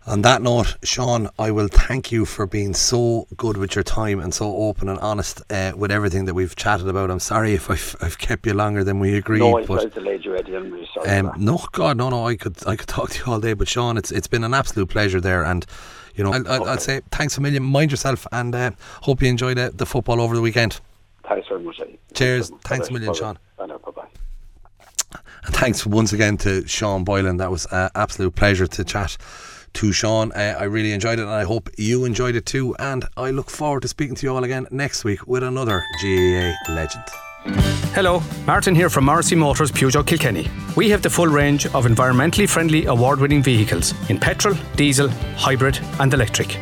On 0.07 0.23
that 0.23 0.41
note, 0.41 0.77
Sean, 0.83 1.29
I 1.37 1.51
will 1.51 1.67
thank 1.67 2.11
you 2.11 2.25
for 2.25 2.47
being 2.47 2.73
so 2.73 3.27
good 3.37 3.55
with 3.55 3.75
your 3.75 3.83
time 3.83 4.19
and 4.19 4.33
so 4.33 4.55
open 4.55 4.89
and 4.89 4.97
honest 4.97 5.43
uh, 5.51 5.73
with 5.75 5.91
everything 5.91 6.25
that 6.25 6.33
we've 6.33 6.55
chatted 6.55 6.87
about. 6.87 7.11
I'm 7.11 7.19
sorry 7.19 7.53
if 7.53 7.69
I've, 7.69 7.95
I've 8.01 8.17
kept 8.17 8.47
you 8.47 8.55
longer 8.55 8.83
than 8.83 8.99
we 8.99 9.15
agreed. 9.15 9.39
No, 9.39 9.59
I 9.59 9.65
but, 9.65 9.93
delayed 9.93 10.25
you, 10.25 10.35
Eddie. 10.35 10.55
I'm 10.55 10.71
really 10.71 10.89
sorry. 10.95 11.07
um, 11.07 11.33
no, 11.37 11.63
God, 11.71 11.97
no, 11.97 12.09
no. 12.09 12.25
I 12.25 12.35
could, 12.35 12.67
I 12.67 12.77
could 12.77 12.87
talk 12.87 13.11
to 13.11 13.19
you 13.19 13.31
all 13.31 13.39
day, 13.39 13.53
but 13.53 13.67
Sean, 13.67 13.95
it's 13.95 14.11
it's 14.11 14.25
been 14.27 14.43
an 14.43 14.55
absolute 14.55 14.89
pleasure 14.89 15.21
there, 15.21 15.43
and 15.43 15.67
you 16.15 16.23
know, 16.23 16.33
I'll, 16.33 16.47
I'll, 16.47 16.69
I'll 16.69 16.77
say 16.77 17.01
thanks 17.11 17.37
a 17.37 17.41
million. 17.41 17.63
Mind 17.63 17.91
yourself, 17.91 18.27
and 18.31 18.53
uh, 18.53 18.71
hope 19.01 19.21
you 19.21 19.29
enjoyed 19.29 19.57
the, 19.57 19.71
the 19.73 19.85
football 19.85 20.21
over 20.21 20.35
the 20.35 20.41
weekend. 20.41 20.79
Thanks 21.27 21.47
very 21.47 21.61
much, 21.61 21.79
Eddie. 21.79 21.99
Cheers. 22.13 22.49
Thanks, 22.49 22.67
Thanks 22.67 22.89
a 22.89 22.93
million, 22.93 23.13
Sean. 23.13 23.37
Bye 23.57 23.67
bye. 23.67 24.07
And 25.45 25.55
thanks 25.55 25.85
once 25.85 26.13
again 26.13 26.37
to 26.37 26.67
Sean 26.67 27.03
Boylan. 27.03 27.37
That 27.37 27.51
was 27.51 27.65
an 27.71 27.89
absolute 27.95 28.35
pleasure 28.35 28.67
to 28.67 28.83
chat 28.83 29.17
to 29.73 29.91
Sean. 29.91 30.31
Uh, 30.33 30.55
I 30.59 30.63
really 30.63 30.91
enjoyed 30.91 31.19
it 31.19 31.23
and 31.23 31.31
I 31.31 31.43
hope 31.43 31.69
you 31.77 32.05
enjoyed 32.05 32.35
it 32.35 32.45
too. 32.45 32.75
And 32.79 33.05
I 33.17 33.31
look 33.31 33.49
forward 33.49 33.81
to 33.81 33.87
speaking 33.87 34.15
to 34.15 34.25
you 34.25 34.35
all 34.35 34.43
again 34.43 34.67
next 34.71 35.03
week 35.03 35.25
with 35.27 35.43
another 35.43 35.83
GAA 36.01 36.53
legend. 36.69 37.05
Hello, 37.43 38.21
Martin 38.45 38.75
here 38.75 38.89
from 38.89 39.05
Morrissey 39.05 39.35
Motors 39.35 39.71
Peugeot 39.71 40.05
Kilkenny. 40.05 40.47
We 40.75 40.89
have 40.89 41.01
the 41.01 41.09
full 41.09 41.27
range 41.27 41.65
of 41.67 41.85
environmentally 41.85 42.47
friendly 42.47 42.85
award 42.85 43.19
winning 43.19 43.41
vehicles 43.41 43.93
in 44.09 44.19
petrol, 44.19 44.55
diesel, 44.75 45.09
hybrid, 45.37 45.79
and 45.99 46.13
electric. 46.13 46.57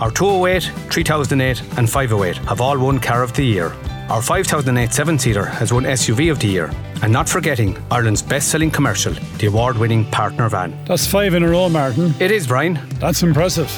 Our 0.00 0.10
208, 0.10 0.64
3008, 0.90 1.78
and 1.78 1.88
508 1.88 2.36
have 2.48 2.60
all 2.60 2.78
won 2.78 2.98
Car 2.98 3.22
of 3.22 3.32
the 3.34 3.44
Year. 3.44 3.72
Our 4.10 4.20
5008 4.20 4.92
seven 4.92 5.18
seater 5.18 5.44
has 5.44 5.72
won 5.72 5.84
SUV 5.84 6.30
of 6.32 6.40
the 6.40 6.48
Year. 6.48 6.70
And 7.02 7.12
not 7.12 7.28
forgetting 7.28 7.78
Ireland's 7.90 8.22
best 8.22 8.48
selling 8.50 8.70
commercial, 8.70 9.14
the 9.38 9.46
award 9.46 9.78
winning 9.78 10.04
partner 10.10 10.48
van. 10.48 10.76
That's 10.84 11.06
five 11.06 11.34
in 11.34 11.42
a 11.42 11.48
row, 11.48 11.68
Martin. 11.68 12.12
It 12.18 12.30
is, 12.30 12.46
Brian. 12.48 12.80
That's 12.98 13.22
impressive. 13.22 13.70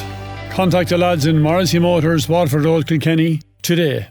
Contact 0.49 0.89
the 0.89 0.97
lads 0.97 1.27
in 1.27 1.39
Morrissey 1.39 1.79
Motors, 1.79 2.27
Waterford 2.27 2.65
Road, 2.65 2.87
Kilkenny 2.87 3.41
today. 3.61 4.05